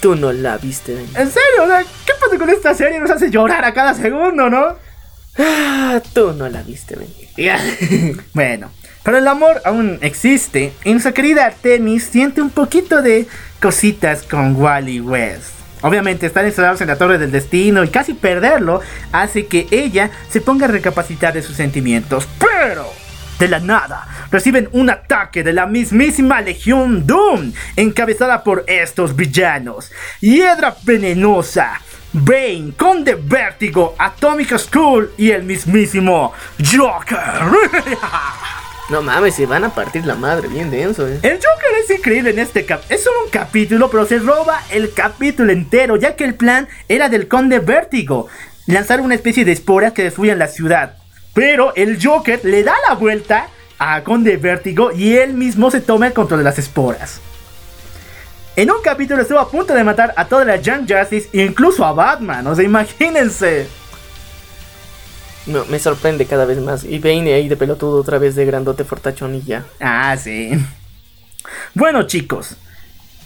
[0.00, 1.64] Tú no la viste ¿En serio?
[2.04, 3.00] ¿Qué pasa con esta serie?
[3.00, 4.76] Nos hace llorar a cada segundo, ¿no?
[5.38, 8.20] Ah, tú no la viste venir.
[8.34, 8.70] bueno,
[9.02, 13.26] pero el amor aún existe y nuestra querida Artemis siente un poquito de
[13.60, 15.54] cositas con Wally West.
[15.82, 18.80] Obviamente, estar encerrados en la torre del destino y casi perderlo
[19.12, 22.26] hace que ella se ponga a recapacitar de sus sentimientos.
[22.38, 22.90] Pero,
[23.38, 29.90] de la nada, reciben un ataque de la mismísima Legión Doom, encabezada por estos villanos.
[30.20, 31.80] Hiedra Venenosa,
[32.12, 37.18] Bane, Conde Vértigo, Atomic School y el mismísimo Joker.
[38.90, 41.18] No mames, se van a partir la madre, bien denso, eh.
[41.22, 42.82] El Joker es increíble en este cap.
[42.90, 47.08] Es solo un capítulo, pero se roba el capítulo entero, ya que el plan era
[47.08, 48.28] del Conde Vértigo.
[48.66, 50.98] Lanzar una especie de esporas que destruyan la ciudad.
[51.34, 53.48] Pero el Joker le da la vuelta
[53.78, 57.20] a Conde Vértigo y él mismo se toma el control de las esporas.
[58.56, 61.92] En un capítulo estuvo a punto de matar a toda la Young Justice, incluso a
[61.92, 63.66] Batman, o sea, imagínense.
[65.46, 66.84] No, me sorprende cada vez más.
[66.84, 69.64] Y Bane ahí de pelotudo otra vez de grandote fortachón y ya.
[69.80, 70.52] Ah, sí.
[71.74, 72.56] Bueno, chicos.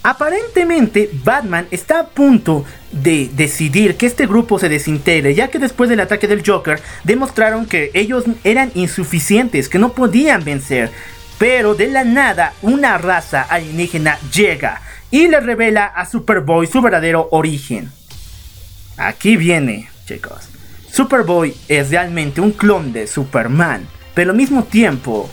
[0.02, 5.90] Aparentemente Batman está a punto de decidir que este grupo se desintegre, ya que después
[5.90, 10.90] del ataque del Joker demostraron que ellos eran insuficientes, que no podían vencer.
[11.38, 14.80] Pero de la nada una raza alienígena llega
[15.10, 17.90] y le revela a Superboy su verdadero origen.
[18.96, 20.48] Aquí viene, chicos.
[20.90, 25.30] Superboy es realmente un clon de Superman, pero al mismo tiempo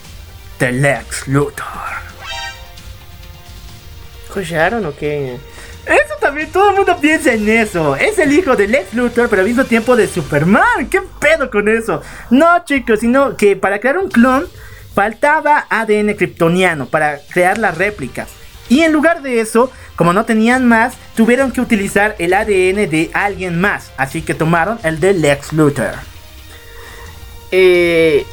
[0.59, 2.14] de Lex Luthor.
[4.35, 5.37] ¿Collaron o qué?
[5.85, 7.95] Eso también, todo el mundo piensa en eso.
[7.95, 10.89] Es el hijo de Lex Luthor, pero al mismo tiempo de Superman.
[10.91, 12.01] ¿Qué pedo con eso?
[12.29, 14.45] No, chicos, sino que para crear un clon
[14.93, 18.27] faltaba ADN kryptoniano para crear la réplica.
[18.67, 23.11] Y en lugar de eso, como no tenían más, tuvieron que utilizar el ADN de
[23.13, 23.93] alguien más.
[23.95, 25.93] Así que tomaron el de Lex Luthor.
[27.51, 28.25] Eh,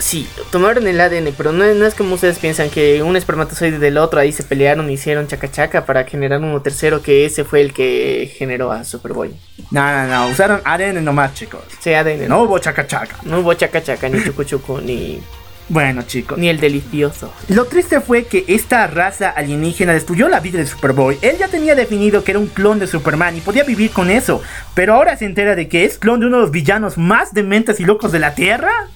[0.00, 3.98] sí, tomaron el ADN, pero no, no es como ustedes piensan que un espermatozoide del
[3.98, 7.72] otro ahí se pelearon y hicieron chacachaca para generar uno tercero que ese fue el
[7.72, 9.32] que generó a Superboy.
[9.70, 11.60] No, no, no, usaron ADN nomás, chicos.
[11.80, 12.28] Sí, ADN.
[12.28, 13.16] No hubo chacachaca.
[13.24, 15.20] No hubo chacachaca, ni chucuchuco, ni,
[15.68, 16.36] Bueno, chicos.
[16.38, 17.32] ni el delicioso.
[17.48, 21.18] Lo triste fue que esta raza alienígena destruyó la vida de Superboy.
[21.22, 24.42] Él ya tenía definido que era un clon de Superman y podía vivir con eso.
[24.74, 27.78] Pero ahora se entera de que es clon de uno de los villanos más dementes
[27.78, 28.88] y locos de la Tierra.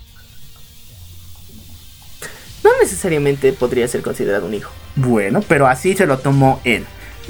[2.65, 4.73] No necesariamente podría ser considerado un hijo.
[4.97, 6.85] Bueno, pero así se lo tomó él.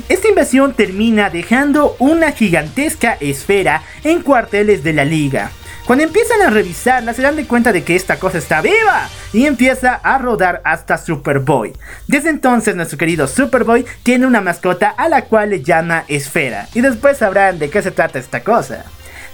[0.08, 5.50] Esta invasión termina dejando una gigantesca esfera en cuarteles de la liga.
[5.86, 9.44] Cuando empiezan a revisarla se dan de cuenta de que esta cosa está viva y
[9.44, 11.74] empieza a rodar hasta Superboy.
[12.06, 16.80] Desde entonces nuestro querido Superboy tiene una mascota a la cual le llama Esfera y
[16.80, 18.86] después sabrán de qué se trata esta cosa.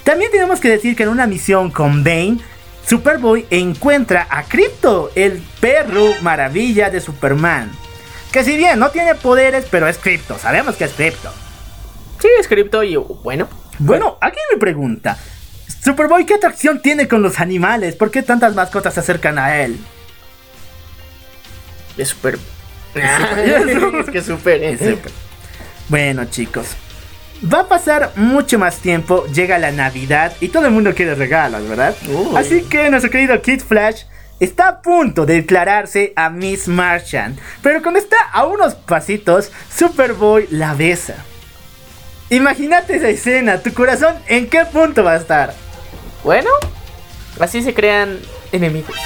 [0.03, 2.39] También tenemos que decir que en una misión con Bane,
[2.87, 7.71] Superboy encuentra a Crypto, el perro maravilla de Superman.
[8.33, 11.33] Que si bien no tiene poderes, pero es Crypto, sabemos que es Crypto.
[12.21, 13.49] Sí, es cripto y bueno.
[13.79, 15.17] Bueno, aquí me pregunta,
[15.83, 17.97] Superboy, ¿qué atracción tiene con los animales?
[17.97, 19.79] ¿Por qué tantas mascotas se acercan a él?
[21.97, 22.39] Es super.
[22.95, 24.63] es que super.
[24.63, 25.13] Es súper.
[25.89, 26.77] Bueno, chicos.
[27.43, 31.67] Va a pasar mucho más tiempo, llega la Navidad y todo el mundo quiere regalos,
[31.67, 31.97] ¿verdad?
[32.07, 32.37] Uy.
[32.37, 34.03] Así que nuestro querido Kid Flash
[34.41, 37.39] está a punto de declararse a Miss Martian.
[37.63, 41.15] Pero cuando está a unos pasitos, Superboy la besa.
[42.29, 45.55] Imagínate esa escena, tu corazón, ¿en qué punto va a estar?
[46.23, 46.51] Bueno,
[47.41, 48.19] así se crean
[48.53, 48.97] enemigos.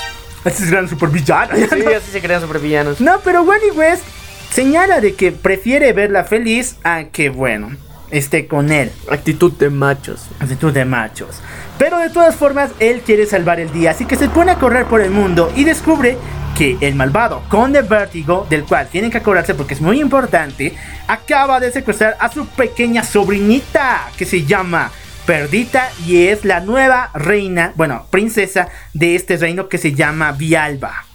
[0.45, 1.57] Ese es gran supervillano.
[1.57, 3.01] Sí, así se crean supervillanos.
[3.01, 4.03] No, pero Wally West
[4.51, 7.71] señala de que prefiere verla feliz a que, bueno,
[8.15, 8.91] esté con él.
[9.11, 10.27] Actitud de machos.
[10.41, 11.41] Actitud de machos.
[11.79, 14.87] Pero de todas formas, él quiere salvar el día, así que se pone a correr
[14.87, 16.17] por el mundo y descubre
[16.57, 20.75] que el malvado Conde Vértigo, del cual tienen que acordarse porque es muy importante,
[21.09, 24.93] acaba de secuestrar a su pequeña sobrinita que se llama
[25.27, 31.07] Perdita y es la nueva reina, bueno, princesa de este reino que se llama Vialba.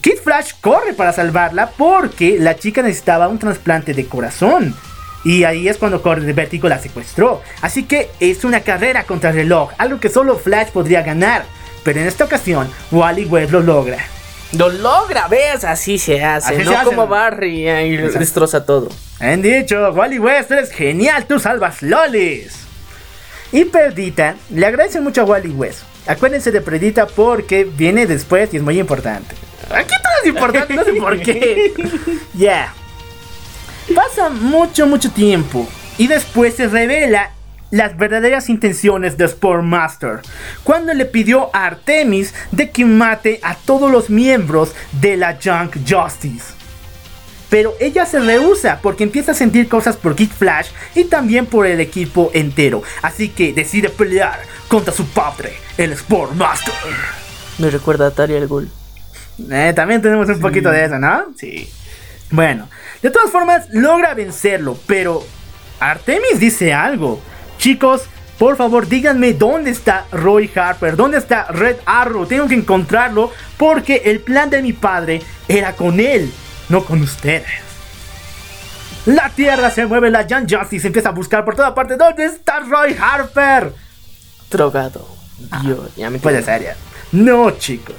[0.00, 4.74] Kid Flash corre para salvarla porque la chica necesitaba un trasplante de corazón.
[5.24, 7.42] Y ahí es cuando Conde Vértigo la secuestró.
[7.60, 11.44] Así que es una carrera contra el reloj, algo que solo Flash podría ganar.
[11.84, 13.98] Pero en esta ocasión, Wally West lo logra.
[14.56, 16.54] Lo logra, ves, así se hace.
[16.54, 16.84] Así no se hace.
[16.86, 18.18] como Barry eh, y Exacto.
[18.18, 18.88] destroza todo.
[19.20, 22.56] Han dicho, Wally West, eres genial, tú salvas lolis.
[23.52, 25.82] Y Perdita le agradece mucho a Wally West.
[26.06, 29.34] Acuérdense de Perdita porque viene después y es muy importante.
[29.70, 31.72] Aquí todo es importante, no sé por qué.
[32.34, 32.74] Ya.
[33.94, 35.68] Pasa mucho, mucho tiempo.
[35.98, 37.32] Y después se revela
[37.70, 40.20] las verdaderas intenciones de Sportmaster.
[40.64, 45.76] Cuando le pidió a Artemis de que mate a todos los miembros de la Junk
[45.88, 46.54] Justice.
[47.48, 51.66] pero ella se rehúsa porque empieza a sentir cosas por Kid Flash y también por
[51.66, 52.82] el equipo entero.
[53.02, 54.38] Así que decide pelear
[54.68, 56.72] contra su padre, el Sportmaster.
[57.58, 58.70] Me recuerda a Talia el Ghoul.
[59.50, 61.26] Eh, también tenemos un poquito de eso, ¿no?
[61.36, 61.68] Sí.
[62.30, 62.68] Bueno,
[63.02, 65.24] de todas formas, logra vencerlo, pero
[65.78, 67.20] Artemis dice algo.
[67.58, 68.02] Chicos,
[68.38, 72.26] por favor, díganme dónde está Roy Harper, dónde está Red Arrow.
[72.26, 76.32] Tengo que encontrarlo porque el plan de mi padre era con él,
[76.68, 77.70] no con ustedes.
[79.06, 81.96] La tierra se mueve, la Young Justice empieza a buscar por toda parte.
[81.96, 83.72] ¿Dónde está Roy Harper?
[84.50, 85.06] Drogado.
[85.64, 86.76] Yo, ya me Puede ser ya.
[87.12, 87.96] No, chicos.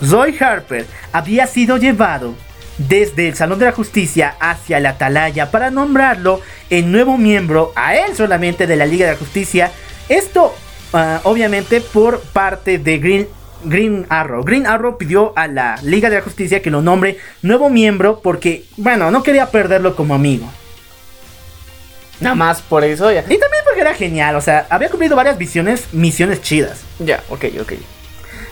[0.00, 2.34] Roy Harper había sido llevado
[2.78, 6.40] desde el Salón de la Justicia hacia la Atalaya para nombrarlo
[6.70, 9.70] el nuevo miembro, a él solamente, de la Liga de la Justicia.
[10.08, 10.54] Esto,
[10.92, 13.28] ah, obviamente, por parte de Green,
[13.64, 14.44] Green Arrow.
[14.44, 18.64] Green Arrow pidió a la Liga de la Justicia que lo nombre nuevo miembro porque,
[18.76, 20.50] bueno, no quería perderlo como amigo.
[22.20, 23.20] Nada más por eso ya.
[23.20, 26.80] Y también porque era genial, o sea, había cumplido varias visiones, misiones chidas.
[26.98, 27.72] Ya, ok, ok.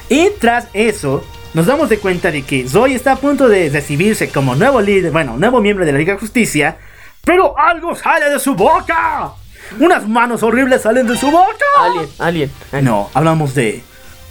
[0.09, 4.31] Y tras eso, nos damos de cuenta de que Zoe está a punto de recibirse
[4.31, 6.79] como nuevo líder, bueno, nuevo miembro de la Liga de Justicia,
[7.25, 9.33] pero algo sale de su boca.
[9.79, 11.65] Unas manos horribles salen de su boca.
[11.79, 12.51] Alien, alien.
[12.73, 12.85] alien.
[12.85, 13.83] No, hablamos de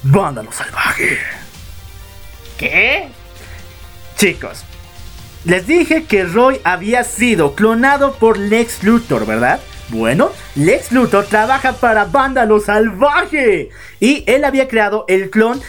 [0.03, 1.17] Vándalo Salvaje.
[2.57, 3.07] ¿Qué?
[4.17, 4.63] Chicos,
[5.45, 9.59] les dije que Roy había sido clonado por Lex Luthor, ¿verdad?
[9.89, 13.69] Bueno, Lex Luthor trabaja para Vándalo Salvaje.
[13.99, 15.61] Y él había creado el clon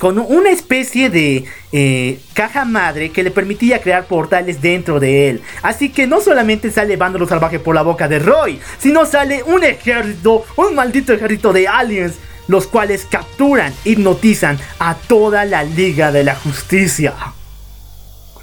[0.00, 5.42] con una especie de eh, caja madre que le permitía crear portales dentro de él.
[5.62, 9.62] Así que no solamente sale Vándalo Salvaje por la boca de Roy, sino sale un
[9.62, 12.14] ejército, un maldito ejército de aliens,
[12.48, 17.12] los cuales capturan, hipnotizan a toda la Liga de la Justicia.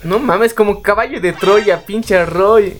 [0.03, 2.75] No mames, como caballo de Troya, pinche Roy.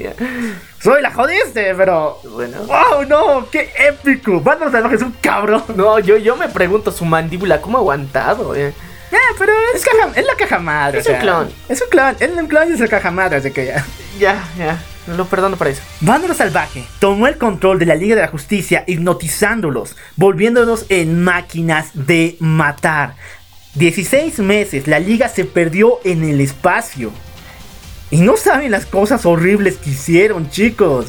[0.82, 2.20] Soy la jodiste, pero...
[2.24, 2.58] Bueno.
[2.64, 3.48] ¡Wow, no!
[3.52, 4.40] ¡Qué épico!
[4.42, 5.64] Vándalo Salvaje es un cabrón.
[5.76, 8.56] No, yo, yo me pregunto su mandíbula, ¿cómo ha aguantado?
[8.56, 8.74] eh?
[9.12, 11.00] Eh, pero es, caja- es la caja madre.
[11.00, 11.50] Es o un clon.
[11.70, 12.16] Es un clon.
[12.20, 13.86] Es un clon y es la caja madre, así que ya.
[14.20, 14.78] Ya, ya.
[15.16, 15.82] Lo perdono por eso.
[16.02, 21.92] Vándalo Salvaje tomó el control de la Liga de la Justicia, hipnotizándolos, volviéndolos en máquinas
[21.94, 23.16] de matar.
[23.78, 27.12] 16 meses, la Liga se perdió en el espacio.
[28.10, 31.08] Y no saben las cosas horribles que hicieron, chicos.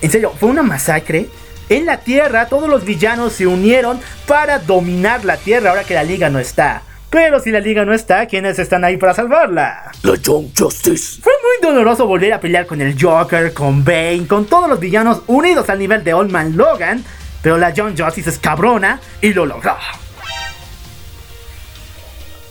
[0.00, 1.28] En serio, fue una masacre.
[1.68, 6.04] En la Tierra, todos los villanos se unieron para dominar la Tierra ahora que la
[6.04, 6.82] Liga no está.
[7.10, 9.90] Pero si la Liga no está, ¿quiénes están ahí para salvarla?
[10.02, 11.20] La Young Justice.
[11.20, 15.22] Fue muy doloroso volver a pelear con el Joker, con Bane, con todos los villanos
[15.26, 17.04] unidos al nivel de Old Man Logan,
[17.42, 19.76] pero la John Justice es cabrona y lo logró.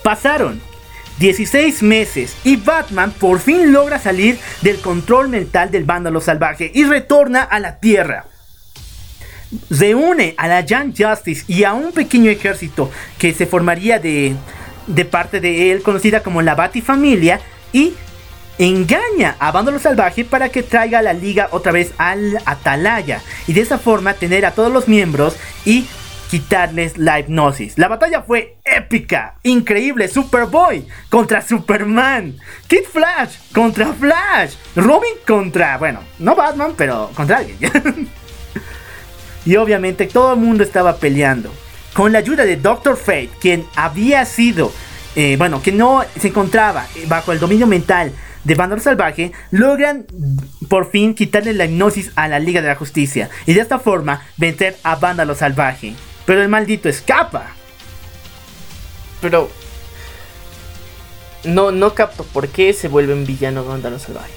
[0.03, 0.61] Pasaron
[1.19, 6.83] 16 meses y Batman por fin logra salir del control mental del vándalo salvaje y
[6.83, 8.25] retorna a la Tierra.
[9.69, 14.35] Se une a la Young Justice y a un pequeño ejército que se formaría de,
[14.87, 17.41] de parte de él, conocida como la Batifamilia,
[17.73, 17.93] y
[18.57, 23.53] engaña a Vándalo Salvaje para que traiga a la liga otra vez al Atalaya y
[23.53, 25.85] de esa forma tener a todos los miembros y
[26.31, 27.77] quitarles la hipnosis.
[27.77, 32.37] La batalla fue épica, increíble, Superboy contra Superman,
[32.67, 37.59] Kid Flash contra Flash, Robin contra, bueno, no Batman, pero contra alguien.
[39.45, 41.51] y obviamente todo el mundo estaba peleando.
[41.93, 44.71] Con la ayuda de Doctor Fate, quien había sido,
[45.17, 48.13] eh, bueno, que no se encontraba bajo el dominio mental
[48.45, 50.05] de Vándalo Salvaje, logran
[50.69, 54.21] por fin quitarle la hipnosis a la Liga de la Justicia y de esta forma
[54.37, 55.93] vencer a Vándalo Salvaje.
[56.31, 57.47] Pero el maldito escapa.
[59.19, 59.51] Pero.
[61.43, 64.31] No, no capto por qué se vuelve un villano Vándalo Salvaje.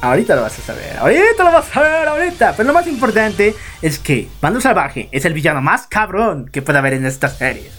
[0.00, 2.56] Ahorita lo vas a saber, ahorita lo vas a ver, ahorita.
[2.56, 6.80] Pero lo más importante es que Vándalo Salvaje es el villano más cabrón que puede
[6.80, 7.70] haber en esta serie.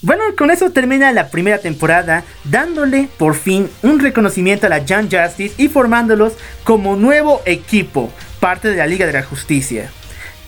[0.00, 5.10] Bueno, con eso termina la primera temporada, dándole por fin un reconocimiento a la Young
[5.12, 9.90] Justice y formándolos como nuevo equipo, parte de la Liga de la Justicia.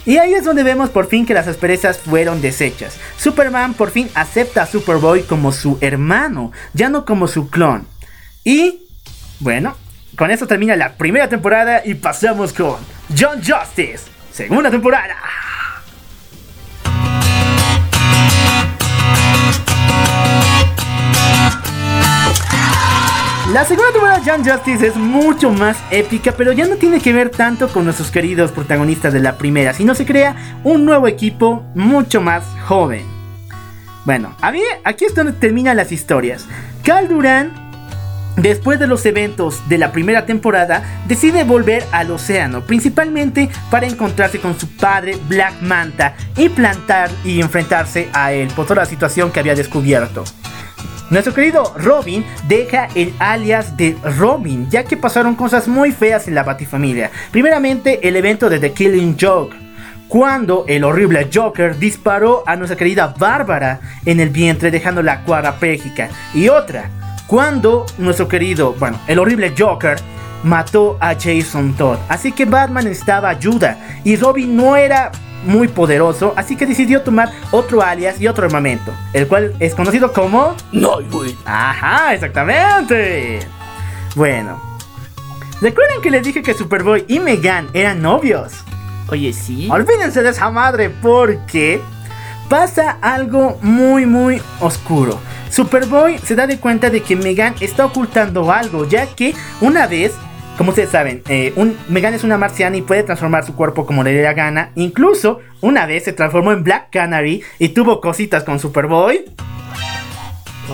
[0.08, 2.98] Y ahí es donde vemos por fin que las asperezas fueron deshechas.
[3.18, 7.86] Superman por fin acepta a Superboy como su hermano, ya no como su clon.
[8.42, 8.86] Y,
[9.38, 9.76] bueno,
[10.16, 12.76] con eso termina la primera temporada y pasamos con
[13.14, 15.14] John Justice, segunda temporada.
[23.52, 27.14] La segunda temporada de Young Justice es mucho más épica, pero ya no tiene que
[27.14, 31.64] ver tanto con nuestros queridos protagonistas de la primera, sino se crea un nuevo equipo
[31.74, 33.06] mucho más joven.
[34.04, 36.46] Bueno, a mí, aquí es donde terminan las historias.
[36.82, 37.66] Cal Duran
[38.36, 44.38] Después de los eventos de la primera temporada, decide volver al océano, principalmente para encontrarse
[44.38, 49.32] con su padre Black Manta y plantar y enfrentarse a él por toda la situación
[49.32, 50.22] que había descubierto.
[51.10, 56.34] Nuestro querido Robin deja el alias de Robin, ya que pasaron cosas muy feas en
[56.34, 57.10] la Batifamilia.
[57.30, 59.56] Primeramente, el evento de The Killing Joke,
[60.06, 66.10] cuando el horrible Joker disparó a nuestra querida Bárbara en el vientre, dejándola cuadraplégica.
[66.34, 66.90] Y otra,
[67.26, 69.96] cuando nuestro querido, bueno, el horrible Joker
[70.44, 71.98] mató a Jason Todd.
[72.10, 75.10] Así que Batman necesitaba ayuda y Robin no era
[75.44, 80.12] muy poderoso, así que decidió tomar otro alias y otro armamento, el cual es conocido
[80.12, 81.36] como Nightwing.
[81.44, 83.40] Ajá, exactamente.
[84.14, 84.60] Bueno,
[85.60, 88.52] ¿recuerdan que les dije que Superboy y Megan eran novios?
[89.10, 89.68] Oye, sí.
[89.70, 91.80] Olvídense de esa madre porque
[92.48, 95.18] pasa algo muy muy oscuro.
[95.50, 100.12] Superboy se da de cuenta de que Megan está ocultando algo, ya que una vez,
[100.58, 104.02] como ustedes saben, eh, un, Megan es una marciana y puede transformar su cuerpo como
[104.02, 104.72] le dé la gana.
[104.74, 109.24] Incluso una vez se transformó en Black Canary y tuvo cositas con Superboy.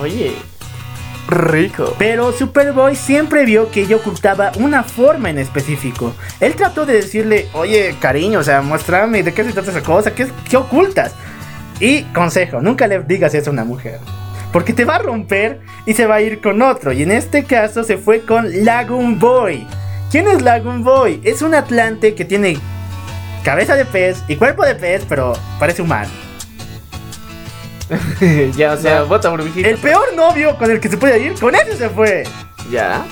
[0.01, 0.31] Oye,
[1.29, 1.93] rico.
[1.99, 6.15] Pero Superboy siempre vio que ella ocultaba una forma en específico.
[6.39, 10.15] Él trató de decirle, oye, cariño, o sea, muéstrame de qué se trata esa cosa,
[10.15, 11.13] qué, qué ocultas.
[11.79, 13.99] Y consejo, nunca le digas eso a una mujer.
[14.55, 16.93] Porque te va a romper y se va a ir con otro.
[16.93, 19.67] Y en este caso se fue con Lagoon Boy.
[20.09, 21.19] ¿Quién es Lagoon Boy?
[21.25, 22.57] Es un atlante que tiene
[23.43, 26.09] cabeza de pez y cuerpo de pez, pero parece humano.
[28.55, 29.67] ya, o sea, bota burbujita.
[29.67, 32.23] El peor novio con el que se puede ir, con ese se fue.
[32.71, 33.03] Ya.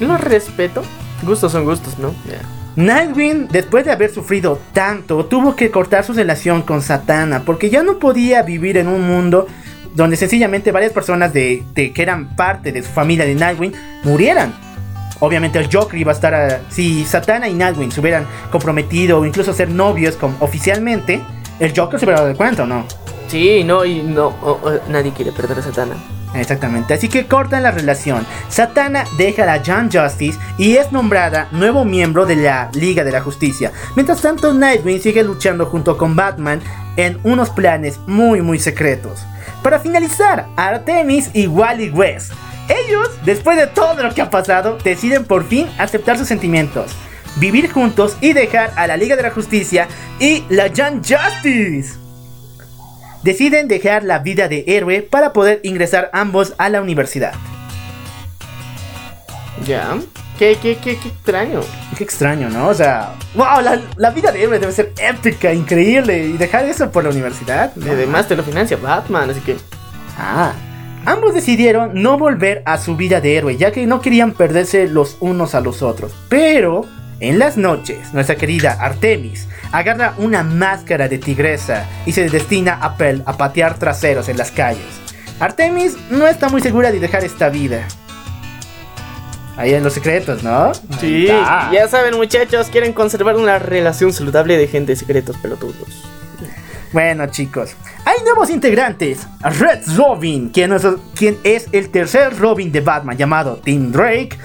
[0.00, 0.82] Lo respeto.
[1.22, 2.14] Gustos son gustos, ¿no?
[2.26, 2.42] Ya.
[2.76, 7.82] Nightwing, después de haber sufrido tanto, tuvo que cortar su relación con Satana porque ya
[7.82, 9.46] no podía vivir en un mundo
[9.94, 13.72] donde sencillamente varias personas de, de que eran parte de su familia de Nightwing
[14.04, 14.52] murieran.
[15.20, 16.34] Obviamente el Joker iba a estar...
[16.34, 21.20] a- si Satana y Nightwing se hubieran comprometido o incluso ser novios como oficialmente,
[21.58, 22.84] el Joker se hubiera dado cuenta o no.
[23.26, 25.94] Sí, no, y no, oh, oh, nadie quiere perder a Satana.
[26.34, 28.26] Exactamente, así que cortan la relación.
[28.48, 33.12] Satana deja a la Young Justice y es nombrada nuevo miembro de la Liga de
[33.12, 33.72] la Justicia.
[33.96, 36.60] Mientras tanto, Nightwing sigue luchando junto con Batman
[36.96, 39.24] en unos planes muy muy secretos.
[39.62, 42.32] Para finalizar, Artemis y Wally West.
[42.68, 46.92] Ellos, después de todo lo que ha pasado, deciden por fin aceptar sus sentimientos,
[47.36, 49.88] vivir juntos y dejar a la Liga de la Justicia
[50.20, 51.98] y la Young Justice
[53.22, 57.34] deciden dejar la vida de héroe para poder ingresar ambos a la universidad.
[59.66, 59.98] Ya.
[60.38, 61.60] ¿Qué, qué, qué, qué extraño?
[61.96, 62.68] Qué extraño, ¿no?
[62.68, 66.26] O sea, wow, la, la vida de héroe debe ser épica, increíble.
[66.26, 67.72] Y dejar eso por la universidad.
[67.82, 69.56] Además te lo financia Batman, así que.
[70.16, 70.52] Ah.
[71.04, 75.16] Ambos decidieron no volver a su vida de héroe, ya que no querían perderse los
[75.20, 76.12] unos a los otros.
[76.28, 76.84] Pero,
[77.20, 82.96] en las noches, nuestra querida Artemis agarra una máscara de tigresa y se destina a,
[82.96, 84.84] pel- a patear traseros en las calles.
[85.40, 87.86] Artemis no está muy segura de dejar esta vida.
[89.58, 90.72] Ahí en los secretos, ¿no?
[91.00, 96.04] Sí, ya saben, muchachos, quieren conservar una relación saludable de gente de secretos pelotudos.
[96.92, 97.74] Bueno chicos,
[98.04, 99.26] hay nuevos integrantes.
[99.40, 104.38] Red Robin, quien es, quien es el tercer Robin de Batman llamado Tim Drake.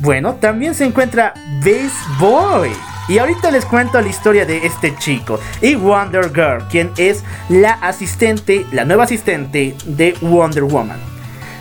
[0.00, 1.32] Bueno, también se encuentra
[1.62, 2.70] Beast Boy.
[3.08, 5.38] Y ahorita les cuento la historia de este chico.
[5.62, 11.15] Y Wonder Girl, quien es la asistente, la nueva asistente de Wonder Woman.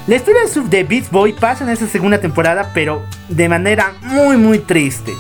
[0.07, 4.59] La historia de Beast Boy pasa en esta segunda temporada, pero de manera muy muy
[4.59, 5.13] triste.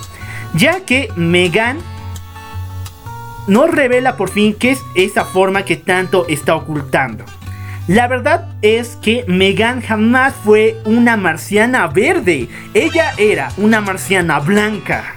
[0.53, 1.79] Ya que Megan
[3.47, 7.25] nos revela por fin qué es esa forma que tanto está ocultando.
[7.87, 12.47] La verdad es que Megan jamás fue una marciana verde.
[12.75, 15.15] Ella era una marciana blanca.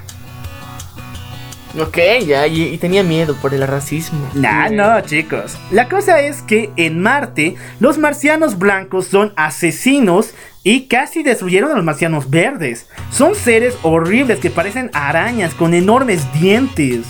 [1.80, 4.28] Ok, ya, y, y tenía miedo por el racismo.
[4.34, 5.56] Nah, no, chicos.
[5.70, 10.34] La cosa es que en Marte, los marcianos blancos son asesinos
[10.64, 12.88] y casi destruyeron a los marcianos verdes.
[13.10, 17.06] Son seres horribles que parecen arañas con enormes dientes.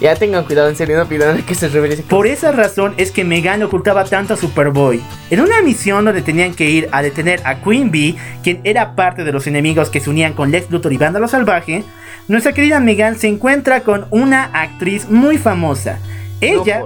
[0.00, 3.24] Ya tengan cuidado, en serio, no pidan que se revele Por esa razón es que
[3.24, 5.00] Megan le ocultaba tanto a Superboy.
[5.30, 9.24] En una misión donde tenían que ir a detener a Queen Bee, quien era parte
[9.24, 11.82] de los enemigos que se unían con Lex Luthor y Vándalo Salvaje,
[12.28, 15.98] nuestra querida Megan se encuentra con una actriz muy famosa.
[16.40, 16.82] Ella,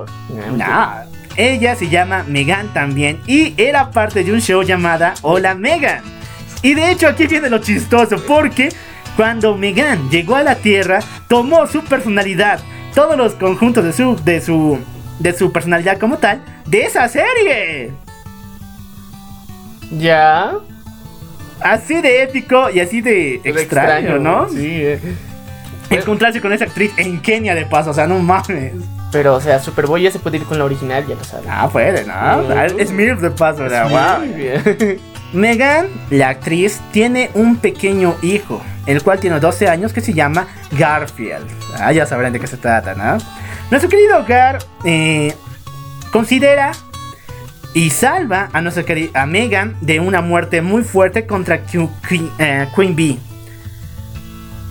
[0.56, 1.02] Nah,
[1.36, 6.02] ella se llama Megan también y era parte de un show llamada Hola Megan.
[6.62, 8.70] Y de hecho aquí viene lo chistoso porque
[9.16, 12.60] cuando Megan llegó a la Tierra tomó su personalidad,
[12.94, 14.78] todos los conjuntos de su de su
[15.18, 17.92] de su personalidad como tal de esa serie.
[19.98, 20.54] Ya.
[21.60, 24.48] Así de épico y así de extraño, ¿no?
[24.48, 24.66] Sí.
[24.66, 24.98] eh.
[25.90, 28.72] Encontrarse con esa actriz en Kenia de paso, o sea, no mames.
[29.12, 31.46] Pero, o sea, Superboy ya se puede ir con la original, ya lo sabes.
[31.48, 32.68] Ah, puede, ¿no?
[32.70, 32.76] Sí.
[32.78, 34.26] Es Smith de paso, o sea, wow.
[34.26, 35.00] Muy bien.
[35.32, 40.46] Megan, la actriz, tiene un pequeño hijo, el cual tiene 12 años, que se llama
[40.72, 41.48] Garfield.
[41.78, 43.18] Ah, ya sabrán de qué se trata, ¿no?
[43.70, 45.34] Nuestro querido Gar eh,
[46.10, 46.72] considera
[47.74, 48.84] y salva a, nuestra
[49.26, 53.18] Megan de una muerte muy fuerte contra eh, Queen Bee.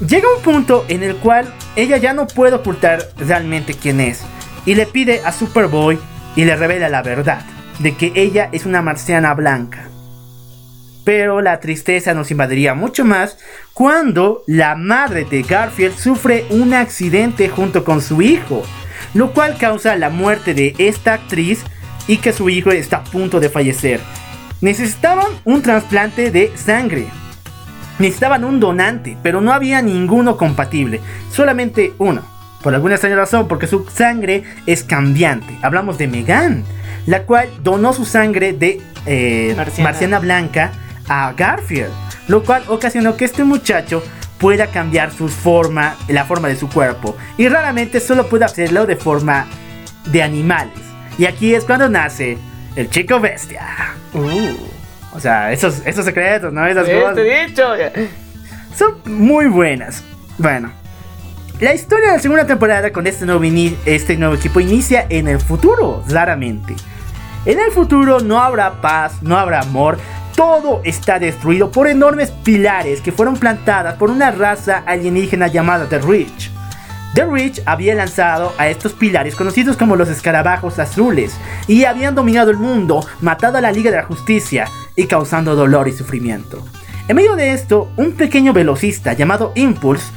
[0.07, 4.21] Llega un punto en el cual ella ya no puede ocultar realmente quién es
[4.65, 5.99] y le pide a Superboy
[6.35, 7.41] y le revela la verdad
[7.79, 9.90] de que ella es una marciana blanca.
[11.03, 13.37] Pero la tristeza nos invadiría mucho más
[13.73, 18.63] cuando la madre de Garfield sufre un accidente junto con su hijo,
[19.13, 21.63] lo cual causa la muerte de esta actriz
[22.07, 23.99] y que su hijo está a punto de fallecer.
[24.61, 27.07] Necesitaban un trasplante de sangre.
[27.97, 31.01] Necesitaban un donante, pero no había ninguno compatible,
[31.31, 32.21] solamente uno.
[32.61, 35.57] Por alguna extraña razón, porque su sangre es cambiante.
[35.63, 36.63] Hablamos de Megan,
[37.07, 39.89] la cual donó su sangre de eh, Marciana.
[39.89, 40.71] marciana blanca
[41.07, 41.91] a Garfield,
[42.27, 44.03] lo cual ocasionó que este muchacho
[44.37, 48.95] pueda cambiar su forma, la forma de su cuerpo, y raramente solo puede hacerlo de
[48.95, 49.45] forma
[50.05, 50.79] de animales.
[51.17, 52.37] Y aquí es cuando nace
[52.75, 53.67] el chico bestia.
[54.13, 54.55] Uh,
[55.13, 56.65] O sea, esos, esos secretos, ¿no?
[56.65, 57.63] Esas cosas dicho.
[58.75, 60.03] son muy buenas.
[60.37, 60.71] Bueno,
[61.59, 63.43] la historia de la segunda temporada con este nuevo,
[63.85, 66.75] este nuevo equipo inicia en el futuro, claramente.
[67.45, 69.99] En el futuro no habrá paz, no habrá amor,
[70.41, 75.99] todo está destruido por enormes pilares que fueron plantadas por una raza alienígena llamada The
[75.99, 76.49] Rich.
[77.13, 81.37] The Rich había lanzado a estos pilares conocidos como los escarabajos azules
[81.67, 85.87] y habían dominado el mundo, matado a la Liga de la Justicia y causando dolor
[85.87, 86.65] y sufrimiento.
[87.07, 90.11] En medio de esto, un pequeño velocista llamado Impulse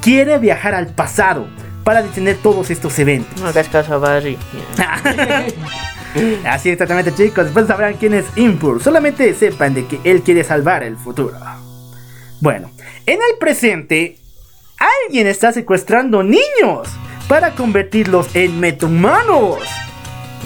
[0.00, 1.48] quiere viajar al pasado
[1.82, 3.40] para detener todos estos eventos.
[3.40, 4.38] No hagas caso a Barry.
[6.44, 10.82] Así exactamente chicos, después sabrán quién es Impulse, solamente sepan de que él quiere salvar
[10.82, 11.36] el futuro.
[12.40, 12.70] Bueno,
[13.06, 14.18] en el presente,
[15.06, 16.88] alguien está secuestrando niños
[17.28, 19.58] para convertirlos en metahumanos.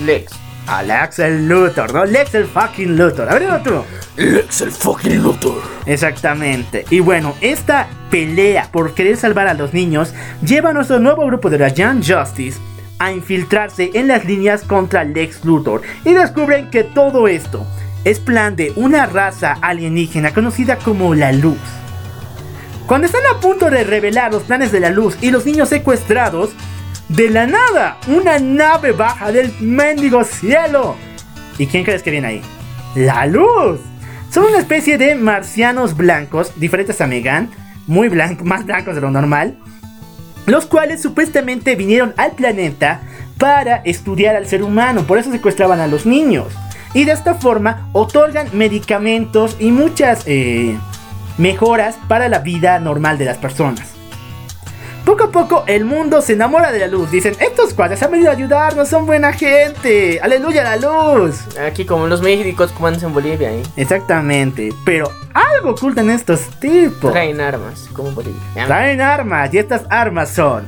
[0.04, 0.32] Lex.
[0.66, 2.04] A Lex el Luthor, ¿no?
[2.04, 3.30] Lex el fucking Luthor.
[3.30, 3.82] A ver, tú.
[4.16, 5.62] Lex el fucking Luthor.
[5.86, 6.84] Exactamente.
[6.90, 10.12] Y bueno, esta pelea por querer salvar a los niños
[10.42, 12.60] lleva a nuestro nuevo grupo de la Young Justice
[12.98, 17.66] a infiltrarse en las líneas contra Lex Luthor y descubren que todo esto
[18.04, 21.58] es plan de una raza alienígena conocida como la Luz.
[22.86, 26.50] Cuando están a punto de revelar los planes de la Luz y los niños secuestrados,
[27.08, 30.96] de la nada, una nave baja del mendigo cielo.
[31.58, 32.42] ¿Y quién crees que viene ahí?
[32.94, 33.80] La Luz.
[34.30, 37.50] Son una especie de marcianos blancos, diferentes a Megan,
[37.86, 39.58] muy blancos, más blancos de lo normal,
[40.50, 43.02] los cuales supuestamente vinieron al planeta
[43.38, 46.46] para estudiar al ser humano, por eso secuestraban a los niños.
[46.94, 50.76] Y de esta forma otorgan medicamentos y muchas eh,
[51.36, 53.97] mejoras para la vida normal de las personas.
[55.08, 57.10] Poco a poco el mundo se enamora de la luz.
[57.10, 60.20] Dicen, estos cuadros han venido a ayudarnos, son buena gente.
[60.20, 61.56] Aleluya la luz.
[61.66, 63.62] Aquí como los médicos cubanos en Bolivia, ¿eh?
[63.76, 67.10] Exactamente, pero algo ocultan estos tipos.
[67.10, 68.66] Traen armas, como en Bolivia.
[68.66, 70.66] Traen armas y estas armas son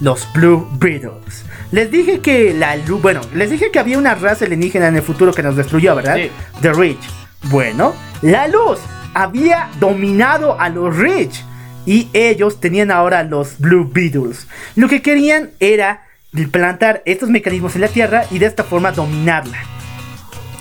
[0.00, 1.44] los Blue Beetles.
[1.72, 5.02] Les dije que la luz, bueno, les dije que había una raza alienígena en el
[5.02, 6.14] futuro que nos destruyó, ¿verdad?
[6.14, 6.30] Sí.
[6.62, 7.02] The Rich.
[7.50, 8.78] Bueno, la luz
[9.12, 11.42] había dominado a los Rich
[11.86, 14.46] y ellos tenían ahora los Blue Beetles.
[14.74, 16.02] Lo que querían era
[16.44, 19.58] plantar estos mecanismos en la Tierra y de esta forma dominarla.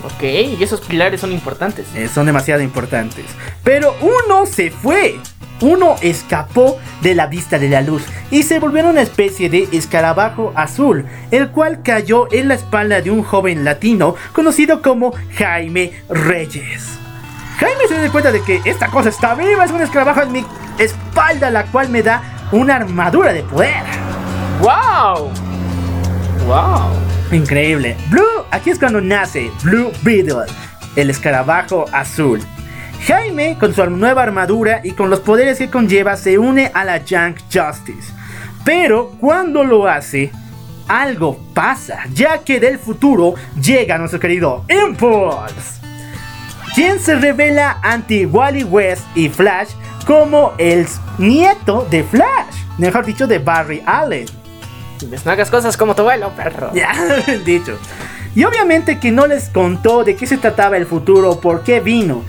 [0.04, 1.88] Ok, y esos pilares son importantes.
[1.96, 3.26] Eh, son demasiado importantes.
[3.64, 5.16] Pero uno se fue.
[5.62, 10.52] Uno escapó de la vista de la luz y se volvió una especie de escarabajo
[10.54, 17.05] azul, el cual cayó en la espalda de un joven latino conocido como Jaime Reyes.
[17.60, 20.46] Jaime se da cuenta de que esta cosa está viva, es un escarabajo en mi
[20.78, 22.22] espalda, la cual me da
[22.52, 23.84] una armadura de poder.
[24.60, 25.32] ¡Wow!
[26.46, 26.90] ¡Wow!
[27.32, 27.96] Increíble.
[28.10, 30.46] Blue, aquí es cuando nace Blue Beetle,
[30.96, 32.42] el escarabajo azul.
[33.08, 37.04] Jaime, con su nueva armadura y con los poderes que conlleva, se une a la
[37.04, 38.14] Young Justice.
[38.64, 40.32] Pero cuando lo hace,
[40.88, 45.85] algo pasa, ya que del futuro llega nuestro querido Impulse,
[46.76, 49.70] quien se revela ante Wally West y Flash
[50.06, 50.86] como el
[51.18, 54.26] nieto de Flash, mejor dicho, de Barry Allen.
[55.08, 56.72] Pues no hagas cosas como tu abuelo, perro.
[56.74, 56.94] Ya,
[57.46, 57.80] dicho.
[58.36, 62.26] Y obviamente que no les contó de qué se trataba el futuro, por qué vino.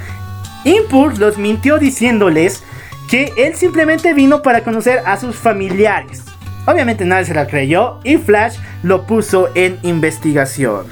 [0.65, 2.63] Impulse los mintió diciéndoles
[3.11, 6.23] que él simplemente vino para conocer a sus familiares.
[6.67, 10.87] Obviamente nadie se la creyó y Flash lo puso en investigación.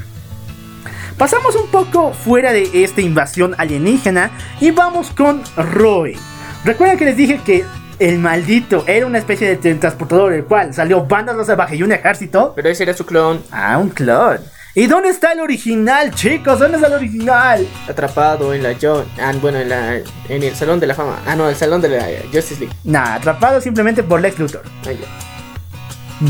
[1.19, 6.17] Pasamos un poco fuera de esta invasión alienígena y vamos con Roy.
[6.65, 7.65] Recuerden que les dije que
[8.01, 12.53] el maldito era una especie de transportador, el cual salió bandas salvaje y un ejército.
[12.57, 13.43] Pero ese era su clon.
[13.53, 14.39] Ah, un clon.
[14.75, 16.59] ¿Y dónde está el original, chicos?
[16.59, 17.65] ¿Dónde está el original?
[17.89, 19.05] Atrapado en la John.
[19.21, 21.21] Ah, bueno, en, la, en el Salón de la Fama.
[21.27, 22.75] Ah, no, el Salón de la Justice League.
[22.83, 24.63] Nah, atrapado simplemente por Lex Luthor.
[24.85, 25.34] Ah, ya.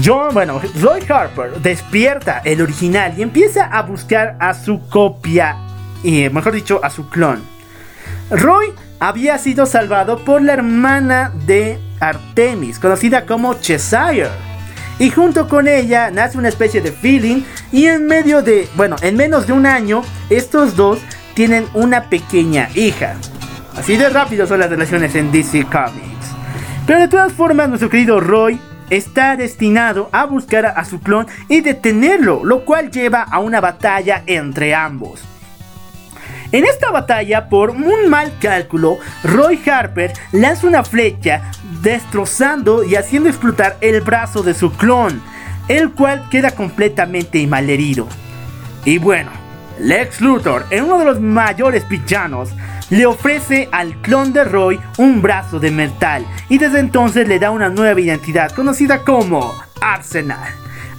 [0.02, 5.56] John, bueno, Roy Harper despierta el original y empieza a buscar a su copia,
[6.02, 7.42] y mejor dicho, a su clon.
[8.30, 14.30] Roy había sido salvado por la hermana de Artemis, conocida como Cheshire.
[14.98, 17.42] Y junto con ella nace una especie de feeling
[17.72, 21.00] y en medio de, bueno, en menos de un año, estos dos
[21.34, 23.16] tienen una pequeña hija.
[23.76, 26.28] Así de rápido son las relaciones en DC Comics.
[26.86, 28.60] Pero de todas formas, nuestro querido Roy
[28.90, 34.22] está destinado a buscar a su clon y detenerlo, lo cual lleva a una batalla
[34.26, 35.22] entre ambos.
[36.52, 41.50] En esta batalla, por un mal cálculo, Roy Harper lanza una flecha
[41.82, 45.20] destrozando y haciendo explotar el brazo de su clon,
[45.66, 48.06] el cual queda completamente malherido.
[48.84, 49.30] Y bueno,
[49.80, 52.50] Lex Luthor, en uno de los mayores villanos,
[52.90, 57.50] le ofrece al clon de Roy un brazo de metal y desde entonces le da
[57.50, 60.48] una nueva identidad conocida como Arsenal.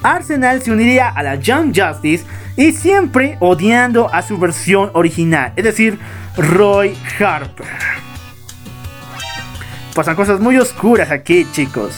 [0.03, 2.25] Arsenal se uniría a la Young Justice
[2.57, 5.99] y siempre odiando a su versión original, es decir,
[6.37, 7.65] Roy Harper.
[9.93, 11.97] Pasan cosas muy oscuras aquí, chicos.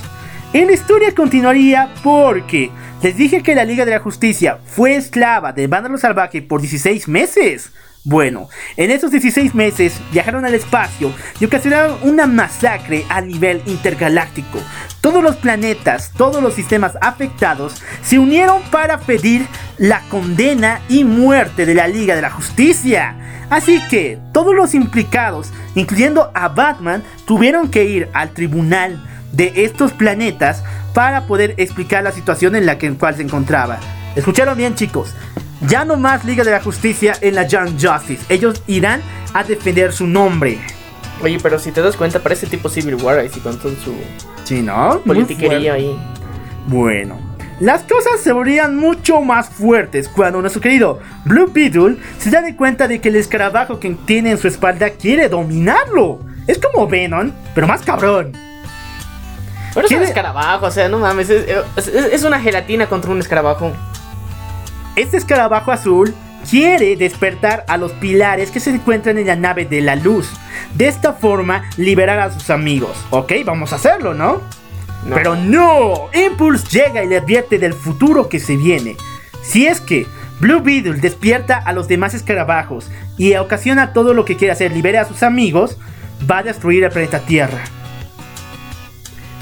[0.54, 5.52] Y la historia continuaría porque les dije que la Liga de la Justicia fue esclava
[5.52, 7.72] de Vándalo Salvaje por 16 meses.
[8.10, 8.48] Bueno,
[8.78, 11.12] en esos 16 meses viajaron al espacio
[11.42, 14.60] y ocasionaron una masacre a nivel intergaláctico.
[15.02, 19.46] Todos los planetas, todos los sistemas afectados se unieron para pedir
[19.78, 23.18] la condena y muerte de la Liga de la Justicia.
[23.50, 29.92] Así que todos los implicados, incluyendo a Batman, tuvieron que ir al tribunal de estos
[29.92, 30.64] planetas
[30.94, 33.80] para poder explicar la situación en la que en cual se encontraba.
[34.16, 35.14] Escucharon bien chicos,
[35.62, 38.24] ya no más Liga de la Justicia en la Young Justice.
[38.30, 39.02] Ellos irán
[39.34, 40.60] a defender su nombre.
[41.24, 43.76] Oye, pero si te das cuenta, parece tipo Civil War ahí sí, con su
[44.44, 45.02] Sí, ¿no?
[45.06, 45.98] Politiquería ahí.
[46.68, 47.18] Bueno,
[47.60, 52.56] las cosas se volvían mucho más fuertes cuando nuestro querido Blue Beetle se da de
[52.56, 56.20] cuenta de que el escarabajo que tiene en su espalda quiere dominarlo.
[56.46, 58.34] Es como Venom, pero más cabrón.
[59.74, 61.46] Pero es un ¿Quiere- escarabajo, o sea, no mames, es,
[61.78, 63.72] es- es una gelatina contra un escarabajo.
[64.98, 66.12] Este escarabajo azul
[66.50, 70.28] quiere despertar a los pilares que se encuentran en la nave de la luz.
[70.74, 72.98] De esta forma, liberar a sus amigos.
[73.12, 74.42] Ok, vamos a hacerlo, ¿no?
[75.06, 75.16] No.
[75.16, 78.98] Pero no, Impulse llega y le advierte del futuro que se viene.
[79.44, 80.08] Si es que
[80.40, 85.02] Blue Beetle despierta a los demás escarabajos y ocasiona todo lo que quiere hacer, libera
[85.02, 85.78] a sus amigos,
[86.30, 87.64] va a destruir el planeta Tierra.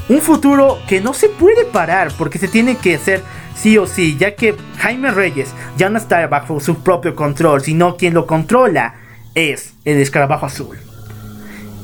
[0.10, 3.24] Un futuro que no se puede parar porque se tiene que hacer
[3.56, 7.98] sí o sí, ya que Jaime Reyes ya no está bajo su propio control, sino
[7.98, 8.96] quien lo controla
[9.34, 10.78] es el escarabajo azul.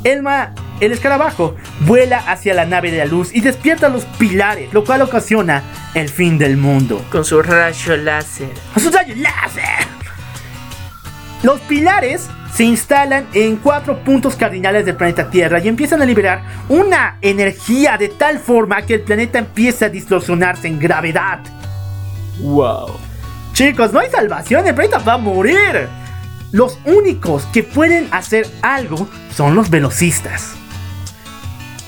[0.03, 4.73] El, ma- el escarabajo vuela hacia la nave de la luz y despierta los pilares,
[4.73, 5.61] lo cual ocasiona
[5.93, 7.05] el fin del mundo.
[7.11, 8.49] Con su rayo láser.
[8.75, 9.87] ¡A sus rayos láser!
[11.43, 16.43] Los pilares se instalan en cuatro puntos cardinales del planeta Tierra y empiezan a liberar
[16.67, 21.39] una energía de tal forma que el planeta empieza a distorsionarse en gravedad.
[22.41, 22.97] Wow.
[23.53, 25.87] Chicos, no hay salvación, el planeta va a morir.
[26.51, 30.53] Los únicos que pueden hacer algo son los velocistas.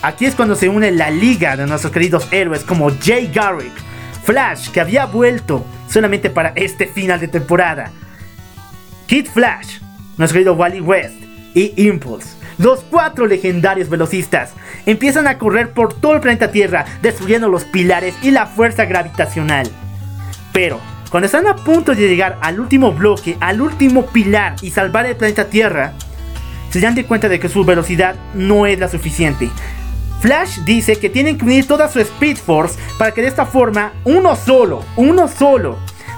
[0.02, 3.74] Aquí es cuando se une la liga de nuestros queridos héroes como Jay Garrick,
[4.24, 7.92] Flash, que había vuelto solamente para este final de temporada,
[9.08, 9.80] Kid Flash,
[10.18, 11.16] nuestro querido Wally West
[11.54, 12.30] y Impulse.
[12.58, 14.52] Los cuatro legendarios velocistas
[14.86, 19.70] empiezan a correr por todo el planeta Tierra, destruyendo los pilares y la fuerza gravitacional.
[20.54, 25.06] Pero, cuando están a punto de llegar al último bloque, al último pilar y salvar
[25.06, 25.94] el planeta Tierra,
[26.70, 29.50] se dan de cuenta de que su velocidad no es la suficiente.
[30.22, 33.92] Flash dice que tienen que unir toda su Speed Force para que de esta forma
[34.06, 35.78] uno solo, uno solo,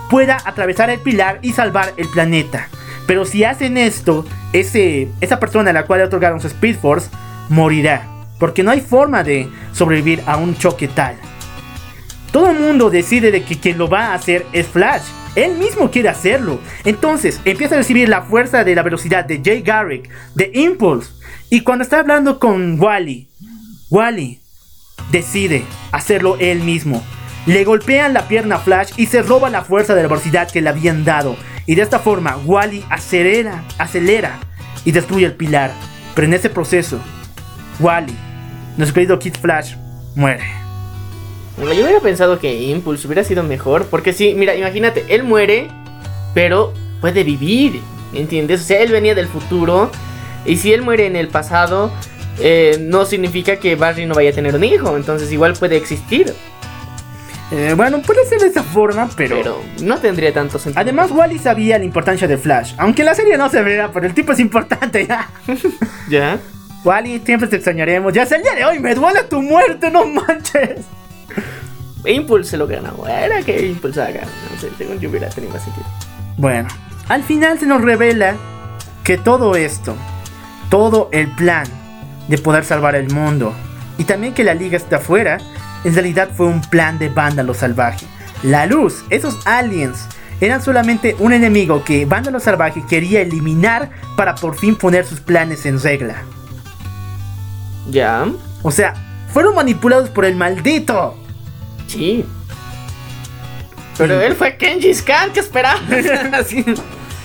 [0.10, 2.70] pueda atravesar el pilar y salvar el planeta.
[3.08, 7.10] Pero si hacen esto, ese, esa persona a la cual le otorgaron su Speed Force
[7.50, 8.08] morirá.
[8.40, 11.16] Porque no hay forma de sobrevivir a un choque tal.
[12.36, 15.04] Todo el mundo decide de que quien lo va a hacer es Flash.
[15.36, 16.60] Él mismo quiere hacerlo.
[16.84, 21.14] Entonces empieza a recibir la fuerza de la velocidad de Jay Garrick, de Impulse.
[21.50, 23.30] Y cuando está hablando con Wally,
[23.90, 24.42] Wally
[25.14, 25.64] decide
[25.94, 27.02] hacerlo él mismo.
[27.46, 30.62] Le golpean la pierna a Flash y se roba la fuerza de la velocidad que
[30.62, 31.38] le habían dado.
[31.66, 34.40] Y de esta forma, Wally acelera, acelera
[34.84, 35.72] y destruye el pilar.
[36.14, 37.00] Pero en ese proceso,
[37.80, 38.14] Wally,
[38.76, 39.76] nuestro querido Kid Flash,
[40.16, 40.65] muere.
[41.58, 43.86] Yo hubiera pensado que Impulse hubiera sido mejor.
[43.88, 45.70] Porque sí, mira, imagínate, él muere,
[46.34, 47.82] pero puede vivir.
[48.14, 48.62] ¿Entiendes?
[48.62, 49.90] O sea, él venía del futuro.
[50.46, 51.92] Y si él muere en el pasado,
[52.40, 54.96] eh, no significa que Barry no vaya a tener un hijo.
[54.96, 56.34] Entonces igual puede existir.
[57.52, 59.38] Eh, bueno, puede ser de esa forma, pero...
[59.38, 60.82] Pero no tendría tanto sentido.
[60.82, 62.74] Además, Wally sabía la importancia de Flash.
[62.78, 65.30] Aunque en la serie no se vea, pero el tipo es importante ya.
[66.10, 66.40] ¿Ya?
[66.84, 68.14] Wally, siempre te extrañaremos.
[68.14, 70.86] Ya es el día de hoy, me duele tu muerte, no manches.
[72.06, 73.08] Impulse lo ganó.
[73.08, 74.22] Era que Impulse haga.
[74.22, 75.86] No sé, según yo hubiera tenido más sentido.
[76.38, 76.70] Bueno,
[77.10, 78.36] al final se nos revela
[79.04, 79.96] que todo esto,
[80.70, 81.68] todo el plan
[82.28, 83.54] de poder salvar el mundo
[83.98, 85.38] y también que la liga está afuera,
[85.84, 88.06] en realidad fue un plan de vándalo salvaje.
[88.44, 90.08] La luz, esos aliens,
[90.42, 95.66] eran solamente un enemigo que Vándalo Salvaje quería eliminar para por fin poner sus planes
[95.66, 96.24] en regla.
[97.90, 98.26] ¿Ya?
[98.62, 98.94] O sea,
[99.32, 101.16] fueron manipulados por el maldito.
[101.88, 102.26] Sí.
[103.98, 105.80] Pero él fue Kenji's Khan, ¿qué esperaba?
[106.34, 106.66] Así.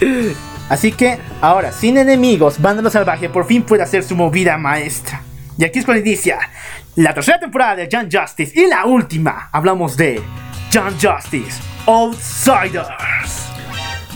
[0.68, 5.20] Así que, ahora, sin enemigos, Vándalo Salvaje por fin puede hacer su movida maestra.
[5.58, 6.38] Y aquí es cuando inicia
[6.94, 9.50] la tercera temporada de John Justice y la última.
[9.52, 10.22] Hablamos de
[10.72, 12.86] John Justice Outsiders.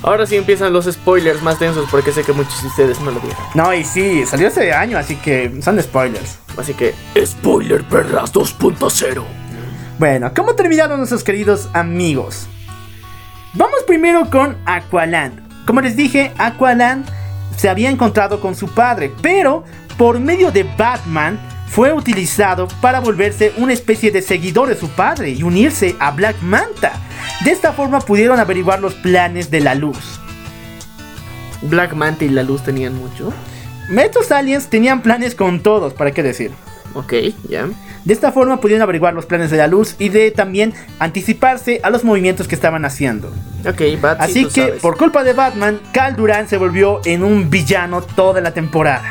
[0.03, 3.21] Ahora sí empiezan los spoilers más densos porque sé que muchos de ustedes no lo
[3.21, 3.43] vieron.
[3.55, 6.39] No, y sí, salió este año, así que son spoilers.
[6.57, 6.95] Así que,
[7.25, 9.25] Spoiler Perras 2.0.
[9.99, 12.49] Bueno, ¿cómo terminaron nuestros queridos amigos?
[13.53, 15.41] Vamos primero con Aqualand.
[15.67, 17.07] Como les dije, Aqualand
[17.57, 19.63] se había encontrado con su padre, pero
[19.97, 21.39] por medio de Batman
[21.69, 26.43] fue utilizado para volverse una especie de seguidor de su padre y unirse a Black
[26.43, 26.93] Manta.
[27.45, 30.21] De esta forma pudieron averiguar los planes de la luz.
[31.63, 33.33] Black Manta y la luz tenían mucho.
[33.97, 36.51] Estos aliens tenían planes con todos, ¿para qué decir?
[36.95, 37.13] Ok,
[37.49, 37.69] ya.
[38.05, 41.89] De esta forma pudieron averiguar los planes de la luz y de también anticiparse a
[41.91, 43.29] los movimientos que estaban haciendo.
[43.67, 44.83] Ok, Bat, sí, Así que sabes.
[44.83, 49.11] por culpa de Batman, Cal Duran se volvió en un villano toda la temporada.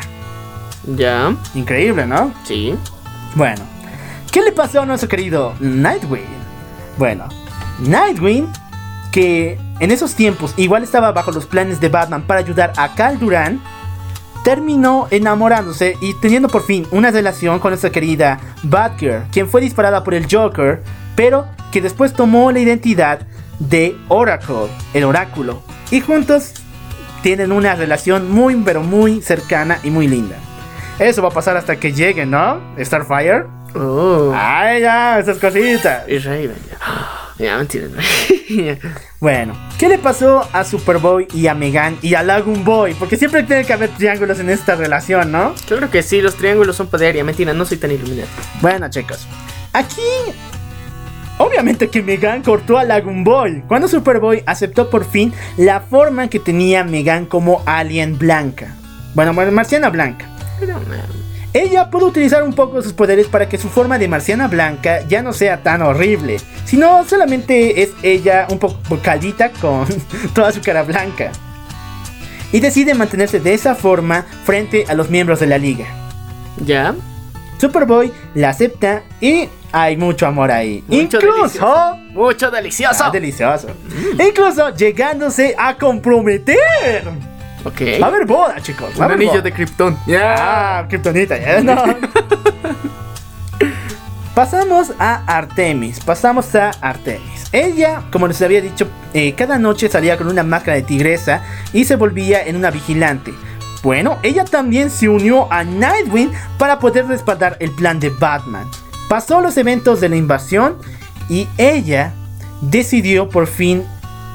[0.95, 2.33] Ya, Increíble, ¿no?
[2.45, 2.75] sí.
[3.35, 3.63] Bueno,
[4.31, 6.21] ¿qué le pasó a nuestro querido Nightwing?
[6.99, 7.27] Bueno,
[7.79, 8.47] Nightwing,
[9.11, 13.17] que en esos tiempos igual estaba bajo los planes de Batman para ayudar a Cal
[13.17, 13.59] Duran,
[14.43, 20.03] terminó enamorándose y teniendo por fin una relación con nuestra querida Batgirl, quien fue disparada
[20.03, 20.81] por el Joker,
[21.15, 23.21] pero que después tomó la identidad
[23.59, 25.61] de Oracle, el oráculo,
[25.91, 26.53] y juntos
[27.21, 30.35] tienen una relación muy pero muy cercana y muy linda.
[30.99, 32.61] Eso va a pasar hasta que llegue, ¿no?
[32.77, 33.45] Starfire.
[33.75, 34.31] Oh.
[34.35, 36.05] Ay, ya, esas cositas.
[36.69, 37.22] Ya.
[37.43, 37.67] Ya.
[39.19, 42.93] Bueno, ¿qué le pasó a Superboy y a Megan y a Lagoon Boy?
[42.93, 45.55] Porque siempre tiene que haber triángulos en esta relación, ¿no?
[45.65, 47.15] Claro que sí, los triángulos son poder.
[47.15, 48.27] Ya, mentira, no soy tan iluminado.
[48.61, 49.27] Bueno, chicos,
[49.71, 50.01] aquí.
[51.37, 53.63] Obviamente que Megan cortó a Lagoon Boy.
[53.67, 58.75] Cuando Superboy aceptó por fin la forma que tenía Megan como alien blanca.
[59.15, 60.27] Bueno, bueno, marciana blanca.
[60.59, 60.79] Pero,
[61.53, 65.01] Ella pudo utilizar un poco de sus poderes para que su forma de marciana blanca
[65.07, 69.85] ya no sea tan horrible, sino solamente es ella un poco caldita con
[70.33, 71.31] toda su cara blanca.
[72.51, 75.85] Y decide mantenerse de esa forma frente a los miembros de la liga.
[76.57, 76.95] Ya.
[77.59, 80.83] Superboy la acepta y hay mucho amor ahí.
[80.87, 81.37] Mucho Incluso...
[81.37, 81.95] delicioso.
[82.13, 83.03] Mucho delicioso.
[83.05, 83.67] Ah, delicioso.
[84.27, 87.32] Incluso llegándose a comprometer.
[87.63, 87.81] Ok.
[88.01, 88.89] Va a haber boda, chicos.
[88.91, 89.41] va Un a haber anillo boda.
[89.41, 89.97] de Krypton.
[90.19, 91.83] Ah, Kryptonita, ya no.
[94.35, 95.99] Pasamos a Artemis.
[95.99, 97.43] Pasamos a Artemis.
[97.51, 101.85] Ella, como les había dicho, eh, cada noche salía con una máscara de tigresa y
[101.85, 103.31] se volvía en una vigilante.
[103.83, 108.65] Bueno, ella también se unió a Nightwing para poder respaldar el plan de Batman.
[109.07, 110.77] Pasó los eventos de la invasión
[111.29, 112.13] y ella
[112.61, 113.85] decidió por fin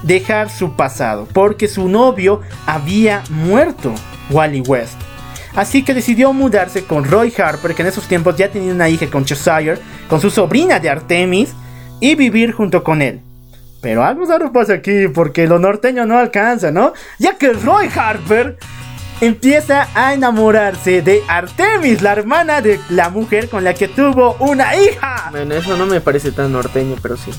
[0.02, 3.92] dejar su pasado porque su novio había muerto,
[4.30, 4.98] Wally West.
[5.54, 9.08] Así que decidió mudarse con Roy Harper, que en esos tiempos ya tenía una hija
[9.08, 11.52] con Cheshire, con su sobrina de Artemis,
[12.00, 13.20] y vivir junto con él.
[13.80, 16.92] Pero algo raro pasa aquí, porque lo norteño no alcanza, ¿no?
[17.18, 18.56] Ya que Roy Harper
[19.20, 24.76] empieza a enamorarse de Artemis, la hermana de la mujer con la que tuvo una
[24.76, 25.28] hija.
[25.30, 27.30] Bueno, eso no me parece tan norteño, pero sí.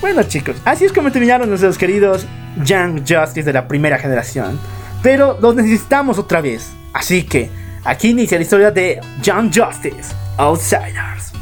[0.00, 2.24] Bueno chicos, así es como terminaron nuestros queridos
[2.64, 4.58] Young Justice de la primera generación.
[5.02, 6.70] Pero los necesitamos otra vez.
[6.92, 7.50] Así que
[7.84, 11.32] aquí inicia la historia de Young Justice, Outsiders.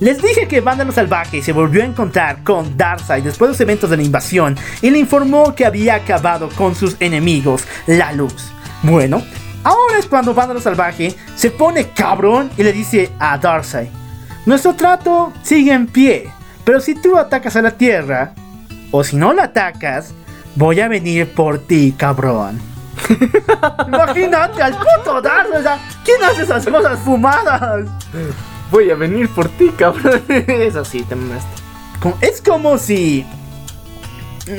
[0.00, 3.88] Les dije que Vándalo Salvaje se volvió a encontrar con Darkseid después de los eventos
[3.88, 8.50] de la invasión y le informó que había acabado con sus enemigos, la luz.
[8.82, 9.22] Bueno,
[9.62, 13.88] ahora es cuando Vándalo Salvaje se pone cabrón y le dice a Darkseid,
[14.46, 16.30] nuestro trato sigue en pie,
[16.64, 18.32] pero si tú atacas a la Tierra,
[18.90, 20.12] o si no la atacas,
[20.56, 22.60] voy a venir por ti, cabrón.
[23.86, 25.66] Imagínate al puto Darkseid,
[26.04, 27.86] ¿quién hace esas cosas fumadas?
[28.70, 30.22] Voy a venir por ti, cabrón.
[30.28, 31.48] Es así, te mamaste.
[32.20, 33.26] Es como si.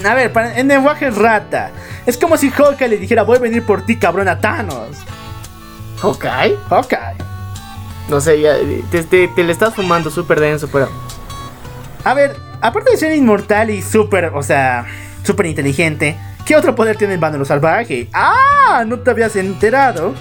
[0.04, 1.72] A ver, para- en lenguaje rata.
[2.06, 4.90] Es como si Hawkeye le dijera: Voy a venir por ti, cabrón, a Thanos.
[6.02, 6.26] Ok.
[6.70, 7.16] Hawkeye.
[8.10, 8.56] No sé, ya
[8.92, 10.90] te, te- te le estás fumando súper denso, pero.
[12.06, 14.86] A ver, aparte de ser inmortal y súper, o sea,
[15.24, 16.16] súper inteligente,
[16.46, 18.10] ¿qué otro poder tiene el Vándalo Salvaje?
[18.14, 18.86] ¡Ah!
[18.86, 20.14] No te habías enterado.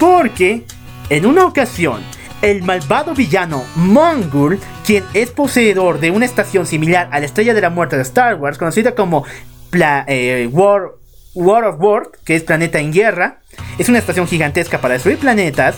[0.00, 0.64] Porque
[1.10, 2.02] en una ocasión,
[2.42, 7.60] el malvado villano Mongul, quien es poseedor de una estación similar a la Estrella de
[7.60, 9.24] la Muerte de Star Wars, conocida como
[9.72, 10.90] eh, War,
[11.34, 13.42] War of World, que es Planeta en Guerra,
[13.78, 15.76] es una estación gigantesca para destruir planetas,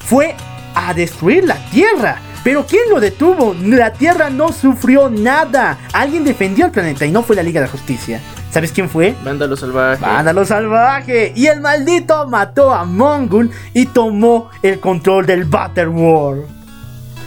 [0.00, 0.34] fue
[0.74, 2.20] a destruir la Tierra.
[2.44, 3.54] Pero ¿quién lo detuvo?
[3.62, 5.78] La Tierra no sufrió nada.
[5.92, 8.20] Alguien defendió al planeta y no fue la Liga de la Justicia.
[8.50, 9.14] ¿Sabes quién fue?
[9.24, 10.00] Vándalo salvaje.
[10.00, 11.32] Vándalo salvaje.
[11.36, 16.46] Y el maldito mató a Mongul y tomó el control del Battle World.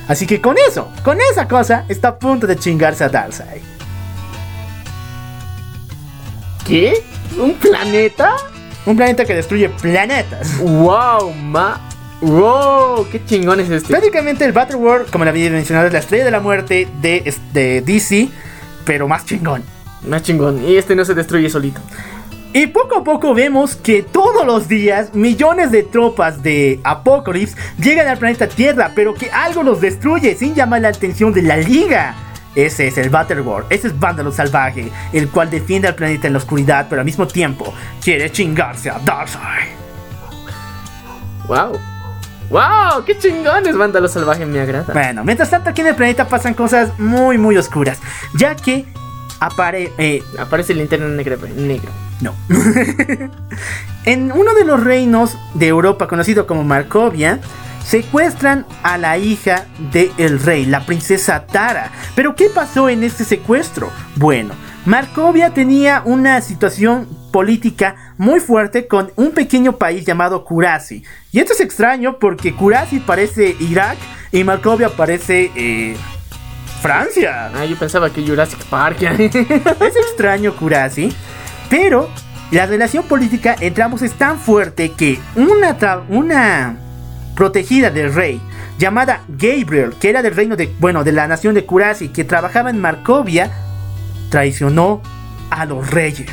[0.07, 3.61] Así que con eso, con esa cosa, está a punto de chingarse a Darkseid.
[6.65, 7.03] ¿Qué?
[7.37, 8.35] ¿Un planeta?
[8.85, 10.57] Un planeta que destruye planetas.
[10.57, 11.33] ¡Wow!
[11.33, 11.90] Ma.
[12.21, 13.07] ¡Wow!
[13.11, 13.89] ¡Qué chingón es este!
[13.89, 17.33] Prácticamente el Battle World, como le había mencionado, es la estrella de la muerte de,
[17.51, 18.29] de DC,
[18.85, 19.63] pero más chingón.
[20.07, 20.63] Más chingón.
[20.63, 21.81] Y este no se destruye solito.
[22.53, 28.07] Y poco a poco vemos que todos los días millones de tropas de Apocalypse llegan
[28.07, 32.13] al planeta Tierra, pero que algo los destruye sin llamar la atención de la Liga.
[32.53, 36.33] Ese es el Battle World, ese es Vándalo Salvaje, el cual defiende al planeta en
[36.33, 37.73] la oscuridad, pero al mismo tiempo
[38.03, 39.69] quiere chingarse a Darkseid.
[41.47, 41.90] ¡Wow!
[42.51, 43.05] ¡Wow!
[43.05, 44.45] ¡Qué chingón es Vándalo salvaje!
[44.45, 44.93] Me agrada.
[44.93, 47.99] Bueno, mientras tanto aquí en el planeta pasan cosas muy muy oscuras,
[48.37, 48.85] ya que
[49.39, 49.91] apare...
[49.97, 51.37] eh, Aparece linterna negra.
[51.55, 51.89] Negro.
[52.19, 52.35] No.
[54.05, 57.39] en uno de los reinos de Europa conocido como Markovia,
[57.85, 61.89] secuestran a la hija del rey, la princesa Tara.
[62.15, 63.89] Pero ¿qué pasó en este secuestro?
[64.17, 64.53] Bueno,
[64.85, 71.03] Markovia tenía una situación política muy fuerte con un pequeño país llamado Kurasi.
[71.31, 73.97] Y esto es extraño porque Kurasi parece Irak
[74.31, 75.95] y Markovia parece eh,
[76.81, 77.51] Francia.
[77.55, 79.01] Ah, yo pensaba que Jurassic Park.
[79.01, 81.13] Es extraño Kurasi,
[81.69, 82.09] pero
[82.51, 85.77] la relación política entre ambos es tan fuerte que una,
[86.09, 86.75] una
[87.35, 88.41] protegida del rey
[88.77, 92.71] llamada Gabriel, que era del reino de, bueno, de la nación de Kurasi, que trabajaba
[92.71, 93.51] en Markovia,
[94.29, 95.01] traicionó
[95.49, 96.31] a los reyes.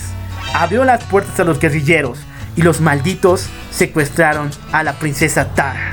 [0.55, 2.19] Abrió las puertas a los guerrilleros
[2.59, 5.93] y los malditos secuestraron a la princesa Tara.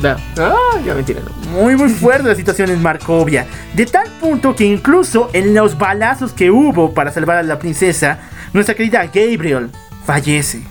[0.00, 0.16] Da.
[0.38, 1.50] Ah, ya no.
[1.50, 3.46] Muy muy fuerte la situación en Markovia.
[3.74, 8.20] De tal punto que incluso en los balazos que hubo para salvar a la princesa,
[8.54, 9.70] nuestra querida Gabriel
[10.06, 10.62] fallece.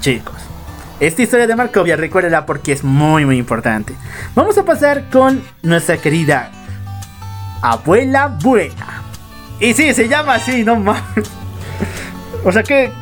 [0.00, 0.34] Chicos,
[0.98, 3.94] esta historia de Markovia recuérdala porque es muy muy importante.
[4.34, 6.50] Vamos a pasar con nuestra querida
[7.62, 9.04] abuela buena.
[9.60, 11.30] Y sí, se llama así, no mames.
[12.44, 13.01] O sea que...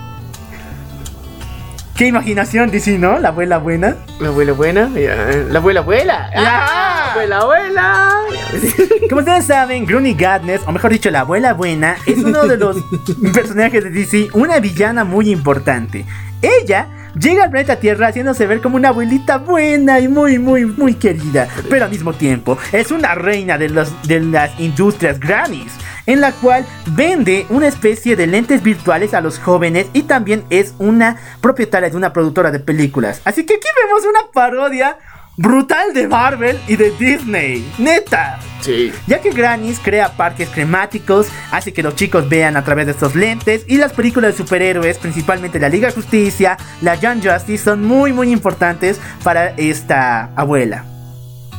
[2.01, 3.19] Qué imaginación, DC, ¿no?
[3.19, 3.95] La abuela buena.
[4.21, 4.89] La abuela buena.
[4.89, 6.31] La abuela abuela.
[6.33, 6.67] Ya.
[6.67, 8.11] Ah, abuela abuela.
[9.11, 12.79] Como ustedes saben, Groony Gadness, o mejor dicho, la abuela buena, es uno de los
[13.35, 16.07] personajes de DC, una villana muy importante.
[16.41, 20.95] Ella llega al planeta Tierra haciéndose ver como una abuelita buena y muy, muy, muy
[20.95, 25.73] querida, pero al mismo tiempo es una reina de, los, de las industrias grannies,
[26.07, 30.75] en la cual vende una especie de lentes virtuales a los jóvenes y también es
[30.79, 33.21] una propietaria de una productora de películas.
[33.25, 34.99] Así que aquí vemos una parodia
[35.41, 37.67] brutal de Marvel y de Disney.
[37.79, 38.39] Neta.
[38.61, 38.93] Sí.
[39.07, 43.15] Ya que Granis crea parques cremáticos, hace que los chicos vean a través de estos
[43.15, 47.83] lentes y las películas de superhéroes, principalmente la Liga de Justicia, la Young Justice, son
[47.83, 50.85] muy muy importantes para esta abuela.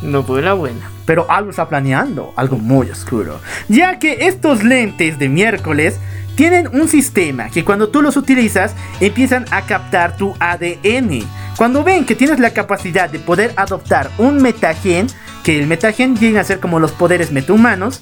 [0.03, 0.91] No fue la buena.
[1.07, 3.39] Pero algo está planeando, algo muy oscuro.
[3.67, 5.99] Ya que estos lentes de miércoles
[6.35, 11.23] tienen un sistema que cuando tú los utilizas empiezan a captar tu ADN.
[11.57, 15.07] Cuando ven que tienes la capacidad de poder adoptar un metagen,
[15.43, 18.01] que el metagen llega a ser como los poderes metahumanos,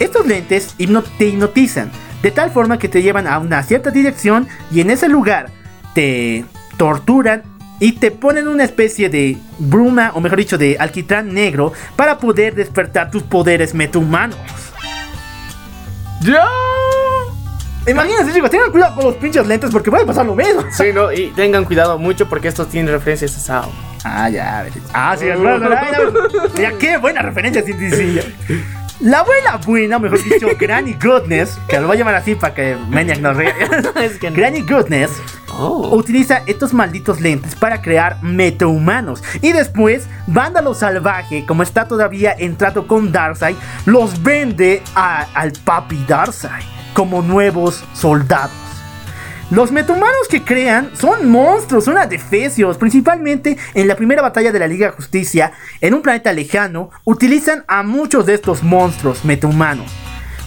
[0.00, 0.74] estos lentes
[1.18, 1.90] te hipnotizan,
[2.22, 5.50] de tal forma que te llevan a una cierta dirección y en ese lugar
[5.94, 6.44] te
[6.76, 7.42] torturan
[7.80, 12.54] y te ponen una especie de bruma, o mejor dicho, de alquitrán negro para poder
[12.54, 14.38] despertar tus poderes metahumanos.
[16.22, 16.48] ¡Ya!
[17.88, 20.62] Imagínense, chicos, tengan cuidado con los pinches lentes porque puede pasar lo mismo.
[20.72, 23.72] Sí, no, y tengan cuidado mucho porque estos tienen referencias a Sao.
[24.04, 24.66] Ah, ya.
[24.92, 26.12] Ah, sí, es verdad.
[26.56, 28.22] Mira, qué buena referencia científica.
[29.00, 32.76] La abuela buena, mejor dicho, Granny Goodness, que lo voy a llamar así para que
[32.90, 33.52] Maniac no ríe.
[34.02, 34.36] Es que no.
[34.36, 35.10] Granny Goodness
[35.60, 35.96] Oh.
[35.96, 39.22] utiliza estos malditos lentes para crear metahumanos.
[39.40, 43.56] Y después, Vándalo Salvaje, como está todavía en trato con Darkseid,
[43.86, 46.62] los vende a- al papi Darkseid
[46.94, 48.52] como nuevos soldados.
[49.50, 52.76] Los metahumanos que crean son monstruos, son adefesios.
[52.76, 57.64] Principalmente en la primera batalla de la Liga de Justicia, en un planeta lejano, utilizan
[57.66, 59.90] a muchos de estos monstruos metahumanos.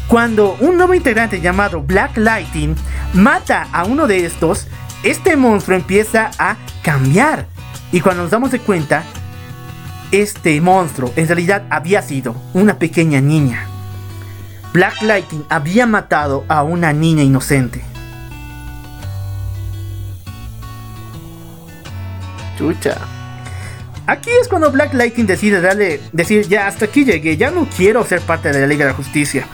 [0.07, 2.76] Cuando un nuevo integrante llamado Black Lightning
[3.13, 4.68] mata a uno de estos,
[5.03, 7.47] este monstruo empieza a cambiar.
[7.91, 9.03] Y cuando nos damos de cuenta,
[10.11, 13.70] este monstruo en realidad había sido una pequeña niña.
[14.73, 17.81] Black Lightning había matado a una niña inocente.
[22.57, 22.98] Chucha.
[24.07, 28.06] Aquí es cuando Black Lightning decide darle, decir, ya hasta aquí llegué, ya no quiero
[28.06, 29.45] ser parte de la Liga de la Justicia.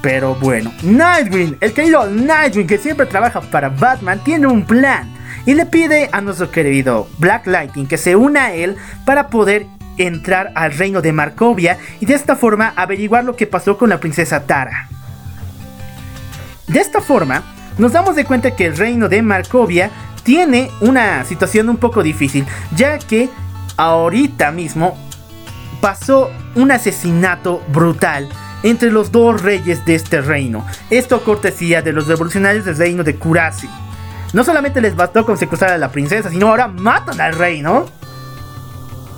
[0.00, 5.12] Pero bueno, Nightwing, el querido Nightwing que siempre trabaja para Batman, tiene un plan.
[5.44, 9.66] Y le pide a nuestro querido Black Lightning que se una a él para poder
[9.98, 14.00] entrar al reino de Markovia y de esta forma averiguar lo que pasó con la
[14.00, 14.88] princesa Tara.
[16.66, 17.42] De esta forma,
[17.78, 19.90] nos damos de cuenta que el reino de Markovia
[20.22, 23.30] tiene una situación un poco difícil, ya que
[23.76, 24.96] ahorita mismo
[25.80, 28.28] pasó un asesinato brutal
[28.62, 30.66] entre los dos reyes de este reino.
[30.90, 33.68] Esto cortesía de los revolucionarios del reino de Kurasi.
[34.32, 37.86] No solamente les bastó con secuestrar a la princesa, sino ahora matan al rey, ¿no?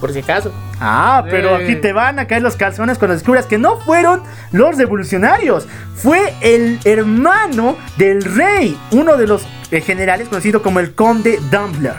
[0.00, 0.52] Por si acaso.
[0.80, 1.64] Ah, pero Eh.
[1.64, 5.66] aquí te van a caer los calzones cuando descubras que no fueron los revolucionarios.
[5.94, 11.94] Fue el hermano del rey, uno de los eh, generales conocido como el conde Dumbler.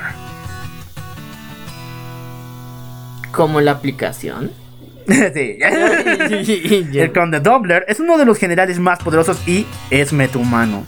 [3.31, 4.51] Como la aplicación.
[5.07, 5.57] Sí.
[6.93, 10.85] El conde Dobler es uno de los generales más poderosos y es metahumano.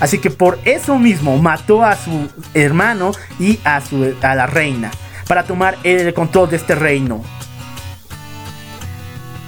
[0.00, 4.90] Así que por eso mismo mató a su hermano y a, su, a la reina
[5.26, 7.22] para tomar el control de este reino.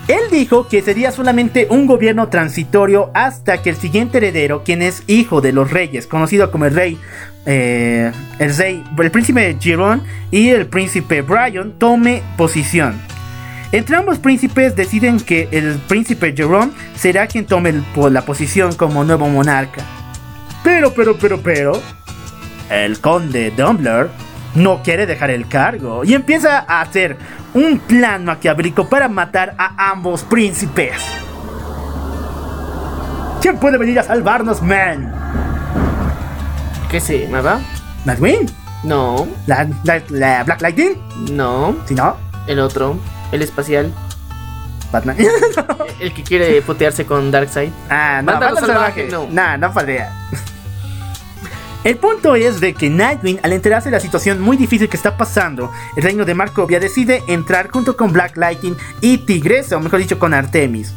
[0.09, 5.03] Él dijo que sería solamente un gobierno transitorio hasta que el siguiente heredero, quien es
[5.09, 6.98] hijo de los reyes, conocido como el rey,
[7.44, 13.01] eh, el rey, el príncipe Giron y el príncipe Brian, tome posición.
[13.73, 17.74] Entre ambos príncipes deciden que el príncipe Jerome será quien tome
[18.11, 19.82] la posición como nuevo monarca.
[20.62, 21.82] Pero, pero, pero, pero,
[22.70, 24.09] el conde Dumbler
[24.57, 27.16] no quiere dejar el cargo y empieza a hacer
[27.55, 30.93] un plan maquiavélico para matar a ambos príncipes.
[33.41, 35.12] ¿Quién puede venir a salvarnos, man?
[36.91, 37.61] ¿Qué se llamaba?
[38.05, 38.51] ¿Nightwing?
[38.83, 40.95] No, ¿La, la, la Black Lightning?
[41.33, 41.77] no.
[41.87, 42.16] Si no,
[42.47, 42.99] El otro.
[43.33, 43.93] El espacial.
[44.93, 45.16] Batman.
[46.01, 47.73] El que quiere potearse con Darkseid.
[47.91, 49.09] Ah, no, salvaje, salvaje.
[49.11, 49.27] no.
[49.31, 50.12] Nah, no podría.
[51.87, 55.17] El punto es de que Nightwing, al enterarse de la situación muy difícil que está
[55.17, 60.01] pasando, el reino de Markovia decide entrar junto con Black Lightning y Tigresa, o mejor
[60.01, 60.93] dicho, con Artemis.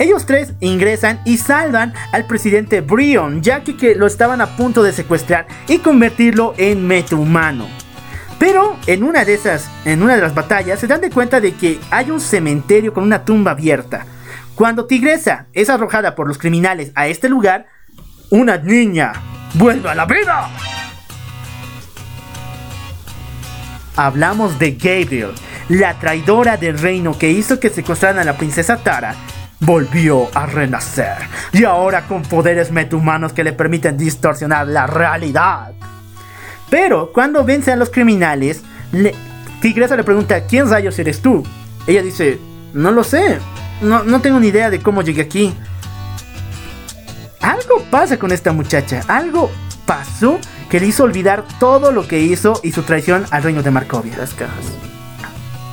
[0.00, 4.82] Ellos tres ingresan y salvan al presidente Brion, ya que, que lo estaban a punto
[4.82, 7.68] de secuestrar y convertirlo en metahumano.
[8.40, 11.54] Pero en una de esas, en una de las batallas, se dan de cuenta de
[11.54, 14.06] que hay un cementerio con una tumba abierta.
[14.56, 17.66] Cuando Tigresa es arrojada por los criminales a este lugar,
[18.28, 19.12] una niña
[19.54, 20.48] vuelve a la vida.
[23.96, 25.32] Hablamos de Gabriel,
[25.68, 29.14] la traidora del reino que hizo que secuestraran a la princesa Tara.
[29.60, 31.14] Volvió a renacer
[31.52, 35.72] y ahora con poderes metahumanos que le permiten distorsionar la realidad.
[36.68, 39.14] Pero cuando vence a los criminales, le-
[39.60, 41.44] Tigresa le pregunta, ¿quién rayos eres tú?
[41.86, 42.40] Ella dice,
[42.72, 43.38] no lo sé,
[43.82, 45.54] no, no tengo ni idea de cómo llegué aquí.
[47.42, 49.50] Algo pasa con esta muchacha, algo
[49.84, 50.38] pasó
[50.70, 54.16] que le hizo olvidar todo lo que hizo y su traición al reino de Markovia.
[54.16, 54.72] Las cajas.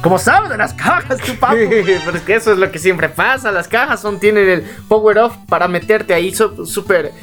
[0.01, 1.55] Como sabes de las cajas, tu papo.
[1.69, 3.51] Pero es que eso es lo que siempre pasa.
[3.51, 6.33] Las cajas son, tienen el power off para meterte ahí.
[6.33, 7.13] Super,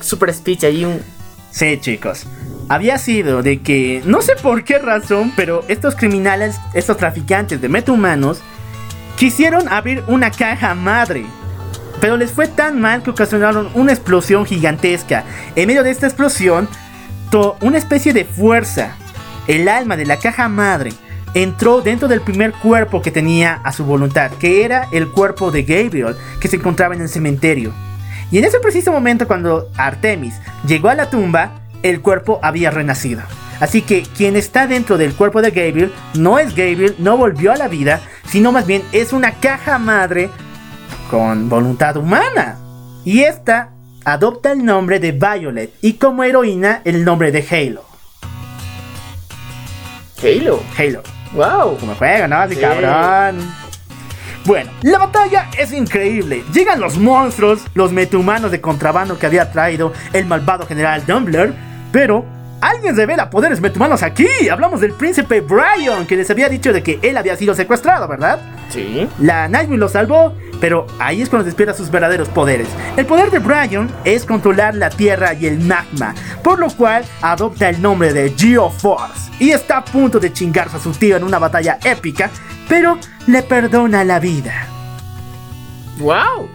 [0.00, 0.84] super speech ahí.
[0.84, 1.02] Un...
[1.50, 2.26] Sí, chicos.
[2.68, 7.68] Había sido de que, no sé por qué razón, pero estos criminales, estos traficantes de
[7.68, 8.40] metahumanos,
[9.16, 11.26] quisieron abrir una caja madre.
[12.00, 15.24] Pero les fue tan mal que ocasionaron una explosión gigantesca.
[15.54, 16.68] En medio de esta explosión,
[17.60, 18.96] una especie de fuerza,
[19.46, 20.92] el alma de la caja madre,
[21.34, 25.64] entró dentro del primer cuerpo que tenía a su voluntad, que era el cuerpo de
[25.64, 27.72] Gabriel, que se encontraba en el cementerio.
[28.30, 30.34] Y en ese preciso momento cuando Artemis
[30.66, 33.22] llegó a la tumba, el cuerpo había renacido.
[33.60, 37.56] Así que quien está dentro del cuerpo de Gabriel no es Gabriel, no volvió a
[37.56, 40.30] la vida, sino más bien es una caja madre
[41.10, 42.58] con voluntad humana.
[43.04, 43.70] Y esta
[44.04, 47.84] adopta el nombre de Violet y como heroína el nombre de Halo.
[50.22, 50.60] Halo.
[50.78, 51.02] Halo.
[51.32, 51.78] Wow.
[51.78, 52.36] Como juego, ¿no?
[52.36, 52.60] Así Sí.
[52.60, 53.38] cabrón.
[54.44, 56.44] Bueno, la batalla es increíble.
[56.52, 61.52] Llegan los monstruos, los metahumanos de contrabando que había traído el malvado general Dumbler.
[61.90, 62.24] Pero
[62.60, 64.26] alguien revela poderes metahumanos aquí.
[64.50, 68.40] Hablamos del príncipe Brian, que les había dicho de que él había sido secuestrado, ¿verdad?
[68.70, 69.08] Sí.
[69.18, 72.68] La Nightwing lo salvó, pero ahí es cuando despierta sus verdaderos poderes.
[72.96, 77.68] El poder de Brian es controlar la tierra y el magma, por lo cual adopta
[77.68, 81.38] el nombre de Geoforce y está a punto de chingarse a su tío en una
[81.38, 82.30] batalla épica,
[82.68, 84.66] pero le perdona la vida.
[85.98, 86.48] Wow.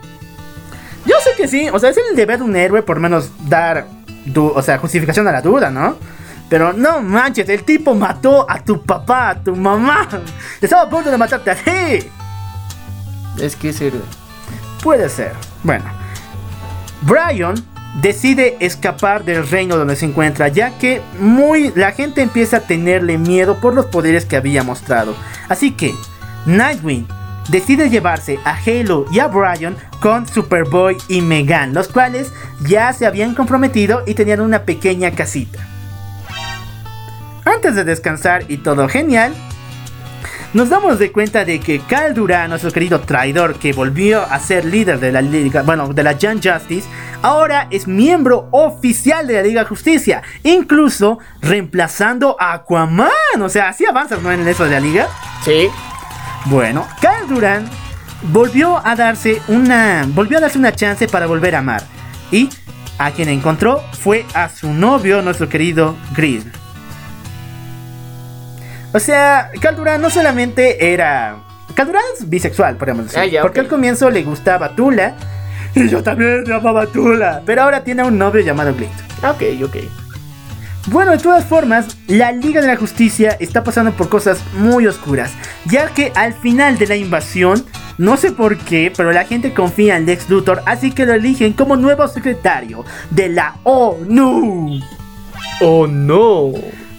[1.05, 3.87] Yo sé que sí, o sea, es el deber de un héroe por menos dar,
[4.25, 5.95] du- o sea, justificación a la duda, ¿no?
[6.49, 10.07] Pero no manches, el tipo mató a tu papá, a tu mamá.
[10.61, 12.09] Estaba a punto de matarte a ti.
[13.39, 14.01] Es que héroe.
[14.83, 15.31] Puede ser.
[15.63, 15.85] Bueno,
[17.03, 17.55] Brian
[18.01, 23.17] decide escapar del reino donde se encuentra, ya que muy la gente empieza a tenerle
[23.17, 25.15] miedo por los poderes que había mostrado.
[25.49, 25.93] Así que
[26.45, 27.07] Nightwing
[27.49, 32.31] decide llevarse a Halo y a Brian con Superboy y Megan, los cuales
[32.67, 35.67] ya se habían comprometido y tenían una pequeña casita.
[37.45, 39.33] Antes de descansar y todo genial,
[40.53, 44.65] nos damos de cuenta de que Cal Duran, nuestro querido traidor que volvió a ser
[44.65, 46.87] líder de la Liga, bueno, de la Young Justice,
[47.21, 53.09] ahora es miembro oficial de la Liga Justicia, incluso reemplazando a Aquaman.
[53.39, 54.31] O sea, así avanzas, ¿no?
[54.31, 55.07] En eso de la Liga.
[55.45, 55.69] Sí.
[56.45, 57.69] Bueno, Cal Duran
[58.23, 61.83] volvió a darse una, volvió a darse una chance para volver a amar
[62.31, 62.49] y
[62.97, 66.43] a quien encontró fue a su novio, nuestro querido Grid.
[68.93, 71.37] O sea, Cal Duran no solamente era.
[71.75, 73.19] Duran es bisexual, podríamos decir.
[73.19, 75.15] Ah, ya, porque al comienzo le gustaba Tula.
[75.73, 77.41] Y yo también llamaba Tula.
[77.45, 78.89] Pero ahora tiene un novio llamado Grid.
[79.23, 80.00] Ok, ok.
[80.87, 85.31] Bueno, de todas formas, la Liga de la Justicia está pasando por cosas muy oscuras,
[85.65, 87.63] ya que al final de la invasión,
[87.99, 91.53] no sé por qué, pero la gente confía en Lex Luthor, así que lo eligen
[91.53, 94.79] como nuevo secretario de la ONU.
[95.61, 96.51] Oh no.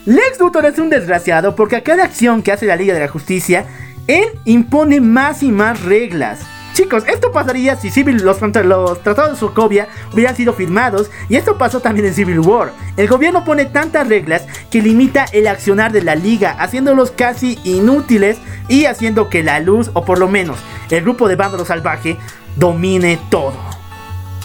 [0.06, 3.08] Lex Luthor es un desgraciado porque a cada acción que hace la Liga de la
[3.08, 3.66] Justicia,
[4.06, 6.38] él impone más y más reglas.
[6.72, 11.58] Chicos, esto pasaría si Civil, los, los tratados de Sokovia hubieran sido firmados y esto
[11.58, 12.72] pasó también en Civil War.
[12.96, 18.38] El gobierno pone tantas reglas que limita el accionar de la liga, haciéndolos casi inútiles
[18.68, 20.58] y haciendo que la luz, o por lo menos
[20.90, 22.16] el grupo de Vándalo Salvaje,
[22.56, 23.54] domine todo.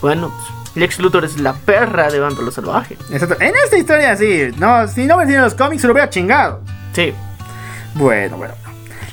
[0.02, 2.98] Bueno, pues, Lex Luthor es la perra de Vándalo Salvaje.
[3.10, 3.38] Exacto.
[3.40, 6.62] En esta historia sí, no, si no vendían los cómics se lo hubiera chingado.
[6.94, 7.14] Sí.
[7.95, 8.66] Bueno, bueno.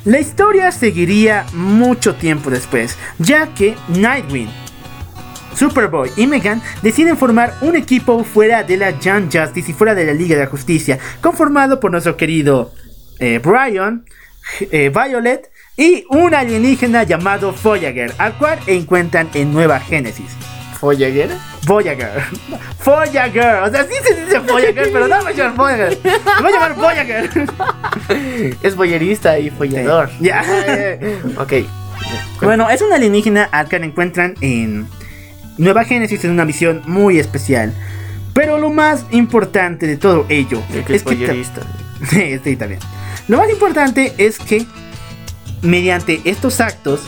[0.05, 4.51] La historia seguiría mucho tiempo después, ya que Nightwing,
[5.57, 10.05] Superboy y Megan deciden formar un equipo fuera de la Young Justice y fuera de
[10.05, 12.73] la Liga de la Justicia, conformado por nuestro querido
[13.19, 14.05] eh, Brian,
[14.61, 20.37] eh, Violet y un alienígena llamado Voyager, al cual encuentran en Nueva Génesis.
[20.83, 21.31] Voyager.
[21.67, 22.23] Voyager.
[22.85, 23.63] Voyager.
[23.63, 25.99] O sea, sí se dice Voyager, pero no me voy a llamar Voyager.
[26.03, 27.31] Me voy a llamar Voyager.
[28.63, 30.11] Es boyerista y follador.
[30.21, 30.43] Ya.
[31.39, 31.53] ok.
[32.43, 34.87] Bueno, es un alienígena al que encuentran en
[35.59, 37.73] Nueva Génesis en una misión muy especial.
[38.35, 41.45] Pero lo más importante de todo ello El que es es que...
[42.11, 42.81] Sí, sí, también.
[43.29, 44.67] Lo más importante es que
[45.63, 47.01] mediante estos actos,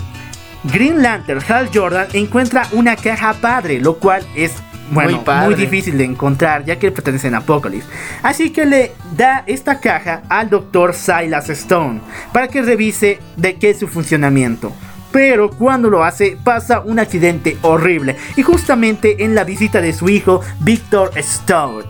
[0.73, 4.53] Green Lantern Hal Jordan encuentra una caja padre, lo cual es
[4.91, 7.89] bueno, Muy muy, difícil de encontrar ya que pertenece a Apocalypse.
[8.23, 10.95] Así que le da esta caja al Dr.
[10.95, 12.01] Silas Stone
[12.33, 14.73] para que revise de qué es su funcionamiento.
[15.11, 20.09] Pero cuando lo hace pasa un accidente horrible y justamente en la visita de su
[20.09, 21.85] hijo Victor Stone.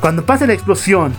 [0.00, 1.14] Cuando pasa la explosión,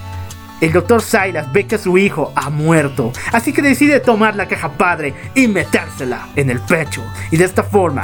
[0.62, 1.02] el Dr.
[1.02, 5.48] Silas ve que su hijo ha muerto, así que decide tomar la caja padre y
[5.48, 7.04] metérsela en el pecho.
[7.32, 8.02] Y de esta forma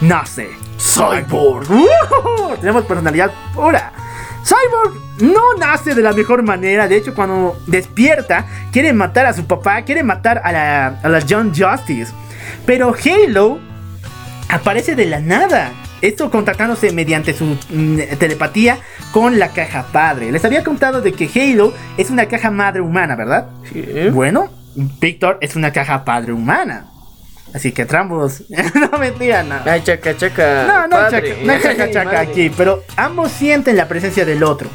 [0.00, 0.48] nace
[0.78, 1.66] Cyborg.
[2.60, 3.92] Tenemos personalidad pura.
[4.44, 6.86] Cyborg no nace de la mejor manera.
[6.86, 11.22] De hecho, cuando despierta, quiere matar a su papá, quiere matar a la, a la
[11.28, 12.12] John Justice.
[12.66, 13.58] Pero Halo
[14.48, 15.72] aparece de la nada.
[16.04, 18.76] Esto contactándose mediante su mm, telepatía
[19.10, 20.30] con la caja padre.
[20.30, 23.46] Les había contado de que Halo es una caja madre humana, ¿verdad?
[23.72, 23.82] Sí.
[24.12, 26.88] Bueno, Victor es una caja padre humana.
[27.54, 28.44] Así que ambos.
[28.74, 29.54] no mentira, no.
[29.64, 30.66] Ay, chaca, chaca.
[30.66, 31.30] No, no, padre.
[31.30, 31.62] chaca, no hay
[31.92, 34.68] chaca, Ay, aquí, pero ambos sienten la presencia del otro.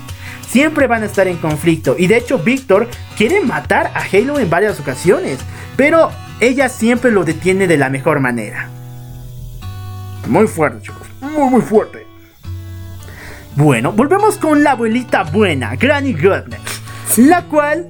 [0.49, 1.95] Siempre van a estar en conflicto.
[1.95, 5.37] Y de hecho, Victor quiere matar a Halo en varias ocasiones.
[5.77, 8.67] Pero ella siempre lo detiene de la mejor manera.
[10.27, 11.08] Muy fuerte, chicos.
[11.21, 12.05] Muy, muy fuerte.
[13.55, 16.81] Bueno, volvemos con la abuelita buena, Granny Goodness.
[17.17, 17.89] La cual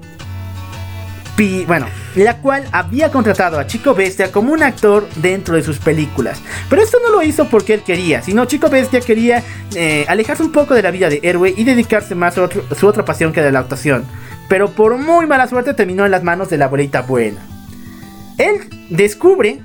[1.68, 6.42] bueno, la cual había contratado a Chico Bestia como un actor dentro de sus películas.
[6.70, 9.42] Pero esto no lo hizo porque él quería, sino Chico Bestia quería
[9.74, 13.06] eh, alejarse un poco de la vida de héroe y dedicarse más a su otra
[13.06, 14.04] pasión que era la actuación.
[14.50, 17.40] Pero por muy mala suerte terminó en las manos de la abuelita buena.
[18.38, 19.62] Él descubre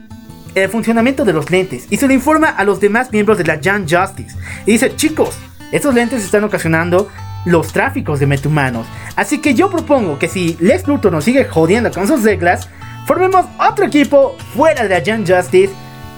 [0.54, 3.60] el funcionamiento de los lentes y se lo informa a los demás miembros de la
[3.60, 4.36] Young Justice.
[4.66, 5.36] Y dice, chicos,
[5.72, 7.08] estos lentes están ocasionando
[7.44, 8.86] los tráficos de metahumanos.
[9.16, 12.68] Así que yo propongo que si Lex Luthor nos sigue jodiendo con sus reglas,
[13.06, 15.72] formemos otro equipo fuera de la Young Justice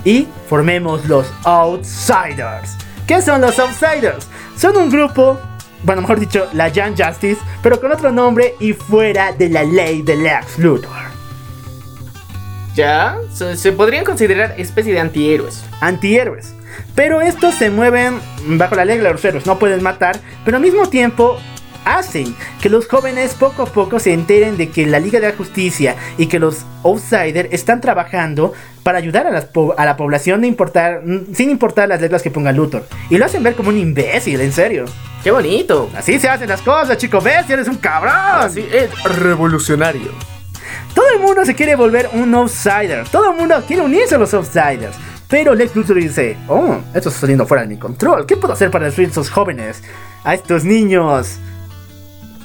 [0.04, 2.76] y formemos los Outsiders.
[3.06, 4.28] ¿Qué son los Outsiders?
[4.56, 5.38] Son un grupo,
[5.82, 10.02] bueno, mejor dicho, la Young Justice, pero con otro nombre y fuera de la ley
[10.02, 11.15] de Lex Luthor.
[12.76, 15.64] Ya, se, se podrían considerar especie de antihéroes.
[15.80, 16.52] antihéroes.
[16.94, 20.62] Pero estos se mueven bajo la ley de los héroes, no pueden matar, pero al
[20.62, 21.38] mismo tiempo
[21.86, 25.34] hacen que los jóvenes poco a poco se enteren de que la Liga de la
[25.36, 30.42] Justicia y que los Outsiders están trabajando para ayudar a, las po- a la población
[30.42, 31.00] de importar,
[31.32, 32.86] sin importar las reglas que ponga Luthor.
[33.08, 34.84] Y lo hacen ver como un imbécil, en serio.
[35.24, 35.88] ¡Qué bonito!
[35.96, 38.12] Así se hacen las cosas, chico, ves, eres un cabrón.
[38.14, 40.10] Así es revolucionario.
[40.94, 43.08] Todo el mundo se quiere volver un outsider.
[43.08, 44.96] Todo el mundo quiere unirse a los outsiders.
[45.28, 48.26] Pero Lex Luthor dice, oh, esto está saliendo fuera de mi control.
[48.26, 49.82] ¿Qué puedo hacer para destruir a estos jóvenes?
[50.22, 51.38] A estos niños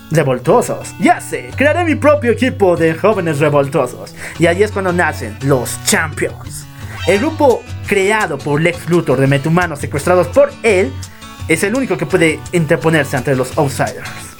[0.10, 0.94] revoltosos.
[1.00, 4.14] Ya sé, crearé mi propio equipo de jóvenes revoltosos.
[4.40, 6.66] Y ahí es cuando nacen los Champions.
[7.08, 10.92] El grupo creado por Lex Luthor de metahumanos secuestrados por él
[11.48, 14.31] es el único que puede interponerse entre los outsiders.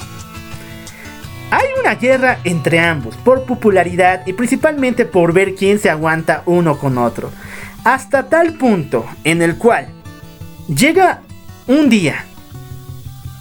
[1.52, 6.78] Hay una guerra entre ambos por popularidad y principalmente por ver quién se aguanta uno
[6.78, 7.30] con otro.
[7.84, 9.86] Hasta tal punto en el cual
[10.66, 11.20] llega
[11.66, 12.24] un día.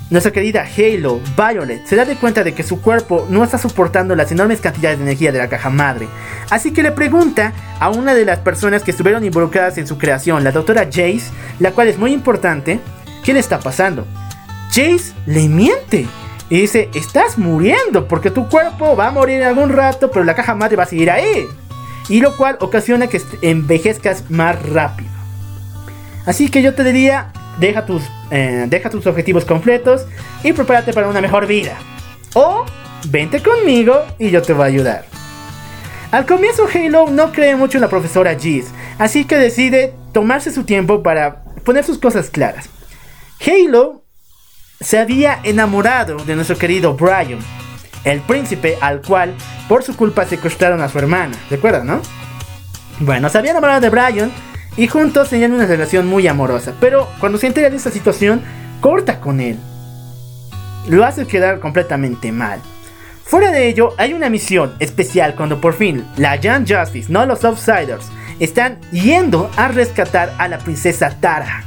[0.10, 4.14] Nuestra querida Halo Violet se da de cuenta de que su cuerpo no está soportando
[4.14, 6.10] las enormes cantidades de energía de la caja madre.
[6.50, 10.44] Así que le pregunta a una de las personas que estuvieron involucradas en su creación,
[10.44, 12.82] la doctora Jace, la cual es muy importante,
[13.24, 14.06] ¿qué le está pasando?
[14.68, 16.08] Jace le miente
[16.52, 20.36] y dice, estás muriendo porque tu cuerpo va a morir en algún rato, pero la
[20.36, 21.48] caja madre va a seguir ahí.
[22.10, 25.10] Y lo cual ocasiona que envejezcas más rápido.
[26.26, 30.06] Así que yo te diría, deja tus, eh, deja tus objetivos completos
[30.44, 31.78] y prepárate para una mejor vida.
[32.34, 32.66] O
[33.08, 35.06] vente conmigo y yo te voy a ayudar.
[36.12, 38.66] Al comienzo Halo no cree mucho en la profesora Giz,
[39.00, 42.68] así que decide tomarse su tiempo para poner sus cosas claras.
[43.40, 44.04] Halo
[44.82, 47.40] se había enamorado de nuestro querido Brian,
[48.04, 49.36] el príncipe al cual
[49.70, 52.02] por su culpa secuestraron a su hermana, ¿recuerdan, no?
[53.00, 54.32] Bueno, se había enamorado de Brian
[54.76, 58.42] y juntos tenían una relación muy amorosa, pero cuando se entera de esta situación,
[58.80, 59.60] corta con él.
[60.88, 62.60] Lo hace quedar completamente mal.
[63.24, 67.46] Fuera de ello, hay una misión especial cuando por fin la Young Justice, no los
[67.46, 68.08] Outsiders,
[68.40, 71.64] están yendo a rescatar a la princesa Tara.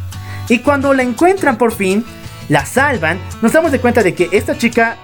[0.49, 2.05] Y cuando la encuentran por fin,
[2.49, 4.97] la salvan, nos damos de cuenta de que esta chica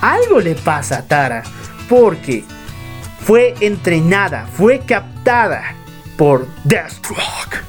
[0.00, 1.42] algo le pasa a Tara,
[1.88, 2.44] porque
[3.24, 5.74] fue entrenada, fue captada
[6.16, 7.62] por Deathstroke.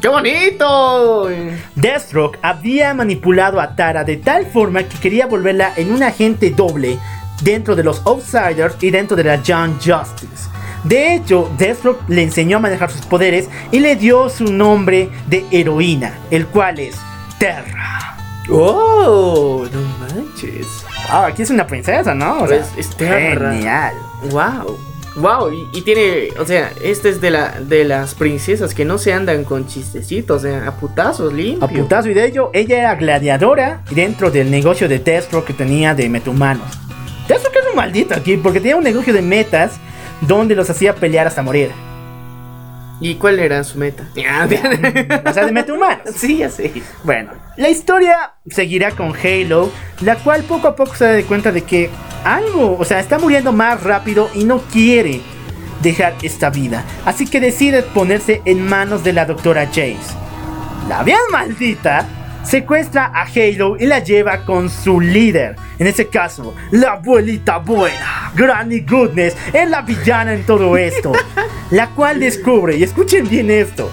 [0.00, 1.28] ¡Qué bonito!
[1.74, 6.98] Deathstroke había manipulado a Tara de tal forma que quería volverla en un agente doble
[7.42, 10.48] dentro de los Outsiders y dentro de la Young Justice.
[10.88, 15.44] De hecho, Deathstroke le enseñó a manejar sus poderes y le dio su nombre de
[15.50, 16.96] heroína, el cual es
[17.38, 18.16] Terra.
[18.50, 19.66] ¡Oh!
[19.72, 20.66] No manches.
[21.10, 22.42] Wow, aquí es una princesa, ¿no?
[22.42, 23.52] O sea, Es- es Terra.
[23.52, 23.94] Genial.
[24.30, 24.78] ¡Wow!
[25.16, 25.52] ¡Wow!
[25.52, 29.12] Y, y tiene, o sea, este es de, la, de las princesas que no se
[29.12, 31.64] andan con chistecitos, o sea, a putazos, limpio.
[31.64, 35.94] A putazo y de ello, ella era gladiadora dentro del negocio de Deathstroke que tenía
[35.94, 36.66] de metahumanos.
[37.28, 39.80] Deathstroke es un maldito aquí porque tenía un negocio de metas
[40.20, 41.70] donde los hacía pelear hasta morir.
[43.00, 44.08] ¿Y cuál era su meta?
[44.14, 45.72] o sea, de meta
[46.16, 46.72] Sí, ya sé.
[47.04, 49.70] Bueno, la historia seguirá con Halo,
[50.00, 51.90] la cual poco a poco se da cuenta de que
[52.24, 55.20] algo, o sea, está muriendo más rápido y no quiere
[55.82, 56.84] dejar esta vida.
[57.04, 60.16] Así que decide ponerse en manos de la doctora Jace.
[60.88, 62.08] La bien maldita
[62.46, 65.56] secuestra a Halo y la lleva con su líder.
[65.78, 71.12] En este caso, la abuelita buena, Granny Goodness, es la villana en todo esto.
[71.70, 73.90] la cual descubre, y escuchen bien esto,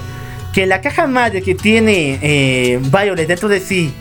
[0.54, 3.94] que la caja madre que tiene eh, Violet dentro de sí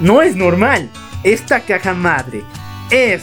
[0.00, 0.88] no es normal.
[1.24, 2.42] Esta caja madre
[2.90, 3.22] es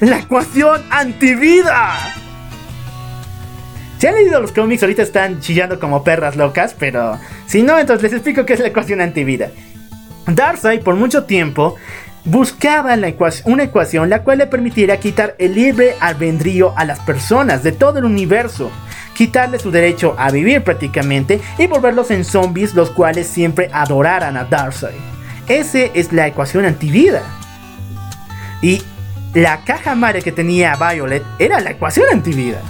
[0.00, 1.96] la ecuación antivida.
[3.98, 8.04] Si han leído los cómics, ahorita están chillando como perras locas, pero si no, entonces
[8.04, 9.50] les explico qué es la ecuación antivida.
[10.26, 11.76] Darkseid por mucho tiempo
[12.24, 12.96] buscaba
[13.44, 17.98] una ecuación la cual le permitiera quitar el libre albedrío a las personas de todo
[17.98, 18.70] el universo,
[19.14, 24.44] quitarle su derecho a vivir prácticamente y volverlos en zombies los cuales siempre adoraran a
[24.44, 24.98] Darkseid.
[25.48, 27.22] Esa es la ecuación antivida.
[28.62, 28.82] Y
[29.34, 32.60] la caja madre que tenía Violet era la ecuación antivida.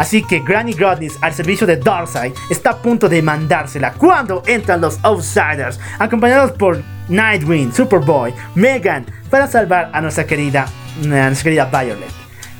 [0.00, 4.80] Así que Granny Godness al servicio de Darkseid está a punto de mandársela cuando entran
[4.80, 10.64] los Outsiders, acompañados por Nightwing, Superboy, Megan, para salvar a nuestra querida,
[11.02, 12.08] a nuestra querida Violet.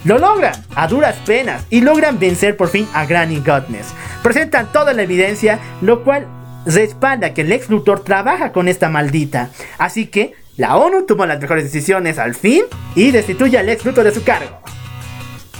[0.05, 3.95] Lo logran a duras penas y logran vencer por fin a Granny Godness.
[4.23, 6.27] Presentan toda la evidencia, lo cual
[6.67, 9.49] respalda que el ex Luthor trabaja con esta maldita.
[9.79, 12.65] Así que la ONU toma las mejores decisiones al fin
[12.95, 14.61] y destituye al ex Luthor de su cargo.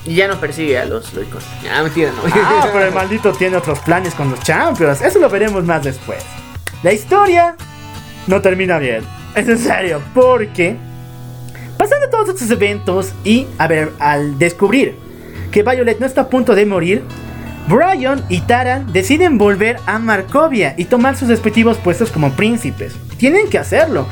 [0.05, 1.45] Y ya no persigue a los loicos.
[1.71, 2.23] Ah, mentira, no.
[2.33, 5.03] Ah, pero el maldito tiene otros planes con los Champions.
[5.03, 6.25] Eso lo veremos más después.
[6.83, 7.57] La historia
[8.27, 9.05] no termina bien.
[9.35, 10.77] Es en serio, porque
[11.77, 14.97] pasando todos estos eventos y, a ver, al descubrir
[15.51, 17.05] que Violet no está a punto de morir,
[17.69, 22.95] Brian y Tara deciden volver a Markovia y tomar sus respectivos puestos como príncipes.
[23.19, 24.07] Tienen que hacerlo,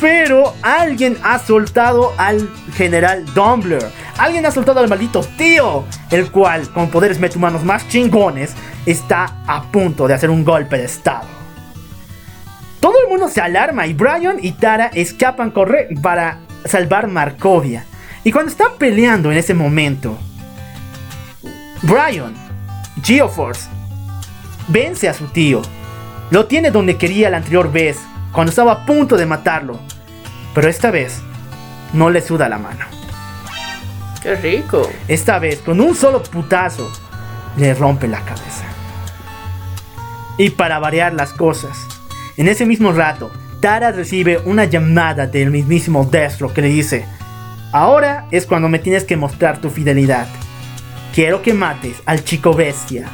[0.00, 3.84] pero alguien ha soltado al general Dumbler.
[4.16, 5.84] Alguien ha soltado al maldito tío.
[6.10, 8.54] El cual, con poderes metahumanos más chingones,
[8.86, 11.28] está a punto de hacer un golpe de estado.
[12.80, 17.84] Todo el mundo se alarma y Brian y Tara escapan correr para salvar Markovia.
[18.24, 20.16] Y cuando están peleando en ese momento,
[21.82, 22.34] Brian,
[23.02, 23.68] Geoforce,
[24.68, 25.60] vence a su tío.
[26.30, 27.98] Lo tiene donde quería la anterior vez,
[28.32, 29.89] cuando estaba a punto de matarlo.
[30.54, 31.20] Pero esta vez
[31.92, 32.84] no le suda la mano.
[34.22, 34.90] ¡Qué rico!
[35.08, 36.90] Esta vez, con un solo putazo,
[37.56, 38.64] le rompe la cabeza.
[40.36, 41.78] Y para variar las cosas,
[42.36, 47.06] en ese mismo rato, Tara recibe una llamada del mismísimo Destro que le dice,
[47.72, 50.26] ahora es cuando me tienes que mostrar tu fidelidad.
[51.14, 53.08] Quiero que mates al chico bestia.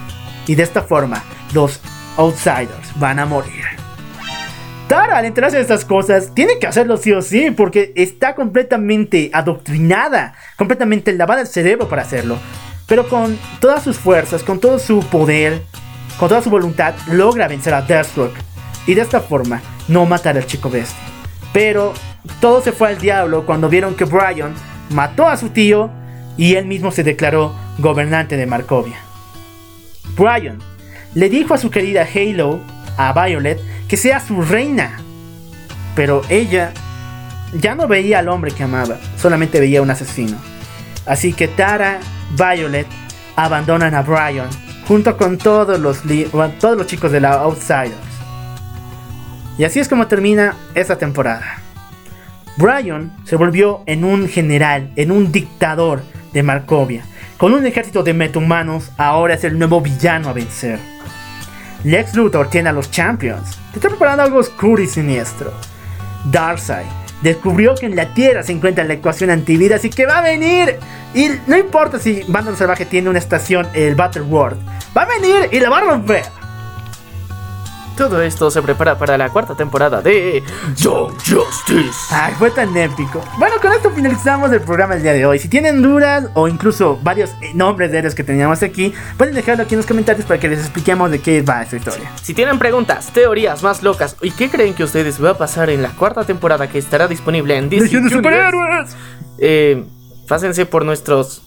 [0.46, 1.80] Y de esta forma, los
[2.16, 3.75] outsiders van a morir.
[4.88, 9.30] Tara, al enterarse de estas cosas, tiene que hacerlo sí o sí, porque está completamente
[9.32, 12.38] adoctrinada, completamente lavada el cerebro para hacerlo.
[12.86, 15.60] Pero con todas sus fuerzas, con todo su poder,
[16.20, 18.36] con toda su voluntad, logra vencer a Deathstroke.
[18.86, 21.02] Y de esta forma, no matar al chico bestia.
[21.52, 21.92] Pero
[22.40, 24.54] todo se fue al diablo cuando vieron que Brian
[24.90, 25.90] mató a su tío
[26.36, 28.98] y él mismo se declaró gobernante de Markovia.
[30.16, 30.58] Brian
[31.14, 32.60] le dijo a su querida Halo,
[32.96, 33.58] a Violet,
[33.88, 35.00] que sea su reina.
[35.94, 36.72] Pero ella
[37.54, 40.36] ya no veía al hombre que amaba, solamente veía a un asesino.
[41.06, 42.00] Así que Tara,
[42.32, 42.86] Violet
[43.36, 44.48] abandonan a Brian
[44.86, 46.02] junto con todos los,
[46.58, 47.94] todos los chicos de la Outsiders.
[49.58, 51.62] Y así es como termina esta temporada.
[52.56, 56.02] Brian se volvió en un general, en un dictador
[56.32, 57.04] de Markovia.
[57.36, 60.78] Con un ejército de metahumanos, ahora es el nuevo villano a vencer.
[61.84, 63.58] Lex Luthor tiene a los Champions.
[63.72, 65.52] Te está preparando algo oscuro y siniestro.
[66.24, 66.86] Darkseid
[67.22, 70.76] descubrió que en la Tierra se encuentra la ecuación antivida, así que va a venir.
[71.14, 74.58] Y no importa si Bando Salvaje tiene una estación, el Battle World,
[74.96, 76.24] va a venir y la va a romper.
[77.96, 80.42] Todo esto se prepara para la cuarta temporada de
[80.76, 82.14] Young Justice.
[82.14, 83.24] Ay, fue tan épico.
[83.38, 85.38] Bueno, con esto finalizamos el programa del día de hoy.
[85.38, 89.64] Si tienen dudas o incluso varios eh, nombres de héroes que teníamos aquí, pueden dejarlo
[89.64, 92.12] aquí en los comentarios para que les expliquemos de qué va esta historia.
[92.22, 95.80] Si tienen preguntas, teorías más locas y qué creen que ustedes va a pasar en
[95.80, 98.02] la cuarta temporada que estará disponible en Disney.
[98.02, 98.94] de superhéroes!
[99.38, 99.86] Eh,
[100.28, 101.45] pásense por nuestros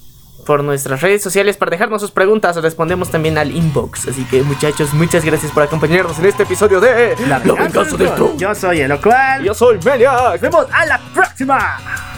[0.50, 2.56] por nuestras redes sociales para dejarnos sus preguntas.
[2.56, 4.08] Respondemos también al inbox.
[4.08, 8.56] Así que, muchachos, muchas gracias por acompañarnos en este episodio de La Venganza del Yo
[8.56, 9.44] soy el cual.
[9.44, 10.12] Yo soy Melia.
[10.12, 12.09] Nos vemos a la próxima.